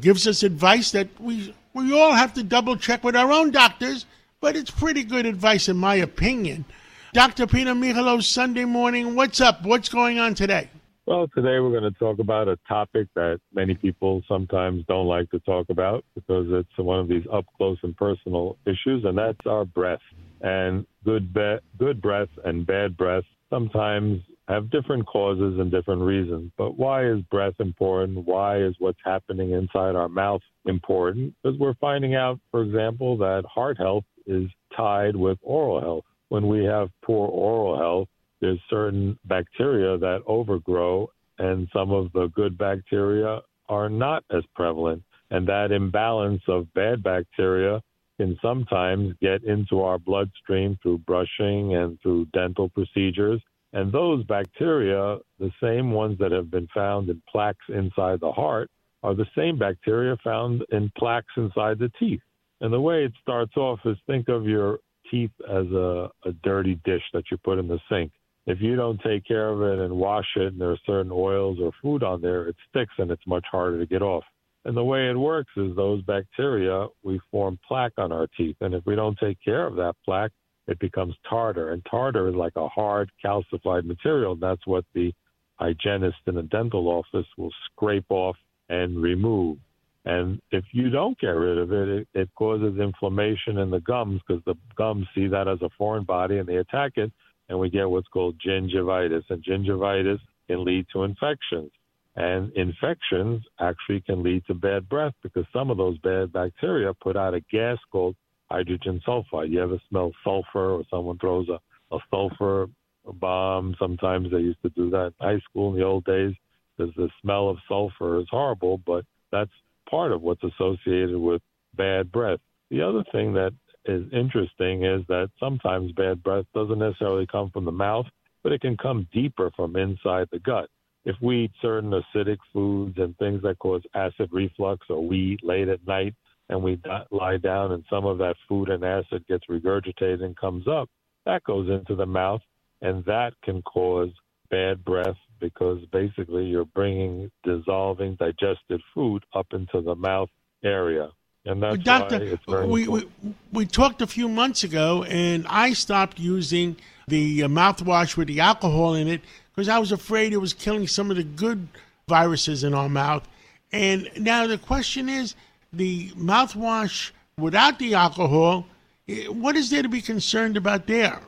gives 0.00 0.26
us 0.26 0.42
advice 0.42 0.92
that 0.92 1.08
we 1.20 1.54
we 1.72 1.92
all 1.92 2.12
have 2.12 2.34
to 2.34 2.42
double 2.42 2.76
check 2.76 3.04
with 3.04 3.14
our 3.14 3.30
own 3.30 3.50
doctors, 3.50 4.06
but 4.40 4.56
it's 4.56 4.70
pretty 4.70 5.04
good 5.04 5.26
advice 5.26 5.68
in 5.68 5.76
my 5.76 5.94
opinion. 5.96 6.64
Dr. 7.12 7.46
Peter 7.46 7.74
Michalos, 7.74 8.24
Sunday 8.24 8.64
morning. 8.64 9.14
What's 9.14 9.40
up? 9.40 9.64
What's 9.64 9.88
going 9.88 10.18
on 10.18 10.34
today? 10.34 10.70
Well, 11.06 11.26
today 11.28 11.58
we're 11.58 11.72
going 11.72 11.92
to 11.92 11.98
talk 11.98 12.20
about 12.20 12.46
a 12.46 12.56
topic 12.68 13.08
that 13.16 13.40
many 13.52 13.74
people 13.74 14.22
sometimes 14.28 14.84
don't 14.86 15.06
like 15.06 15.28
to 15.30 15.40
talk 15.40 15.68
about 15.68 16.04
because 16.14 16.46
it's 16.50 16.68
one 16.78 17.00
of 17.00 17.08
these 17.08 17.24
up 17.32 17.46
close 17.56 17.78
and 17.82 17.96
personal 17.96 18.56
issues, 18.64 19.04
and 19.04 19.18
that's 19.18 19.44
our 19.46 19.64
breath. 19.64 19.98
And 20.40 20.86
good, 21.04 21.34
be- 21.34 21.58
good 21.78 22.00
breath 22.00 22.28
and 22.44 22.64
bad 22.64 22.96
breath 22.96 23.24
sometimes 23.50 24.22
have 24.50 24.68
different 24.70 25.06
causes 25.06 25.60
and 25.60 25.70
different 25.70 26.02
reasons. 26.02 26.50
But 26.58 26.76
why 26.76 27.06
is 27.06 27.20
breath 27.30 27.54
important? 27.60 28.26
Why 28.26 28.60
is 28.60 28.74
what's 28.80 28.98
happening 29.04 29.52
inside 29.52 29.94
our 29.94 30.08
mouth 30.08 30.42
important? 30.66 31.34
Because 31.42 31.56
we're 31.58 31.74
finding 31.74 32.16
out, 32.16 32.40
for 32.50 32.62
example, 32.62 33.16
that 33.18 33.44
heart 33.46 33.78
health 33.78 34.04
is 34.26 34.50
tied 34.76 35.14
with 35.14 35.38
oral 35.42 35.80
health. 35.80 36.04
When 36.30 36.48
we 36.48 36.64
have 36.64 36.90
poor 37.04 37.28
oral 37.28 37.78
health, 37.78 38.08
there's 38.40 38.58
certain 38.68 39.16
bacteria 39.24 39.96
that 39.98 40.22
overgrow, 40.26 41.10
and 41.38 41.68
some 41.72 41.92
of 41.92 42.12
the 42.12 42.26
good 42.34 42.58
bacteria 42.58 43.40
are 43.68 43.88
not 43.88 44.24
as 44.32 44.42
prevalent. 44.56 45.02
And 45.30 45.46
that 45.46 45.70
imbalance 45.70 46.42
of 46.48 46.72
bad 46.74 47.04
bacteria 47.04 47.80
can 48.16 48.36
sometimes 48.42 49.14
get 49.22 49.44
into 49.44 49.80
our 49.80 49.98
bloodstream 49.98 50.76
through 50.82 50.98
brushing 50.98 51.76
and 51.76 52.00
through 52.02 52.26
dental 52.32 52.68
procedures. 52.68 53.40
And 53.72 53.92
those 53.92 54.24
bacteria, 54.24 55.18
the 55.38 55.50
same 55.62 55.92
ones 55.92 56.18
that 56.18 56.32
have 56.32 56.50
been 56.50 56.68
found 56.74 57.08
in 57.08 57.22
plaques 57.30 57.64
inside 57.68 58.20
the 58.20 58.32
heart, 58.32 58.70
are 59.02 59.14
the 59.14 59.26
same 59.36 59.58
bacteria 59.58 60.16
found 60.22 60.62
in 60.72 60.90
plaques 60.98 61.32
inside 61.36 61.78
the 61.78 61.90
teeth. 61.98 62.20
And 62.60 62.72
the 62.72 62.80
way 62.80 63.04
it 63.04 63.12
starts 63.22 63.56
off 63.56 63.80
is 63.84 63.96
think 64.06 64.28
of 64.28 64.44
your 64.44 64.80
teeth 65.10 65.30
as 65.48 65.66
a, 65.68 66.10
a 66.24 66.32
dirty 66.42 66.78
dish 66.84 67.02
that 67.14 67.24
you 67.30 67.38
put 67.38 67.58
in 67.58 67.68
the 67.68 67.78
sink 67.88 68.12
if 68.46 68.60
you 68.60 68.74
don't 68.74 69.00
take 69.02 69.24
care 69.26 69.48
of 69.48 69.62
it 69.62 69.78
and 69.78 69.94
wash 69.94 70.26
it 70.36 70.52
and 70.52 70.60
there 70.60 70.70
are 70.70 70.78
certain 70.86 71.12
oils 71.12 71.58
or 71.60 71.72
food 71.82 72.02
on 72.02 72.20
there, 72.20 72.48
it 72.48 72.56
sticks 72.68 72.92
and 72.98 73.10
it's 73.10 73.26
much 73.26 73.44
harder 73.50 73.78
to 73.78 73.86
get 73.86 74.02
off. 74.02 74.24
And 74.64 74.76
the 74.76 74.84
way 74.84 75.08
it 75.08 75.16
works 75.16 75.52
is 75.56 75.74
those 75.76 76.02
bacteria, 76.02 76.86
we 77.02 77.20
form 77.30 77.58
plaque 77.66 77.92
on 77.96 78.12
our 78.12 78.26
teeth. 78.36 78.56
And 78.60 78.74
if 78.74 78.84
we 78.86 78.94
don't 78.94 79.18
take 79.18 79.38
care 79.42 79.66
of 79.66 79.76
that 79.76 79.94
plaque, 80.04 80.32
it 80.66 80.78
becomes 80.78 81.14
tartar. 81.28 81.72
And 81.72 81.84
tartar 81.90 82.28
is 82.28 82.34
like 82.34 82.56
a 82.56 82.68
hard 82.68 83.10
calcified 83.24 83.84
material. 83.84 84.36
That's 84.36 84.66
what 84.66 84.84
the 84.94 85.12
hygienist 85.56 86.18
in 86.26 86.38
a 86.38 86.42
dental 86.42 86.88
office 86.88 87.26
will 87.36 87.52
scrape 87.66 88.10
off 88.10 88.36
and 88.68 89.00
remove. 89.02 89.58
And 90.04 90.40
if 90.50 90.64
you 90.72 90.88
don't 90.88 91.18
get 91.18 91.28
rid 91.28 91.58
of 91.58 91.72
it, 91.72 91.88
it, 91.88 92.08
it 92.14 92.30
causes 92.34 92.78
inflammation 92.78 93.58
in 93.58 93.70
the 93.70 93.80
gums 93.80 94.20
because 94.26 94.42
the 94.46 94.54
gums 94.76 95.06
see 95.14 95.26
that 95.26 95.46
as 95.46 95.60
a 95.60 95.68
foreign 95.76 96.04
body 96.04 96.38
and 96.38 96.48
they 96.48 96.56
attack 96.56 96.92
it 96.96 97.12
and 97.48 97.58
we 97.58 97.68
get 97.68 97.90
what's 97.90 98.08
called 98.08 98.36
gingivitis. 98.44 99.24
And 99.28 99.44
gingivitis 99.44 100.20
can 100.46 100.64
lead 100.64 100.86
to 100.92 101.02
infections. 101.02 101.70
And 102.16 102.52
infections 102.54 103.42
actually 103.60 104.00
can 104.00 104.22
lead 104.22 104.44
to 104.46 104.54
bad 104.54 104.88
breath 104.88 105.14
because 105.22 105.44
some 105.52 105.70
of 105.70 105.76
those 105.76 105.98
bad 105.98 106.32
bacteria 106.32 106.94
put 106.94 107.16
out 107.16 107.34
a 107.34 107.40
gas 107.52 107.78
called 107.92 108.16
hydrogen 108.50 109.00
sulfide. 109.06 109.50
You 109.50 109.62
ever 109.62 109.80
smell 109.88 110.12
sulfur 110.24 110.72
or 110.72 110.82
someone 110.90 111.18
throws 111.18 111.48
a, 111.48 111.60
a 111.94 111.98
sulfur 112.10 112.68
bomb? 113.04 113.76
Sometimes 113.78 114.30
they 114.30 114.38
used 114.38 114.62
to 114.62 114.70
do 114.70 114.90
that 114.90 115.06
in 115.06 115.26
high 115.26 115.40
school 115.48 115.72
in 115.72 115.78
the 115.78 115.84
old 115.84 116.04
days 116.04 116.34
because 116.76 116.94
the 116.96 117.08
smell 117.20 117.48
of 117.48 117.58
sulfur 117.68 118.20
is 118.20 118.26
horrible, 118.30 118.78
but 118.78 119.04
that's 119.30 119.50
part 119.88 120.12
of 120.12 120.22
what's 120.22 120.42
associated 120.42 121.18
with 121.18 121.42
bad 121.76 122.10
breath. 122.10 122.40
The 122.70 122.82
other 122.82 123.04
thing 123.12 123.34
that 123.34 123.52
is 123.84 124.04
interesting 124.12 124.84
is 124.84 125.02
that 125.08 125.30
sometimes 125.38 125.92
bad 125.92 126.22
breath 126.22 126.44
doesn't 126.54 126.78
necessarily 126.78 127.26
come 127.26 127.50
from 127.50 127.64
the 127.64 127.72
mouth, 127.72 128.06
but 128.42 128.52
it 128.52 128.60
can 128.60 128.76
come 128.76 129.08
deeper 129.12 129.50
from 129.56 129.76
inside 129.76 130.28
the 130.30 130.38
gut. 130.38 130.68
If 131.04 131.16
we 131.22 131.44
eat 131.44 131.52
certain 131.62 131.90
acidic 131.90 132.38
foods 132.52 132.98
and 132.98 133.16
things 133.16 133.42
that 133.42 133.58
cause 133.58 133.82
acid 133.94 134.28
reflux, 134.32 134.86
or 134.90 135.06
we 135.06 135.18
eat 135.18 135.44
late 135.44 135.68
at 135.68 135.86
night 135.86 136.14
and 136.50 136.62
we 136.62 136.78
lie 137.10 137.38
down 137.38 137.72
and 137.72 137.84
some 137.88 138.04
of 138.04 138.18
that 138.18 138.34
food 138.48 138.68
and 138.68 138.84
acid 138.84 139.24
gets 139.28 139.44
regurgitated 139.48 140.22
and 140.22 140.36
comes 140.36 140.66
up, 140.68 140.90
that 141.24 141.44
goes 141.44 141.68
into 141.70 141.94
the 141.94 142.06
mouth 142.06 142.42
and 142.82 143.04
that 143.04 143.32
can 143.42 143.62
cause 143.62 144.10
bad 144.50 144.84
breath 144.84 145.16
because 145.38 145.78
basically 145.92 146.44
you're 146.44 146.64
bringing 146.64 147.30
dissolving 147.44 148.16
digested 148.16 148.82
food 148.92 149.24
up 149.32 149.46
into 149.52 149.80
the 149.80 149.94
mouth 149.94 150.28
area. 150.64 151.08
And 151.46 151.62
that's 151.62 151.78
Doctor, 151.78 152.18
why 152.18 152.24
it's 152.24 152.44
very 152.46 152.66
we, 152.66 152.88
we, 152.88 153.08
we 153.52 153.64
talked 153.64 154.02
a 154.02 154.06
few 154.06 154.28
months 154.28 154.62
ago, 154.62 155.04
and 155.04 155.46
I 155.48 155.72
stopped 155.72 156.18
using 156.18 156.76
the 157.08 157.44
uh, 157.44 157.48
mouthwash 157.48 158.16
with 158.16 158.28
the 158.28 158.40
alcohol 158.40 158.94
in 158.94 159.08
it 159.08 159.22
because 159.54 159.68
I 159.68 159.78
was 159.78 159.90
afraid 159.90 160.32
it 160.32 160.38
was 160.38 160.52
killing 160.52 160.86
some 160.86 161.10
of 161.10 161.16
the 161.16 161.24
good 161.24 161.68
viruses 162.08 162.62
in 162.62 162.74
our 162.74 162.88
mouth. 162.88 163.26
And 163.72 164.10
now 164.18 164.46
the 164.46 164.58
question 164.58 165.08
is 165.08 165.34
the 165.72 166.10
mouthwash 166.10 167.10
without 167.38 167.78
the 167.78 167.94
alcohol, 167.94 168.66
eh, 169.08 169.26
what 169.26 169.56
is 169.56 169.70
there 169.70 169.82
to 169.82 169.88
be 169.88 170.00
concerned 170.00 170.56
about 170.56 170.86
there? 170.86 171.20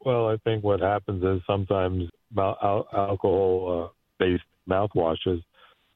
Well, 0.00 0.28
I 0.28 0.36
think 0.38 0.64
what 0.64 0.80
happens 0.80 1.22
is 1.24 1.40
sometimes 1.46 2.10
alcohol 2.36 3.90
uh, 3.90 3.94
based 4.18 4.44
mouthwashes 4.68 5.42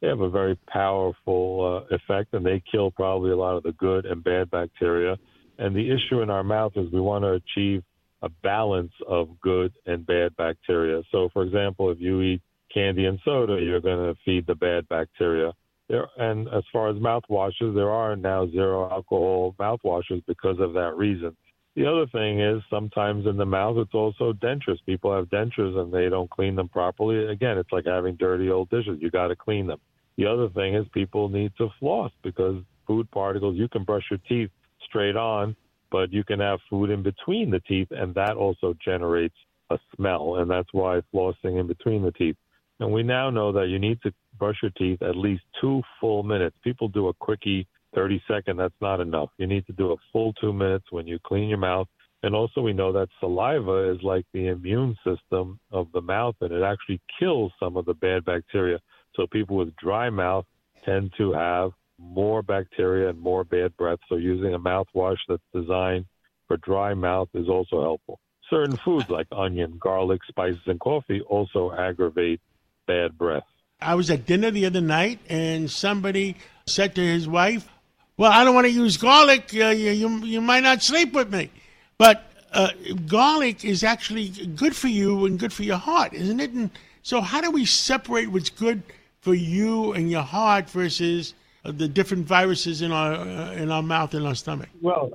they 0.01 0.09
have 0.09 0.21
a 0.21 0.31
very 0.31 0.57
powerful 0.69 1.85
uh, 1.91 1.95
effect, 1.95 2.33
and 2.35 2.47
they 2.47 2.63
kill 2.71 2.91
probably 2.91 3.33
a 3.33 3.37
lot 3.37 3.57
of 3.57 3.65
the 3.65 3.73
good 3.73 4.07
and 4.07 4.23
bad 4.23 4.51
bacteria. 4.51 5.17
And 5.59 5.75
the 5.75 5.91
issue 5.91 6.23
in 6.23 6.31
our 6.31 6.45
mouth 6.45 6.73
is 6.77 6.93
we 6.93 7.01
want 7.01 7.25
to 7.25 7.33
achieve 7.33 7.83
a 8.23 8.29
balance 8.29 8.93
of 9.09 9.29
good 9.41 9.73
and 9.87 10.07
bad 10.07 10.37
bacteria. 10.37 11.03
So, 11.11 11.29
for 11.33 11.43
example, 11.43 11.91
if 11.91 12.01
you 12.01 12.21
eat 12.23 12.43
candy 12.73 13.07
and 13.07 13.19
soda, 13.25 13.59
you're 13.61 13.81
going 13.81 14.15
to 14.15 14.21
feed 14.25 14.47
the 14.47 14.55
bad 14.55 14.89
bacteria. 14.89 15.53
There, 15.89 16.09
and 16.19 16.49
as 16.49 16.65
far 16.73 16.89
as 16.89 16.97
mouthwashes, 16.97 17.75
there 17.75 17.91
are 17.91 18.15
now 18.15 18.47
zero 18.51 18.91
alcohol 18.91 19.55
mouthwashes 19.59 20.23
because 20.27 20.59
of 20.61 20.75
that 20.75 20.97
reason. 20.97 21.35
The 21.77 21.87
other 21.87 22.07
thing 22.09 22.41
is 22.41 22.61
sometimes 22.69 23.27
in 23.27 23.37
the 23.37 23.47
mouth, 23.47 23.77
it's 23.79 23.95
also 23.95 24.33
dentures. 24.33 24.85
People 24.85 25.15
have 25.15 25.27
dentures 25.27 25.79
and 25.79 25.93
they 25.93 26.09
don't 26.09 26.29
clean 26.29 26.57
them 26.57 26.69
properly. 26.69 27.27
Again, 27.27 27.57
it's 27.57 27.71
like 27.71 27.87
having 27.87 28.17
dirty 28.17 28.51
old 28.51 28.69
dishes. 28.69 28.99
You 29.01 29.11
got 29.11 29.29
to 29.29 29.37
clean 29.37 29.67
them. 29.67 29.79
The 30.17 30.27
other 30.27 30.49
thing 30.49 30.75
is 30.75 30.87
people 30.93 31.29
need 31.29 31.53
to 31.59 31.69
floss 31.79 32.11
because 32.23 32.63
food 32.87 33.09
particles, 33.13 33.57
you 33.57 33.69
can 33.69 33.85
brush 33.85 34.03
your 34.11 34.19
teeth 34.29 34.51
straight 34.89 35.17
on, 35.17 35.55
but 35.93 36.13
you 36.13 36.25
can 36.25 36.41
have 36.41 36.59
food 36.69 36.91
in 36.91 37.03
between 37.03 37.51
the 37.51 37.61
teeth, 37.61 37.89
and 37.93 38.15
that 38.15 38.37
also 38.37 38.75
generates 38.85 39.37
a 39.71 39.79
smell. 39.95 40.37
And 40.37 40.51
that's 40.51 40.69
why 40.73 41.01
flossing 41.15 41.61
in 41.61 41.69
between 41.69 42.03
the 42.03 42.13
teeth. 42.13 42.37
And 42.81 42.93
we 42.93 43.03
now 43.03 43.31
know 43.31 43.53
that 43.53 43.69
you 43.69 43.79
need 43.79 44.01
to 44.03 44.13
brush 44.39 44.57
your 44.63 44.71
teeth 44.79 45.03
at 45.03 45.17
least 45.17 45.43
two 45.61 45.83
full 46.01 46.23
minutes. 46.23 46.57
People 46.63 46.89
do 46.89 47.09
a 47.09 47.15
quickie 47.15 47.67
30 47.95 48.23
second, 48.29 48.57
that's 48.59 48.75
not 48.81 49.01
enough. 49.01 49.31
You 49.39 49.47
need 49.47 49.67
to 49.67 49.73
do 49.73 49.93
a 49.93 49.97
full 50.13 50.33
two 50.35 50.53
minutes 50.53 50.87
when 50.91 51.07
you 51.07 51.19
clean 51.25 51.49
your 51.49 51.59
mouth. 51.59 51.89
And 52.23 52.35
also, 52.35 52.61
we 52.61 52.73
know 52.73 52.93
that 52.93 53.09
saliva 53.21 53.93
is 53.93 54.03
like 54.03 54.27
the 54.33 54.49
immune 54.49 54.97
system 55.05 55.59
of 55.71 55.87
the 55.93 56.01
mouth, 56.01 56.35
and 56.41 56.53
it 56.53 56.63
actually 56.63 57.01
kills 57.19 57.53
some 57.61 57.77
of 57.77 57.85
the 57.85 57.95
bad 57.95 58.25
bacteria. 58.25 58.81
So 59.15 59.27
people 59.27 59.57
with 59.57 59.75
dry 59.77 60.11
mouth 60.11 60.45
tend 60.85 61.13
to 61.19 61.33
have 61.33 61.71
more 61.99 62.43
bacteria 62.43 63.09
and 63.09 63.19
more 63.19 63.45
bad 63.45 63.77
breath. 63.77 63.99
So 64.09 64.17
using 64.17 64.55
a 64.55 64.59
mouthwash 64.59 65.19
that's 65.29 65.43
designed 65.55 66.07
for 66.47 66.57
dry 66.59 66.95
mouth 66.95 67.29
is 67.35 67.49
also 67.49 67.83
helpful. 67.83 68.19
Certain 68.51 68.77
foods 68.85 69.11
like 69.11 69.27
onion, 69.31 69.79
garlic, 69.81 70.21
spices, 70.27 70.61
and 70.67 70.81
coffee 70.81 71.21
also 71.21 71.73
aggravate 71.73 72.41
bad 72.89 73.17
breath. 73.17 73.45
I 73.81 73.95
was 73.95 74.11
at 74.11 74.27
dinner 74.27 74.51
the 74.51 74.67
other 74.67 74.81
night, 74.81 75.21
and 75.29 75.71
somebody 75.71 76.35
said 76.67 76.97
to 76.97 77.01
his 77.01 77.29
wife, 77.29 77.69
"Well, 78.17 78.33
I 78.33 78.43
don't 78.43 78.57
want 78.57 78.67
to 78.67 78.73
use 78.73 78.97
garlic. 78.97 79.51
Uh, 79.55 79.69
you, 79.69 79.93
you 79.93 80.09
you 80.25 80.41
might 80.41 80.65
not 80.65 80.83
sleep 80.83 81.13
with 81.13 81.33
me." 81.33 81.51
But 81.99 82.25
uh, 82.53 82.71
garlic 83.07 83.65
is 83.65 83.85
actually 83.85 84.31
good 84.31 84.75
for 84.75 84.89
you 84.89 85.27
and 85.27 85.39
good 85.39 85.53
for 85.53 85.63
your 85.63 85.77
heart, 85.77 86.13
isn't 86.15 86.41
it? 86.41 86.51
And 86.51 86.71
so, 87.03 87.21
how 87.21 87.41
do 87.41 87.53
we 87.53 87.65
separate 87.65 88.29
what's 88.33 88.51
good 88.51 88.83
for 89.21 89.35
you 89.35 89.93
and 89.93 90.11
your 90.11 90.23
heart 90.23 90.69
versus 90.71 91.35
uh, 91.65 91.73
the 91.73 91.87
different 91.87 92.27
viruses 92.27 92.83
in 92.83 92.91
our 92.91 93.13
uh, 93.15 93.53
in 93.53 93.71
our 93.71 93.83
mouth 93.83 94.15
and 94.15 94.27
our 94.27 94.35
stomach? 94.35 94.71
Well, 94.81 95.13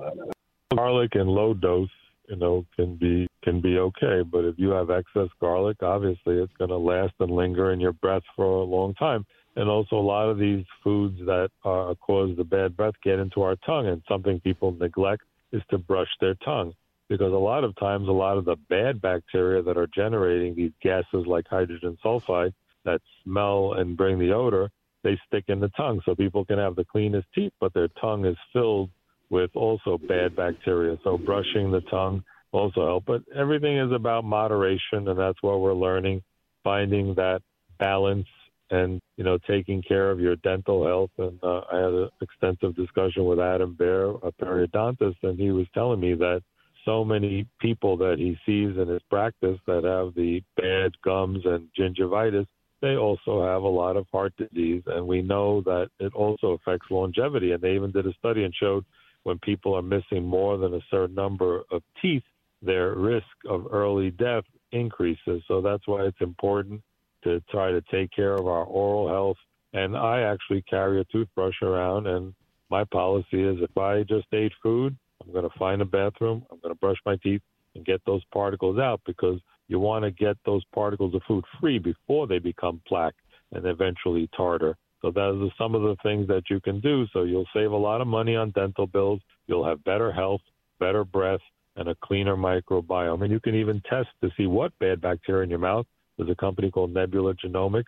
garlic 0.74 1.16
in 1.16 1.26
low 1.26 1.52
dose, 1.52 1.90
you 2.28 2.36
know, 2.36 2.64
can 2.76 2.96
be 2.96 3.28
can 3.44 3.60
be 3.60 3.78
okay, 3.78 4.22
but 4.22 4.44
if 4.44 4.54
you 4.58 4.70
have 4.70 4.90
excess 4.90 5.28
garlic, 5.38 5.82
obviously 5.82 6.38
it's 6.38 6.52
going 6.58 6.70
to 6.70 6.76
last 6.76 7.12
and 7.20 7.30
linger 7.30 7.72
in 7.72 7.78
your 7.78 7.92
breath 7.92 8.22
for 8.34 8.44
a 8.44 8.64
long 8.64 8.94
time. 8.94 9.24
And 9.56 9.68
also, 9.68 9.96
a 9.96 9.98
lot 9.98 10.28
of 10.28 10.38
these 10.38 10.64
foods 10.82 11.18
that 11.26 11.50
uh, 11.64 11.94
cause 12.00 12.36
the 12.36 12.42
bad 12.42 12.76
breath 12.76 12.94
get 13.04 13.20
into 13.20 13.42
our 13.42 13.54
tongue, 13.64 13.86
and 13.86 14.02
something 14.08 14.40
people 14.40 14.72
neglect 14.72 15.22
is 15.52 15.62
to 15.70 15.78
brush 15.78 16.08
their 16.20 16.34
tongue. 16.36 16.74
because 17.08 17.32
a 17.32 17.36
lot 17.36 17.64
of 17.64 17.76
times 17.76 18.08
a 18.08 18.12
lot 18.12 18.38
of 18.38 18.44
the 18.46 18.56
bad 18.68 19.00
bacteria 19.00 19.62
that 19.62 19.76
are 19.76 19.86
generating 19.94 20.54
these 20.56 20.72
gases 20.82 21.26
like 21.26 21.46
hydrogen 21.46 21.96
sulfide 22.04 22.52
that 22.84 23.00
smell 23.22 23.74
and 23.74 23.96
bring 23.96 24.18
the 24.18 24.32
odor, 24.32 24.70
they 25.02 25.18
stick 25.26 25.44
in 25.48 25.60
the 25.60 25.68
tongue. 25.76 26.00
So 26.04 26.14
people 26.14 26.44
can 26.44 26.58
have 26.58 26.76
the 26.76 26.84
cleanest 26.84 27.28
teeth, 27.34 27.52
but 27.60 27.74
their 27.74 27.88
tongue 28.00 28.24
is 28.24 28.36
filled 28.52 28.90
with 29.30 29.50
also 29.54 29.98
bad 29.98 30.34
bacteria. 30.34 30.98
So 31.04 31.18
brushing 31.18 31.70
the 31.70 31.82
tongue 31.82 32.24
also 32.54 32.86
help. 32.86 33.04
But 33.06 33.22
everything 33.34 33.78
is 33.78 33.92
about 33.92 34.24
moderation, 34.24 35.08
and 35.08 35.18
that's 35.18 35.42
what 35.42 35.60
we're 35.60 35.74
learning, 35.74 36.22
finding 36.62 37.14
that 37.14 37.42
balance 37.78 38.26
and 38.70 39.00
you 39.16 39.24
know 39.24 39.38
taking 39.46 39.82
care 39.82 40.10
of 40.10 40.20
your 40.20 40.36
dental 40.36 40.86
health. 40.86 41.10
And 41.18 41.38
uh, 41.42 41.62
I 41.70 41.76
had 41.76 41.92
an 41.92 42.08
extensive 42.22 42.74
discussion 42.74 43.24
with 43.24 43.40
Adam 43.40 43.74
Bear, 43.74 44.10
a 44.10 44.32
periodontist, 44.32 45.16
and 45.22 45.38
he 45.38 45.50
was 45.50 45.66
telling 45.74 46.00
me 46.00 46.14
that 46.14 46.42
so 46.84 47.04
many 47.04 47.46
people 47.60 47.96
that 47.96 48.18
he 48.18 48.36
sees 48.44 48.76
in 48.76 48.88
his 48.88 49.02
practice 49.08 49.58
that 49.66 49.84
have 49.84 50.14
the 50.14 50.42
bad 50.56 50.92
gums 51.02 51.44
and 51.46 51.68
gingivitis, 51.78 52.46
they 52.82 52.96
also 52.96 53.42
have 53.42 53.62
a 53.62 53.68
lot 53.68 53.96
of 53.96 54.06
heart 54.12 54.34
disease, 54.36 54.82
and 54.86 55.06
we 55.06 55.22
know 55.22 55.62
that 55.62 55.88
it 55.98 56.12
also 56.14 56.52
affects 56.52 56.90
longevity. 56.90 57.52
And 57.52 57.62
they 57.62 57.74
even 57.74 57.90
did 57.90 58.06
a 58.06 58.12
study 58.14 58.44
and 58.44 58.54
showed 58.54 58.84
when 59.22 59.38
people 59.38 59.74
are 59.74 59.82
missing 59.82 60.24
more 60.24 60.58
than 60.58 60.74
a 60.74 60.80
certain 60.90 61.14
number 61.14 61.62
of 61.70 61.82
teeth, 62.02 62.22
their 62.64 62.94
risk 62.94 63.26
of 63.48 63.66
early 63.70 64.10
death 64.10 64.44
increases. 64.72 65.42
So 65.48 65.60
that's 65.60 65.86
why 65.86 66.02
it's 66.02 66.20
important 66.20 66.82
to 67.24 67.40
try 67.50 67.70
to 67.70 67.80
take 67.90 68.10
care 68.10 68.34
of 68.34 68.46
our 68.46 68.64
oral 68.64 69.08
health. 69.08 69.36
And 69.72 69.96
I 69.96 70.20
actually 70.20 70.62
carry 70.62 71.00
a 71.00 71.04
toothbrush 71.04 71.62
around, 71.62 72.06
and 72.06 72.34
my 72.70 72.84
policy 72.84 73.42
is 73.42 73.58
if 73.60 73.76
I 73.76 74.02
just 74.04 74.26
ate 74.32 74.52
food, 74.62 74.96
I'm 75.22 75.32
going 75.32 75.48
to 75.48 75.58
find 75.58 75.82
a 75.82 75.86
bathroom, 75.86 76.44
I'm 76.50 76.58
going 76.60 76.74
to 76.74 76.78
brush 76.78 76.98
my 77.06 77.16
teeth 77.16 77.42
and 77.74 77.84
get 77.84 78.00
those 78.06 78.22
particles 78.32 78.78
out 78.78 79.00
because 79.06 79.40
you 79.68 79.80
want 79.80 80.04
to 80.04 80.10
get 80.10 80.36
those 80.44 80.62
particles 80.74 81.14
of 81.14 81.22
food 81.26 81.44
free 81.60 81.78
before 81.78 82.26
they 82.26 82.38
become 82.38 82.80
plaque 82.86 83.14
and 83.52 83.66
eventually 83.66 84.28
tartar. 84.36 84.76
So 85.02 85.10
those 85.10 85.42
are 85.42 85.54
some 85.58 85.74
of 85.74 85.82
the 85.82 85.96
things 86.02 86.28
that 86.28 86.44
you 86.50 86.60
can 86.60 86.80
do. 86.80 87.06
So 87.12 87.22
you'll 87.22 87.48
save 87.54 87.72
a 87.72 87.76
lot 87.76 88.00
of 88.00 88.06
money 88.06 88.36
on 88.36 88.50
dental 88.50 88.86
bills. 88.86 89.20
You'll 89.46 89.66
have 89.66 89.84
better 89.84 90.12
health, 90.12 90.40
better 90.78 91.04
breath, 91.04 91.40
and 91.76 91.88
a 91.88 91.96
cleaner 92.02 92.36
microbiome. 92.36 93.22
And 93.22 93.32
you 93.32 93.40
can 93.40 93.54
even 93.54 93.82
test 93.88 94.08
to 94.22 94.30
see 94.36 94.46
what 94.46 94.76
bad 94.78 95.00
bacteria 95.00 95.44
in 95.44 95.50
your 95.50 95.58
mouth. 95.58 95.86
There's 96.16 96.30
a 96.30 96.34
company 96.34 96.70
called 96.70 96.94
Nebula 96.94 97.34
Genomics, 97.34 97.84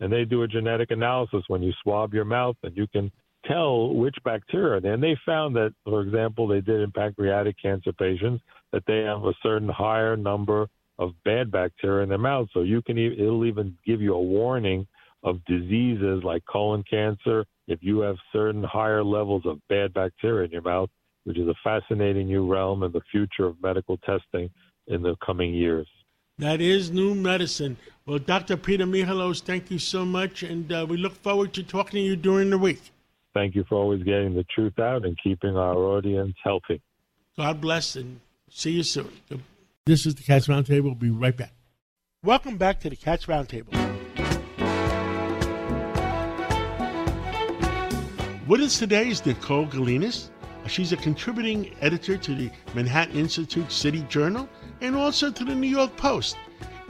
and 0.00 0.12
they 0.12 0.24
do 0.24 0.42
a 0.42 0.48
genetic 0.48 0.90
analysis 0.90 1.42
when 1.48 1.62
you 1.62 1.72
swab 1.82 2.12
your 2.12 2.24
mouth, 2.24 2.56
and 2.62 2.76
you 2.76 2.86
can 2.86 3.10
tell 3.46 3.94
which 3.94 4.16
bacteria. 4.24 4.92
And 4.92 5.02
they 5.02 5.16
found 5.24 5.56
that, 5.56 5.72
for 5.84 6.02
example, 6.02 6.46
they 6.46 6.60
did 6.60 6.80
in 6.80 6.90
pancreatic 6.92 7.56
cancer 7.60 7.92
patients 7.92 8.42
that 8.72 8.84
they 8.86 8.98
have 8.98 9.24
a 9.24 9.34
certain 9.42 9.68
higher 9.68 10.16
number 10.16 10.68
of 10.98 11.12
bad 11.24 11.50
bacteria 11.50 12.02
in 12.02 12.08
their 12.10 12.18
mouth. 12.18 12.48
So 12.52 12.60
you 12.60 12.82
can 12.82 12.98
it'll 12.98 13.46
even 13.46 13.76
give 13.86 14.02
you 14.02 14.14
a 14.14 14.20
warning 14.20 14.86
of 15.22 15.44
diseases 15.46 16.22
like 16.22 16.44
colon 16.44 16.84
cancer 16.88 17.44
if 17.66 17.78
you 17.82 18.00
have 18.00 18.16
certain 18.32 18.62
higher 18.64 19.02
levels 19.02 19.42
of 19.46 19.60
bad 19.68 19.94
bacteria 19.94 20.44
in 20.44 20.50
your 20.50 20.62
mouth, 20.62 20.90
which 21.24 21.38
is 21.38 21.48
a 21.48 21.54
fascinating 21.62 22.26
new 22.26 22.50
realm 22.50 22.82
in 22.82 22.92
the 22.92 23.00
future 23.10 23.46
of 23.46 23.62
medical 23.62 23.96
testing 23.98 24.50
in 24.86 25.02
the 25.02 25.14
coming 25.24 25.54
years. 25.54 25.88
That 26.38 26.60
is 26.60 26.90
new 26.90 27.14
medicine. 27.14 27.76
Well, 28.06 28.18
Dr. 28.18 28.56
Peter 28.56 28.86
Michalos, 28.86 29.42
thank 29.42 29.70
you 29.70 29.78
so 29.78 30.04
much, 30.06 30.42
and 30.42 30.72
uh, 30.72 30.86
we 30.88 30.96
look 30.96 31.14
forward 31.14 31.52
to 31.54 31.62
talking 31.62 31.98
to 31.98 32.00
you 32.00 32.16
during 32.16 32.48
the 32.48 32.58
week. 32.58 32.92
Thank 33.34 33.54
you 33.54 33.64
for 33.68 33.76
always 33.76 34.02
getting 34.02 34.34
the 34.34 34.44
truth 34.44 34.78
out 34.78 35.04
and 35.04 35.16
keeping 35.22 35.56
our 35.56 35.76
audience 35.76 36.34
healthy. 36.42 36.80
God 37.36 37.60
bless, 37.60 37.94
and 37.96 38.20
see 38.48 38.72
you 38.72 38.82
soon. 38.82 39.12
This 39.86 40.06
is 40.06 40.14
the 40.14 40.22
Cats 40.22 40.48
Roundtable. 40.48 40.84
We'll 40.84 40.94
be 40.94 41.10
right 41.10 41.36
back. 41.36 41.52
Welcome 42.24 42.56
back 42.56 42.80
to 42.80 42.90
the 42.90 42.96
Cats 42.96 43.26
Roundtable. 43.26 43.74
What 48.46 48.60
is 48.60 48.78
today's 48.78 49.24
Nicole 49.24 49.66
Gelinas. 49.66 50.30
She's 50.70 50.92
a 50.92 50.96
contributing 50.96 51.74
editor 51.80 52.16
to 52.16 52.32
the 52.32 52.48
Manhattan 52.74 53.16
Institute 53.16 53.72
City 53.72 54.02
Journal 54.08 54.48
and 54.80 54.94
also 54.94 55.28
to 55.28 55.44
the 55.44 55.52
New 55.52 55.66
York 55.66 55.96
Post. 55.96 56.36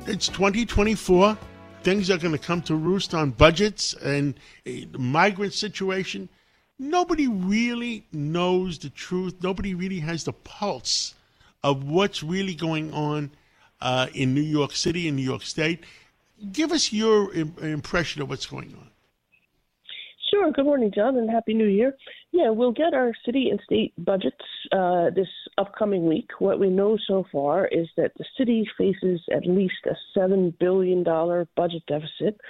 It's 0.06 0.28
2024. 0.28 1.38
Things 1.82 2.10
are 2.10 2.18
going 2.18 2.32
to 2.32 2.38
come 2.38 2.60
to 2.62 2.74
roost 2.74 3.14
on 3.14 3.30
budgets 3.30 3.94
and 3.94 4.38
the 4.64 4.86
migrant 4.98 5.54
situation. 5.54 6.28
Nobody 6.78 7.26
really 7.26 8.04
knows 8.12 8.78
the 8.78 8.90
truth. 8.90 9.36
Nobody 9.42 9.74
really 9.74 10.00
has 10.00 10.24
the 10.24 10.34
pulse 10.34 11.14
of 11.64 11.84
what's 11.84 12.22
really 12.22 12.54
going 12.54 12.92
on 12.92 13.30
uh, 13.80 14.08
in 14.12 14.34
New 14.34 14.42
York 14.42 14.72
City, 14.72 15.08
in 15.08 15.16
New 15.16 15.22
York 15.22 15.40
State. 15.40 15.84
Give 16.52 16.70
us 16.70 16.92
your 16.92 17.32
Im- 17.32 17.56
impression 17.62 18.20
of 18.20 18.28
what's 18.28 18.44
going 18.44 18.74
on. 18.74 18.89
Sure. 20.40 20.52
Good 20.52 20.64
morning, 20.64 20.90
John, 20.94 21.18
and 21.18 21.28
Happy 21.28 21.52
New 21.52 21.66
Year. 21.66 21.94
Yeah, 22.32 22.48
we'll 22.48 22.72
get 22.72 22.94
our 22.94 23.12
city 23.26 23.50
and 23.50 23.60
state 23.62 23.92
budgets 23.98 24.36
uh, 24.72 25.10
this 25.14 25.28
upcoming 25.58 26.06
week. 26.06 26.30
What 26.38 26.58
we 26.58 26.70
know 26.70 26.96
so 27.06 27.26
far 27.30 27.66
is 27.66 27.88
that 27.98 28.12
the 28.16 28.24
city 28.38 28.66
faces 28.78 29.20
at 29.30 29.44
least 29.44 29.74
a 29.84 30.18
$7 30.18 30.58
billion 30.58 31.04
budget 31.04 31.82
deficit. 31.86 32.40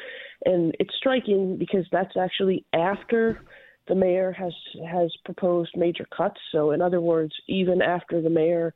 And 0.45 0.73
it's 0.79 0.95
striking 0.99 1.57
because 1.59 1.85
that's 1.91 2.17
actually 2.17 2.65
after 2.73 3.41
the 3.89 3.97
mayor 3.97 4.31
has 4.33 4.53
has 4.89 5.11
proposed 5.25 5.73
major 5.77 6.07
cuts. 6.17 6.39
So, 6.53 6.71
in 6.71 6.81
other 6.81 7.01
words, 7.01 7.33
even 7.49 7.83
after 7.83 8.23
the 8.23 8.31
mayor 8.31 8.73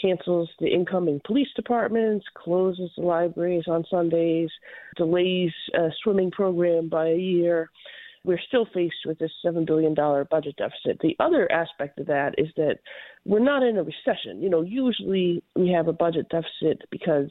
cancels 0.00 0.48
the 0.60 0.68
incoming 0.68 1.20
police 1.26 1.48
departments, 1.56 2.24
closes 2.34 2.92
the 2.96 3.02
libraries 3.02 3.64
on 3.66 3.84
Sundays, 3.90 4.50
delays 4.96 5.50
a 5.74 5.88
swimming 6.02 6.30
program 6.30 6.88
by 6.88 7.08
a 7.08 7.16
year, 7.16 7.68
we're 8.24 8.40
still 8.46 8.66
faced 8.72 9.04
with 9.04 9.18
this 9.18 9.32
$7 9.44 9.66
billion 9.66 9.94
budget 9.94 10.56
deficit. 10.56 10.98
The 11.00 11.16
other 11.18 11.50
aspect 11.50 11.98
of 11.98 12.06
that 12.06 12.34
is 12.38 12.48
that 12.56 12.78
we're 13.24 13.40
not 13.40 13.62
in 13.62 13.76
a 13.76 13.82
recession. 13.82 14.40
You 14.40 14.50
know, 14.50 14.62
usually 14.62 15.42
we 15.56 15.70
have 15.70 15.88
a 15.88 15.92
budget 15.92 16.28
deficit 16.28 16.82
because 16.90 17.30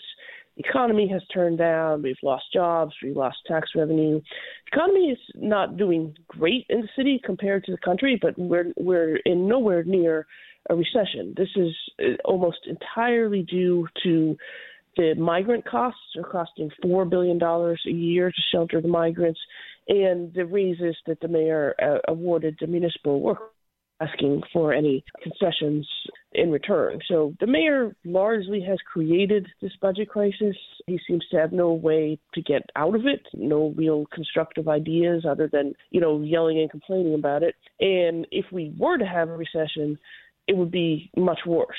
the 0.58 0.64
economy 0.68 1.08
has 1.08 1.22
turned 1.34 1.58
down, 1.58 2.02
we've 2.02 2.16
lost 2.24 2.46
jobs, 2.54 2.94
we've 3.02 3.16
lost 3.16 3.38
tax 3.48 3.70
revenue. 3.76 4.20
The 4.20 4.78
economy 4.78 5.12
is 5.12 5.20
not 5.36 5.78
doing 5.78 6.16
great 6.28 6.66
in 6.70 6.82
the 6.82 6.90
city 6.96 7.22
compared 7.24 7.64
to 7.66 7.72
the 7.72 7.78
country, 7.78 8.20
but 8.22 8.38
we're 8.38 8.74
we're 8.78 9.16
in 9.26 9.48
nowhere 9.48 9.84
near 9.84 10.28
a 10.70 10.76
recession. 10.76 11.34
This 11.38 11.50
is 11.56 11.74
uh, 12.00 12.18
almost 12.26 12.60
entirely 12.68 13.44
due 13.44 13.88
to 14.04 14.38
the 14.98 15.16
migrant 15.16 15.66
costs 15.66 16.00
are 16.18 16.30
costing 16.30 16.70
$4 16.84 17.10
billion 17.10 17.42
a 17.42 17.90
year 17.90 18.30
to 18.30 18.42
shelter 18.52 18.82
the 18.82 18.88
migrants, 18.88 19.40
and 19.88 20.34
the 20.34 20.46
raises 20.46 20.96
that 21.08 21.20
the 21.22 21.28
mayor 21.28 21.76
uh, 21.82 22.00
awarded 22.08 22.58
the 22.60 22.68
municipal 22.68 23.22
workers 23.22 23.50
asking 24.02 24.42
for 24.52 24.74
any 24.74 25.04
concessions 25.22 25.88
in 26.34 26.52
return. 26.52 27.00
So 27.08 27.36
the 27.40 27.48
mayor 27.48 27.96
largely 28.04 28.62
has 28.62 28.80
created 28.92 29.48
this 29.62 29.74
budget 29.82 30.10
crisis. 30.10 30.56
He 30.88 31.00
seems 31.08 31.26
to 31.32 31.38
have 31.38 31.52
no 31.52 31.74
way 31.74 32.20
to 32.34 32.42
get 32.42 32.64
out 32.76 32.96
of 32.96 33.06
it, 33.06 33.22
no 33.34 33.74
real 33.78 34.08
constructive 34.14 34.68
ideas 34.68 35.26
other 35.30 35.48
than, 35.52 35.74
you 35.92 36.02
know, 36.02 36.22
yelling 36.22 36.60
and 36.60 36.72
complaining 36.72 37.14
about 37.14 37.44
it. 37.44 37.56
And 37.80 38.26
if 38.32 38.46
we 38.52 38.74
were 38.78 38.98
to 38.98 39.06
have 39.06 39.30
a 39.30 39.38
recession, 39.38 40.00
it 40.48 40.58
would 40.58 40.72
be 40.72 41.12
much 41.16 41.40
worse. 41.46 41.78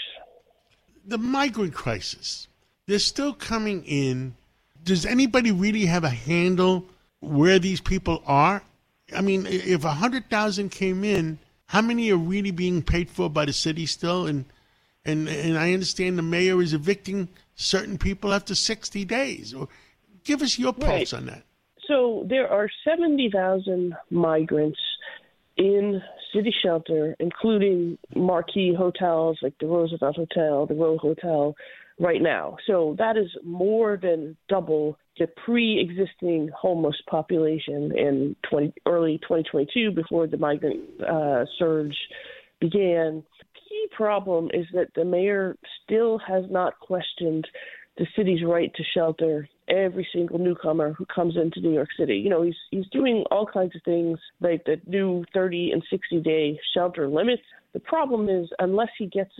The 1.05 1.19
migrant 1.19 1.75
crisis, 1.75 2.47
they're 2.87 3.01
still 3.01 3.33
coming 3.33 3.85
in. 3.85 4.37
Does 4.85 5.05
anybody 5.07 5.51
really 5.51 5.87
have 5.87 6.05
a 6.05 6.11
handle 6.11 6.87
where 7.23 7.59
these 7.59 7.81
people 7.81 8.23
are? 8.27 8.63
I 9.17 9.21
mean, 9.21 9.47
if 9.47 9.85
100,000 9.85 10.71
came 10.71 11.05
in, 11.05 11.39
how 11.67 11.81
many 11.81 12.11
are 12.11 12.17
really 12.17 12.51
being 12.51 12.83
paid 12.83 13.09
for 13.09 13.31
by 13.31 13.47
the 13.47 13.53
city 13.53 13.87
still? 13.87 14.27
And, 14.27 14.45
and, 15.05 15.29
and 15.29 15.57
I 15.57 15.73
understand 15.73 16.19
the 16.19 16.23
mayor 16.23 16.61
is 16.61 16.75
evicting 16.75 17.29
certain 17.55 17.97
people 17.97 18.35
after 18.35 18.55
60 18.55 19.05
days. 19.05 19.55
Or 19.55 19.69
give 20.25 20.43
us 20.43 20.59
your 20.59 20.73
pulse 20.73 21.13
Right. 21.13 21.15
on 21.15 21.27
that. 21.27 21.45
So 21.89 22.27
there 22.29 22.49
are 22.49 22.69
70,000 22.85 23.95
migrants 24.11 24.79
in 25.57 26.03
city 26.35 26.55
shelter, 26.63 27.15
including 27.21 27.99
marquee 28.15 28.75
hotels 28.75 29.39
like 29.43 29.55
the 29.61 29.67
Roosevelt 29.67 30.17
Hotel, 30.17 30.67
the 30.67 30.75
Row 30.75 30.97
Hotel, 30.99 31.55
right 32.03 32.21
now. 32.21 32.57
So 32.67 32.97
that 32.99 33.17
is 33.17 33.29
more 33.45 33.97
than 33.97 34.37
double 34.49 34.99
the 35.19 35.29
pre-existing 35.45 36.51
homeless 36.59 36.97
population 37.09 37.93
in 37.97 38.37
20, 38.51 38.75
early 38.87 39.19
2022 39.19 39.93
before 39.93 40.27
the 40.27 40.37
migrant 40.37 40.81
uh, 41.01 41.45
surge 41.59 41.97
began. 42.61 43.23
The 43.55 43.61
key 43.69 43.87
problem 43.97 44.51
is 44.53 44.67
that 44.75 44.89
the 44.97 45.05
mayor 45.05 45.57
still 45.85 46.19
has 46.27 46.45
not 46.51 46.79
questioned 46.81 47.47
the 47.99 48.07
city's 48.17 48.43
right 48.45 48.73
to 48.75 48.83
shelter 48.95 49.49
every 49.69 50.09
single 50.13 50.39
newcomer 50.39 50.93
who 50.95 51.05
comes 51.07 51.37
into 51.37 51.61
New 51.61 51.73
York 51.73 51.91
City. 51.99 52.17
You 52.17 52.31
know, 52.31 52.43
he's 52.43 52.57
he's 52.71 52.89
doing 52.91 53.25
all 53.31 53.47
kinds 53.47 53.77
of 53.77 53.83
things 53.85 54.19
like 54.41 54.65
the 54.65 54.81
new 54.87 55.25
30 55.35 55.73
and 55.73 55.83
60 55.91 56.21
day 56.21 56.59
shelter 56.75 57.07
limits. 57.07 57.43
The 57.75 57.81
problem 57.81 58.29
is 58.29 58.49
unless 58.59 58.89
he 58.99 59.07
gets 59.07 59.33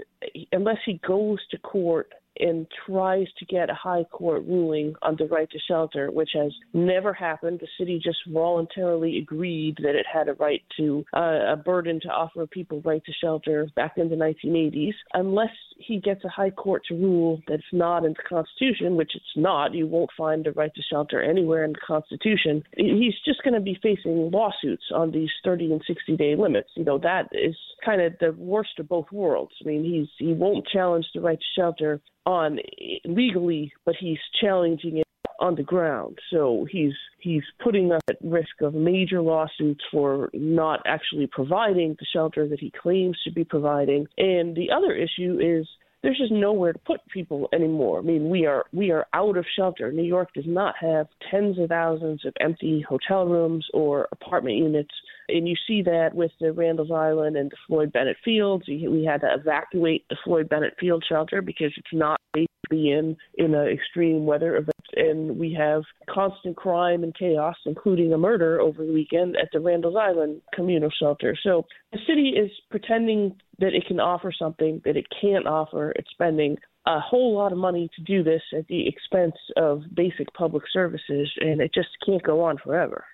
unless 0.53 0.79
he 0.85 1.01
goes 1.07 1.39
to 1.51 1.59
court 1.59 2.13
and 2.39 2.67
tries 2.87 3.27
to 3.39 3.45
get 3.47 3.71
a 3.71 3.75
high 3.75 4.05
court 4.05 4.43
ruling 4.47 4.95
on 5.03 5.17
the 5.19 5.27
right 5.27 5.51
to 5.51 5.59
shelter, 5.69 6.11
which 6.11 6.31
has 6.35 6.53
never 6.73 7.13
happened. 7.13 7.61
The 7.61 7.69
city 7.79 8.01
just 8.03 8.19
voluntarily 8.29 9.19
agreed 9.19 9.77
that 9.83 9.95
it 9.95 10.07
had 10.13 10.29
a 10.29 10.35
right 10.35 10.63
to 10.79 11.05
uh, 11.15 11.53
a 11.53 11.57
burden 11.57 12.01
to 12.03 12.09
offer 12.09 12.47
people 12.47 12.81
right 12.85 13.05
to 13.05 13.13
shelter 13.13 13.69
back 13.77 13.95
in 13.97 14.09
the 14.09 14.17
1980s. 14.17 14.95
Unless 15.15 15.51
he 15.79 16.01
gets 16.01 16.25
a 16.25 16.29
high 16.29 16.51
court 16.51 16.83
to 16.89 16.95
rule 16.95 17.41
that 17.49 17.55
it's 17.55 17.65
not 17.73 18.05
in 18.05 18.13
the 18.13 18.23
Constitution, 18.29 18.97
which 18.97 19.13
it's 19.15 19.25
not, 19.37 19.75
you 19.75 19.87
won't 19.87 20.11
find 20.17 20.47
a 20.47 20.53
right 20.53 20.75
to 20.75 20.83
shelter 20.83 21.23
anywhere 21.23 21.65
in 21.65 21.73
the 21.73 21.81
Constitution. 21.87 22.63
He's 22.77 23.15
just 23.25 23.43
going 23.43 23.55
to 23.55 23.61
be 23.61 23.79
facing 23.83 24.31
lawsuits 24.31 24.85
on 24.95 25.11
these 25.11 25.31
30 25.45 25.73
and 25.73 25.83
60 25.87 26.17
day 26.17 26.37
limits. 26.37 26.71
You 26.75 26.85
know 26.85 26.99
that 26.99 27.29
is 27.33 27.57
kind 27.85 28.01
of 28.01 28.15
the 28.21 28.33
worst 28.33 28.79
of 28.79 28.89
both 28.89 29.11
worlds. 29.13 29.53
I 29.63 29.69
mean, 29.69 29.85
he's 29.85 30.09
he 30.19 30.33
won't 30.33 30.67
challenge 30.67 31.07
the 31.15 31.21
right 31.21 31.39
to 31.39 31.61
shelter 31.61 32.01
on 32.27 32.59
legally, 33.05 33.73
but 33.85 33.95
he's 33.99 34.19
challenging 34.41 34.99
it 34.99 35.07
on 35.41 35.57
the 35.57 35.63
ground. 35.63 36.19
So 36.31 36.67
he's 36.71 36.93
he's 37.19 37.43
putting 37.63 37.91
us 37.93 38.01
at 38.09 38.17
risk 38.23 38.63
of 38.63 38.75
major 38.75 39.21
lawsuits 39.21 39.83
for 39.91 40.31
not 40.33 40.81
actually 40.87 41.27
providing 41.27 41.97
the 41.99 42.07
shelter 42.13 42.49
that 42.49 42.61
he 42.61 42.71
claims 42.71 43.19
to 43.25 43.33
be 43.33 43.45
providing. 43.45 44.07
And 44.17 44.57
the 44.57 44.71
other 44.71 44.95
issue 44.95 45.39
is 45.41 45.67
there's 46.03 46.19
just 46.19 46.33
nowhere 46.33 46.73
to 46.73 46.79
put 46.81 47.01
people 47.13 47.49
anymore. 47.53 47.99
I 47.99 48.03
mean, 48.03 48.31
we 48.31 48.47
are 48.47 48.65
we 48.73 48.91
are 48.91 49.07
out 49.13 49.37
of 49.37 49.45
shelter. 49.57 49.93
New 49.93 50.03
York 50.03 50.33
does 50.35 50.47
not 50.47 50.75
have 50.81 51.09
tens 51.31 51.59
of 51.59 51.69
thousands 51.69 52.25
of 52.25 52.35
empty 52.41 52.85
hotel 52.89 53.27
rooms 53.27 53.67
or 53.75 54.09
apartment 54.13 54.57
units 54.57 54.95
and 55.29 55.49
you 55.49 55.55
see 55.67 55.83
that 55.83 56.11
with 56.15 56.33
the 56.41 56.53
Randall's 56.53 56.91
Island 56.91 57.37
and 57.37 57.51
the 57.51 57.57
Floyd 57.67 57.93
Bennett 57.93 58.17
Fields. 58.25 58.65
We 58.69 59.05
had 59.09 59.21
to 59.23 59.35
evacuate 59.35 60.05
the 60.09 60.17
Floyd 60.25 60.49
Bennett 60.49 60.75
Field 60.79 61.05
shelter 61.09 61.43
because 61.43 61.73
it's 61.77 61.93
not 61.93 62.21
safe 62.35 62.49
to 62.65 62.71
be 62.71 62.91
in 62.91 63.17
in 63.35 63.55
an 63.55 63.69
extreme 63.69 64.27
weather 64.27 64.57
event. 64.57 64.73
And 64.95 65.39
we 65.39 65.55
have 65.55 65.83
constant 66.11 66.57
crime 66.57 67.03
and 67.03 67.15
chaos, 67.17 67.57
including 67.65 68.13
a 68.13 68.19
murder 68.19 68.61
over 68.61 68.85
the 68.85 68.93
weekend 68.93 69.37
at 69.37 69.49
the 69.53 69.61
Randall's 69.61 69.97
Island 69.97 70.43
communal 70.55 70.91
shelter. 70.91 71.37
So 71.43 71.65
the 71.93 71.99
city 72.07 72.35
is 72.37 72.51
pretending 72.71 73.37
that 73.59 73.75
it 73.75 73.87
can 73.87 74.01
offer 74.01 74.33
something 74.37 74.83
that 74.85 74.97
it 74.97 75.07
can't 75.21 75.47
offer. 75.47 75.93
It's 75.97 76.11
spending 76.11 76.59
a 76.87 76.99
whole 77.01 77.35
lot 77.35 77.53
of 77.53 77.59
money 77.59 77.89
to 77.97 78.03
do 78.03 78.23
this 78.23 78.43
at 78.57 78.67
the 78.67 78.89
expense 78.89 79.37
of 79.57 79.83
basic 79.95 80.33
public 80.35 80.65
services, 80.73 81.31
and 81.41 81.61
it 81.61 81.73
just 81.73 81.89
can't 82.05 82.23
go 82.23 82.41
on 82.43 82.59
forever 82.59 83.05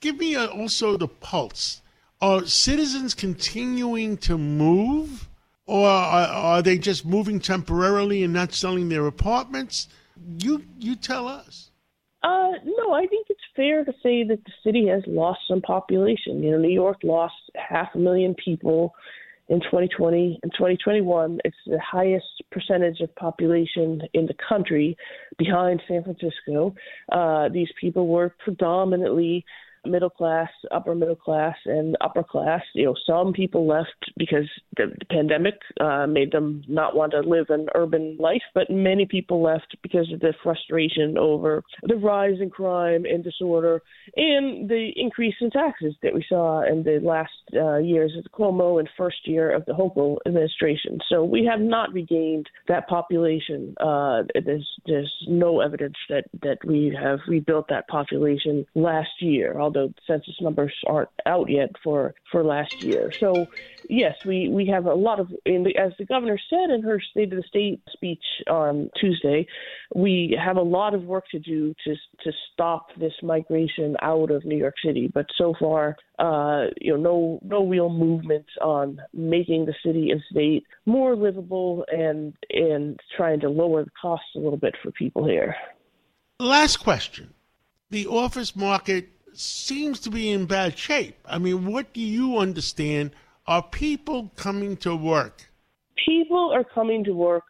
give 0.00 0.18
me 0.18 0.34
a, 0.34 0.46
also 0.46 0.96
the 0.96 1.08
pulse. 1.08 1.82
Are 2.20 2.44
citizens 2.44 3.14
continuing 3.14 4.18
to 4.18 4.36
move, 4.36 5.28
or 5.66 5.88
are, 5.88 6.26
are, 6.26 6.62
they 6.62 6.76
just 6.76 7.06
moving 7.06 7.40
temporarily 7.40 8.22
and 8.22 8.32
not 8.32 8.52
selling 8.52 8.88
their 8.88 9.06
apartments? 9.06 9.88
You 10.38 10.62
you 10.78 10.96
tell 10.96 11.26
us. 11.26 11.70
Uh, 12.22 12.52
no, 12.64 12.92
I 12.92 13.06
think 13.06 13.28
it's 13.30 13.40
fair 13.56 13.84
to 13.84 13.92
say 14.02 14.24
that 14.24 14.44
the 14.44 14.52
city 14.62 14.88
has 14.88 15.02
lost 15.06 15.40
some 15.48 15.62
population. 15.62 16.42
You 16.42 16.50
know, 16.50 16.58
New 16.58 16.68
York 16.68 16.98
lost 17.02 17.34
half 17.54 17.88
a 17.94 17.98
million 17.98 18.34
people 18.34 18.94
in 19.48 19.60
2020 19.60 20.38
and 20.42 20.52
2021. 20.52 21.38
It's 21.44 21.56
the 21.66 21.80
highest 21.80 22.26
percentage 22.52 23.00
of 23.00 23.14
population 23.16 24.02
in 24.12 24.26
the 24.26 24.34
country, 24.48 24.98
behind 25.38 25.82
San 25.88 26.04
Francisco. 26.04 26.74
Uh, 27.10 27.48
these 27.48 27.68
people 27.80 28.06
were 28.06 28.34
predominantly 28.44 29.46
middle 29.86 30.10
class, 30.10 30.48
upper 30.70 30.94
middle 30.94 31.16
class, 31.16 31.56
and 31.66 31.96
upper 32.00 32.22
class. 32.22 32.62
You 32.74 32.86
know, 32.86 32.94
some 33.06 33.32
people 33.32 33.66
left 33.66 34.12
because 34.16 34.48
the, 34.76 34.86
the 34.98 35.04
pandemic 35.06 35.54
uh, 35.80 36.06
made 36.06 36.32
them 36.32 36.62
not 36.68 36.94
want 36.96 37.12
to 37.12 37.20
live 37.20 37.46
an 37.50 37.66
urban 37.74 38.16
life, 38.18 38.42
but 38.54 38.70
many 38.70 39.06
people 39.06 39.42
left 39.42 39.76
because 39.82 40.12
of 40.12 40.20
the 40.20 40.34
frustration 40.42 41.16
over 41.18 41.62
the 41.82 41.96
rise 41.96 42.40
in 42.40 42.50
crime 42.50 43.04
and 43.04 43.24
disorder 43.24 43.82
and 44.16 44.68
the 44.68 44.90
increase 44.96 45.34
in 45.40 45.50
taxes 45.50 45.94
that 46.02 46.14
we 46.14 46.24
saw 46.28 46.62
in 46.62 46.82
the 46.82 47.00
last 47.02 47.30
uh, 47.54 47.78
years 47.78 48.12
of 48.16 48.24
the 48.24 48.30
Cuomo 48.30 48.78
and 48.78 48.88
first 48.96 49.26
year 49.26 49.50
of 49.50 49.64
the 49.66 49.72
Hochul 49.72 50.18
administration. 50.26 50.98
So 51.08 51.24
we 51.24 51.48
have 51.50 51.60
not 51.60 51.92
regained 51.92 52.48
that 52.68 52.88
population. 52.88 53.74
Uh, 53.80 54.22
there's 54.44 54.68
there's 54.86 55.12
no 55.28 55.60
evidence 55.60 55.96
that 56.08 56.24
that 56.42 56.58
we 56.64 56.96
have 57.00 57.20
rebuilt 57.28 57.66
that 57.68 57.88
population 57.88 58.66
last 58.74 59.10
year 59.20 59.58
although 59.70 59.92
census 60.06 60.34
numbers 60.40 60.72
aren't 60.86 61.08
out 61.26 61.48
yet 61.48 61.70
for 61.82 62.14
for 62.30 62.42
last 62.42 62.82
year. 62.82 63.12
So, 63.20 63.46
yes, 63.88 64.16
we 64.24 64.48
we 64.48 64.66
have 64.66 64.86
a 64.86 64.94
lot 64.94 65.20
of, 65.20 65.28
the, 65.44 65.74
as 65.78 65.92
the 65.98 66.04
governor 66.04 66.38
said 66.48 66.70
in 66.70 66.82
her 66.82 67.00
State 67.00 67.32
of 67.32 67.38
the 67.38 67.48
State 67.48 67.80
speech 67.92 68.24
on 68.48 68.90
Tuesday, 69.00 69.46
we 69.94 70.36
have 70.42 70.56
a 70.56 70.62
lot 70.62 70.94
of 70.94 71.04
work 71.04 71.24
to 71.30 71.38
do 71.38 71.74
to 71.84 71.94
to 72.24 72.32
stop 72.52 72.88
this 72.98 73.12
migration 73.22 73.96
out 74.02 74.30
of 74.30 74.44
New 74.44 74.56
York 74.56 74.74
City. 74.84 75.10
But 75.12 75.26
so 75.38 75.54
far, 75.58 75.96
uh, 76.18 76.66
you 76.80 76.96
know, 76.96 77.00
no 77.00 77.40
no 77.42 77.66
real 77.66 77.90
movement 77.90 78.46
on 78.60 79.00
making 79.14 79.66
the 79.66 79.74
city 79.84 80.10
and 80.10 80.20
state 80.30 80.64
more 80.86 81.14
livable 81.14 81.84
and 81.92 82.34
and 82.50 82.98
trying 83.16 83.40
to 83.40 83.48
lower 83.48 83.84
the 83.84 83.90
costs 84.00 84.34
a 84.34 84.38
little 84.38 84.58
bit 84.58 84.74
for 84.82 84.90
people 84.90 85.24
here. 85.24 85.54
Last 86.40 86.78
question. 86.78 87.34
The 87.90 88.06
office 88.06 88.54
market 88.54 89.08
seems 89.38 90.00
to 90.00 90.10
be 90.10 90.30
in 90.30 90.46
bad 90.46 90.78
shape. 90.78 91.16
I 91.24 91.38
mean, 91.38 91.66
what 91.66 91.92
do 91.92 92.00
you 92.00 92.38
understand? 92.38 93.12
Are 93.46 93.62
people 93.62 94.30
coming 94.36 94.76
to 94.78 94.94
work? 94.94 95.50
People 96.06 96.52
are 96.54 96.64
coming 96.64 97.04
to 97.04 97.12
work 97.12 97.44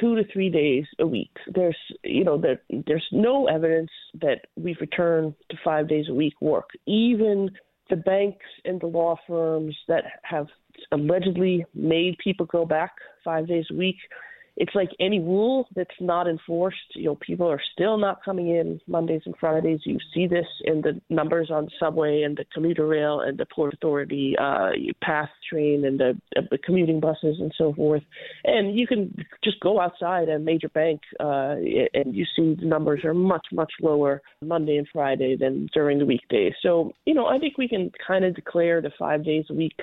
two 0.00 0.16
to 0.16 0.24
three 0.32 0.50
days 0.50 0.84
a 0.98 1.06
week. 1.06 1.30
There's, 1.46 1.76
you 2.02 2.24
know, 2.24 2.38
there, 2.38 2.60
there's 2.86 3.06
no 3.12 3.46
evidence 3.46 3.90
that 4.20 4.46
we've 4.56 4.80
returned 4.80 5.34
to 5.50 5.56
five 5.64 5.88
days 5.88 6.06
a 6.08 6.14
week 6.14 6.34
work. 6.40 6.70
Even 6.86 7.50
the 7.90 7.96
banks 7.96 8.46
and 8.64 8.80
the 8.80 8.86
law 8.86 9.16
firms 9.26 9.76
that 9.88 10.04
have 10.22 10.46
allegedly 10.90 11.64
made 11.74 12.16
people 12.22 12.46
go 12.46 12.64
back 12.64 12.92
five 13.24 13.46
days 13.46 13.66
a 13.70 13.74
week 13.74 13.98
it's 14.56 14.74
like 14.74 14.90
any 15.00 15.18
rule 15.18 15.66
that's 15.74 15.90
not 16.00 16.28
enforced. 16.28 16.76
You 16.94 17.04
know, 17.04 17.14
people 17.16 17.46
are 17.46 17.60
still 17.72 17.96
not 17.96 18.22
coming 18.24 18.48
in 18.48 18.80
Mondays 18.86 19.22
and 19.24 19.34
Fridays. 19.40 19.80
You 19.84 19.98
see 20.14 20.26
this 20.26 20.46
in 20.64 20.82
the 20.82 21.00
numbers 21.08 21.50
on 21.50 21.68
subway 21.80 22.22
and 22.22 22.36
the 22.36 22.44
commuter 22.52 22.86
rail 22.86 23.20
and 23.20 23.38
the 23.38 23.46
Port 23.46 23.72
Authority 23.74 24.34
uh, 24.38 24.70
PATH 25.02 25.30
train 25.48 25.84
and 25.86 25.98
the, 25.98 26.20
the 26.50 26.58
commuting 26.58 27.00
buses 27.00 27.36
and 27.40 27.52
so 27.56 27.72
forth. 27.72 28.02
And 28.44 28.78
you 28.78 28.86
can 28.86 29.14
just 29.42 29.58
go 29.60 29.80
outside 29.80 30.28
a 30.28 30.38
major 30.38 30.68
bank 30.68 31.00
uh, 31.18 31.56
and 31.94 32.14
you 32.14 32.26
see 32.36 32.54
the 32.54 32.66
numbers 32.66 33.04
are 33.04 33.14
much 33.14 33.46
much 33.52 33.72
lower 33.80 34.20
Monday 34.42 34.76
and 34.76 34.88
Friday 34.92 35.36
than 35.38 35.68
during 35.72 35.98
the 35.98 36.06
weekdays. 36.06 36.52
So 36.62 36.92
you 37.06 37.14
know, 37.14 37.26
I 37.26 37.38
think 37.38 37.56
we 37.56 37.68
can 37.68 37.90
kind 38.06 38.24
of 38.24 38.34
declare 38.34 38.82
the 38.82 38.92
five 38.98 39.24
days 39.24 39.46
a 39.50 39.54
week 39.54 39.76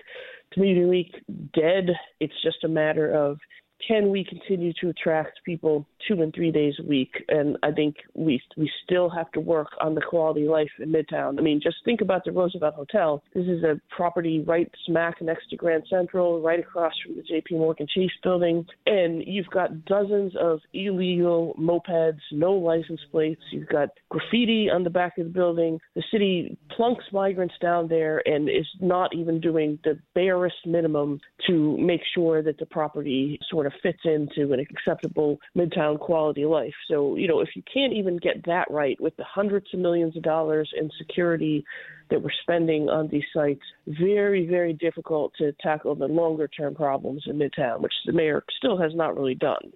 commuting 0.52 0.90
week 0.90 1.14
dead. 1.54 1.90
It's 2.20 2.34
just 2.44 2.64
a 2.64 2.68
matter 2.68 3.12
of 3.12 3.38
can 3.86 4.10
we 4.10 4.24
continue 4.24 4.74
to 4.82 4.90
attract 4.90 5.40
people 5.46 5.86
two 6.08 6.22
and 6.22 6.34
three 6.34 6.52
days 6.52 6.74
a 6.80 6.84
week? 6.84 7.12
And 7.30 7.58
I 7.64 7.72
think 7.72 7.96
we 8.14 8.42
we 8.58 8.70
still 8.84 9.10
have 9.10 9.32
to 9.32 9.40
work 9.40 9.70
on 9.82 9.96
the 9.96 10.02
quality 10.02 10.46
of 10.46 10.52
life 10.52 10.70
in 10.80 10.92
Midtown. 10.92 11.40
I 11.40 11.42
mean, 11.42 11.60
just 11.62 11.78
think 11.86 12.02
about 12.02 12.26
the 12.26 12.32
Roosevelt 12.32 12.76
Hotel. 12.76 13.24
This 13.34 13.46
is 13.46 13.64
a 13.64 13.80
property 13.96 14.42
right 14.42 14.70
smack 14.86 15.22
next 15.22 15.50
to 15.50 15.56
Grand 15.56 15.84
Central, 15.90 16.42
right 16.42 16.60
across 16.60 16.94
from 17.06 17.16
the 17.16 17.24
J.P. 17.24 17.56
Morgan 17.56 17.88
Chase 17.94 18.12
building, 18.24 18.66
and 18.86 19.24
you've 19.26 19.50
got 19.50 19.86
dozens 19.86 20.34
of 20.40 20.60
illegal 20.74 21.56
mopeds, 21.60 22.20
no 22.32 22.54
license 22.54 23.02
plates. 23.12 23.42
You've 23.52 23.70
got 23.70 23.90
graffiti 24.10 24.70
on 24.70 24.84
the 24.84 24.90
back 24.90 25.18
of 25.18 25.26
the 25.26 25.32
building. 25.32 25.80
The 25.96 26.04
city 26.12 26.58
plunks 26.76 27.06
migrants 27.12 27.56
down 27.62 27.88
there 27.88 28.22
and 28.26 28.50
is 28.50 28.68
not 28.80 29.16
even 29.16 29.40
doing 29.40 29.80
the 29.84 30.00
barest 30.16 30.56
minimum 30.66 31.20
to 31.48 31.78
make 31.78 32.02
sure 32.14 32.42
that 32.44 32.58
the 32.58 32.66
property 32.66 33.40
sort 33.50 33.66
of 33.66 33.69
of 33.74 33.82
fits 33.82 34.00
into 34.04 34.54
an 34.54 34.60
acceptable 34.60 35.40
midtown 35.58 36.00
quality 36.00 36.46
life. 36.46 36.74
So, 36.90 37.16
you 37.16 37.28
know, 37.28 37.40
if 37.40 37.50
you 37.56 37.64
can't 37.72 37.94
even 37.94 38.18
get 38.18 38.46
that 38.46 38.66
right 38.70 39.00
with 39.00 39.16
the 39.18 39.24
hundreds 39.24 39.68
of 39.74 39.80
millions 39.80 40.18
of 40.18 40.24
dollars 40.24 40.70
in 40.78 40.90
security 40.98 41.64
that 42.10 42.22
we're 42.22 42.30
spending 42.42 42.90
on 42.90 43.08
these 43.08 43.24
sites, 43.34 43.62
very, 43.88 44.48
very 44.48 44.74
difficult 44.74 45.34
to 45.38 45.52
tackle 45.62 45.96
the 45.96 46.08
longer 46.08 46.48
term 46.48 46.76
problems 46.76 47.24
in 47.28 47.38
Midtown, 47.38 47.82
which 47.82 47.94
the 48.06 48.12
mayor 48.12 48.44
still 48.58 48.78
has 48.78 48.94
not 48.96 49.16
really 49.16 49.36
done. 49.36 49.72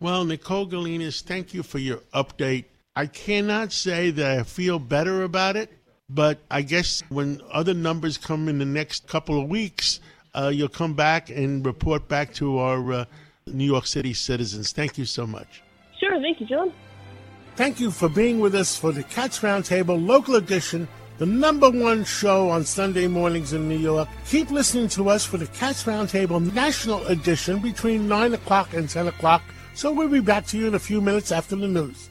Well, 0.00 0.24
Nicole 0.24 0.66
Gelinas, 0.66 1.22
thank 1.22 1.54
you 1.54 1.62
for 1.62 1.78
your 1.78 1.98
update. 2.14 2.66
I 2.94 3.06
cannot 3.06 3.72
say 3.72 4.10
that 4.10 4.38
I 4.38 4.42
feel 4.42 4.78
better 4.78 5.22
about 5.22 5.56
it, 5.56 5.70
but 6.08 6.38
I 6.50 6.62
guess 6.62 7.02
when 7.08 7.40
other 7.50 7.74
numbers 7.74 8.18
come 8.18 8.48
in 8.48 8.58
the 8.58 8.64
next 8.64 9.08
couple 9.08 9.40
of 9.40 9.48
weeks, 9.48 10.00
uh, 10.34 10.50
you'll 10.54 10.68
come 10.68 10.94
back 10.94 11.30
and 11.30 11.64
report 11.64 12.08
back 12.08 12.34
to 12.34 12.58
our 12.58 12.92
uh, 12.92 13.04
New 13.54 13.64
York 13.64 13.86
City 13.86 14.14
citizens. 14.14 14.72
Thank 14.72 14.98
you 14.98 15.04
so 15.04 15.26
much. 15.26 15.62
Sure. 15.98 16.20
Thank 16.20 16.40
you, 16.40 16.46
John. 16.46 16.72
Thank 17.56 17.80
you 17.80 17.90
for 17.90 18.08
being 18.08 18.38
with 18.38 18.54
us 18.54 18.76
for 18.76 18.92
the 18.92 19.02
Cats 19.02 19.40
Roundtable 19.40 20.04
Local 20.06 20.36
Edition, 20.36 20.86
the 21.18 21.26
number 21.26 21.68
one 21.70 22.04
show 22.04 22.48
on 22.50 22.64
Sunday 22.64 23.08
mornings 23.08 23.52
in 23.52 23.68
New 23.68 23.78
York. 23.78 24.08
Keep 24.26 24.50
listening 24.50 24.88
to 24.90 25.08
us 25.08 25.24
for 25.24 25.38
the 25.38 25.48
Cats 25.48 25.82
Roundtable 25.84 26.54
National 26.54 27.04
Edition 27.06 27.58
between 27.58 28.06
9 28.06 28.34
o'clock 28.34 28.74
and 28.74 28.88
10 28.88 29.08
o'clock. 29.08 29.42
So 29.74 29.92
we'll 29.92 30.08
be 30.08 30.20
back 30.20 30.46
to 30.48 30.58
you 30.58 30.68
in 30.68 30.74
a 30.74 30.78
few 30.78 31.00
minutes 31.00 31.32
after 31.32 31.56
the 31.56 31.66
news. 31.66 32.10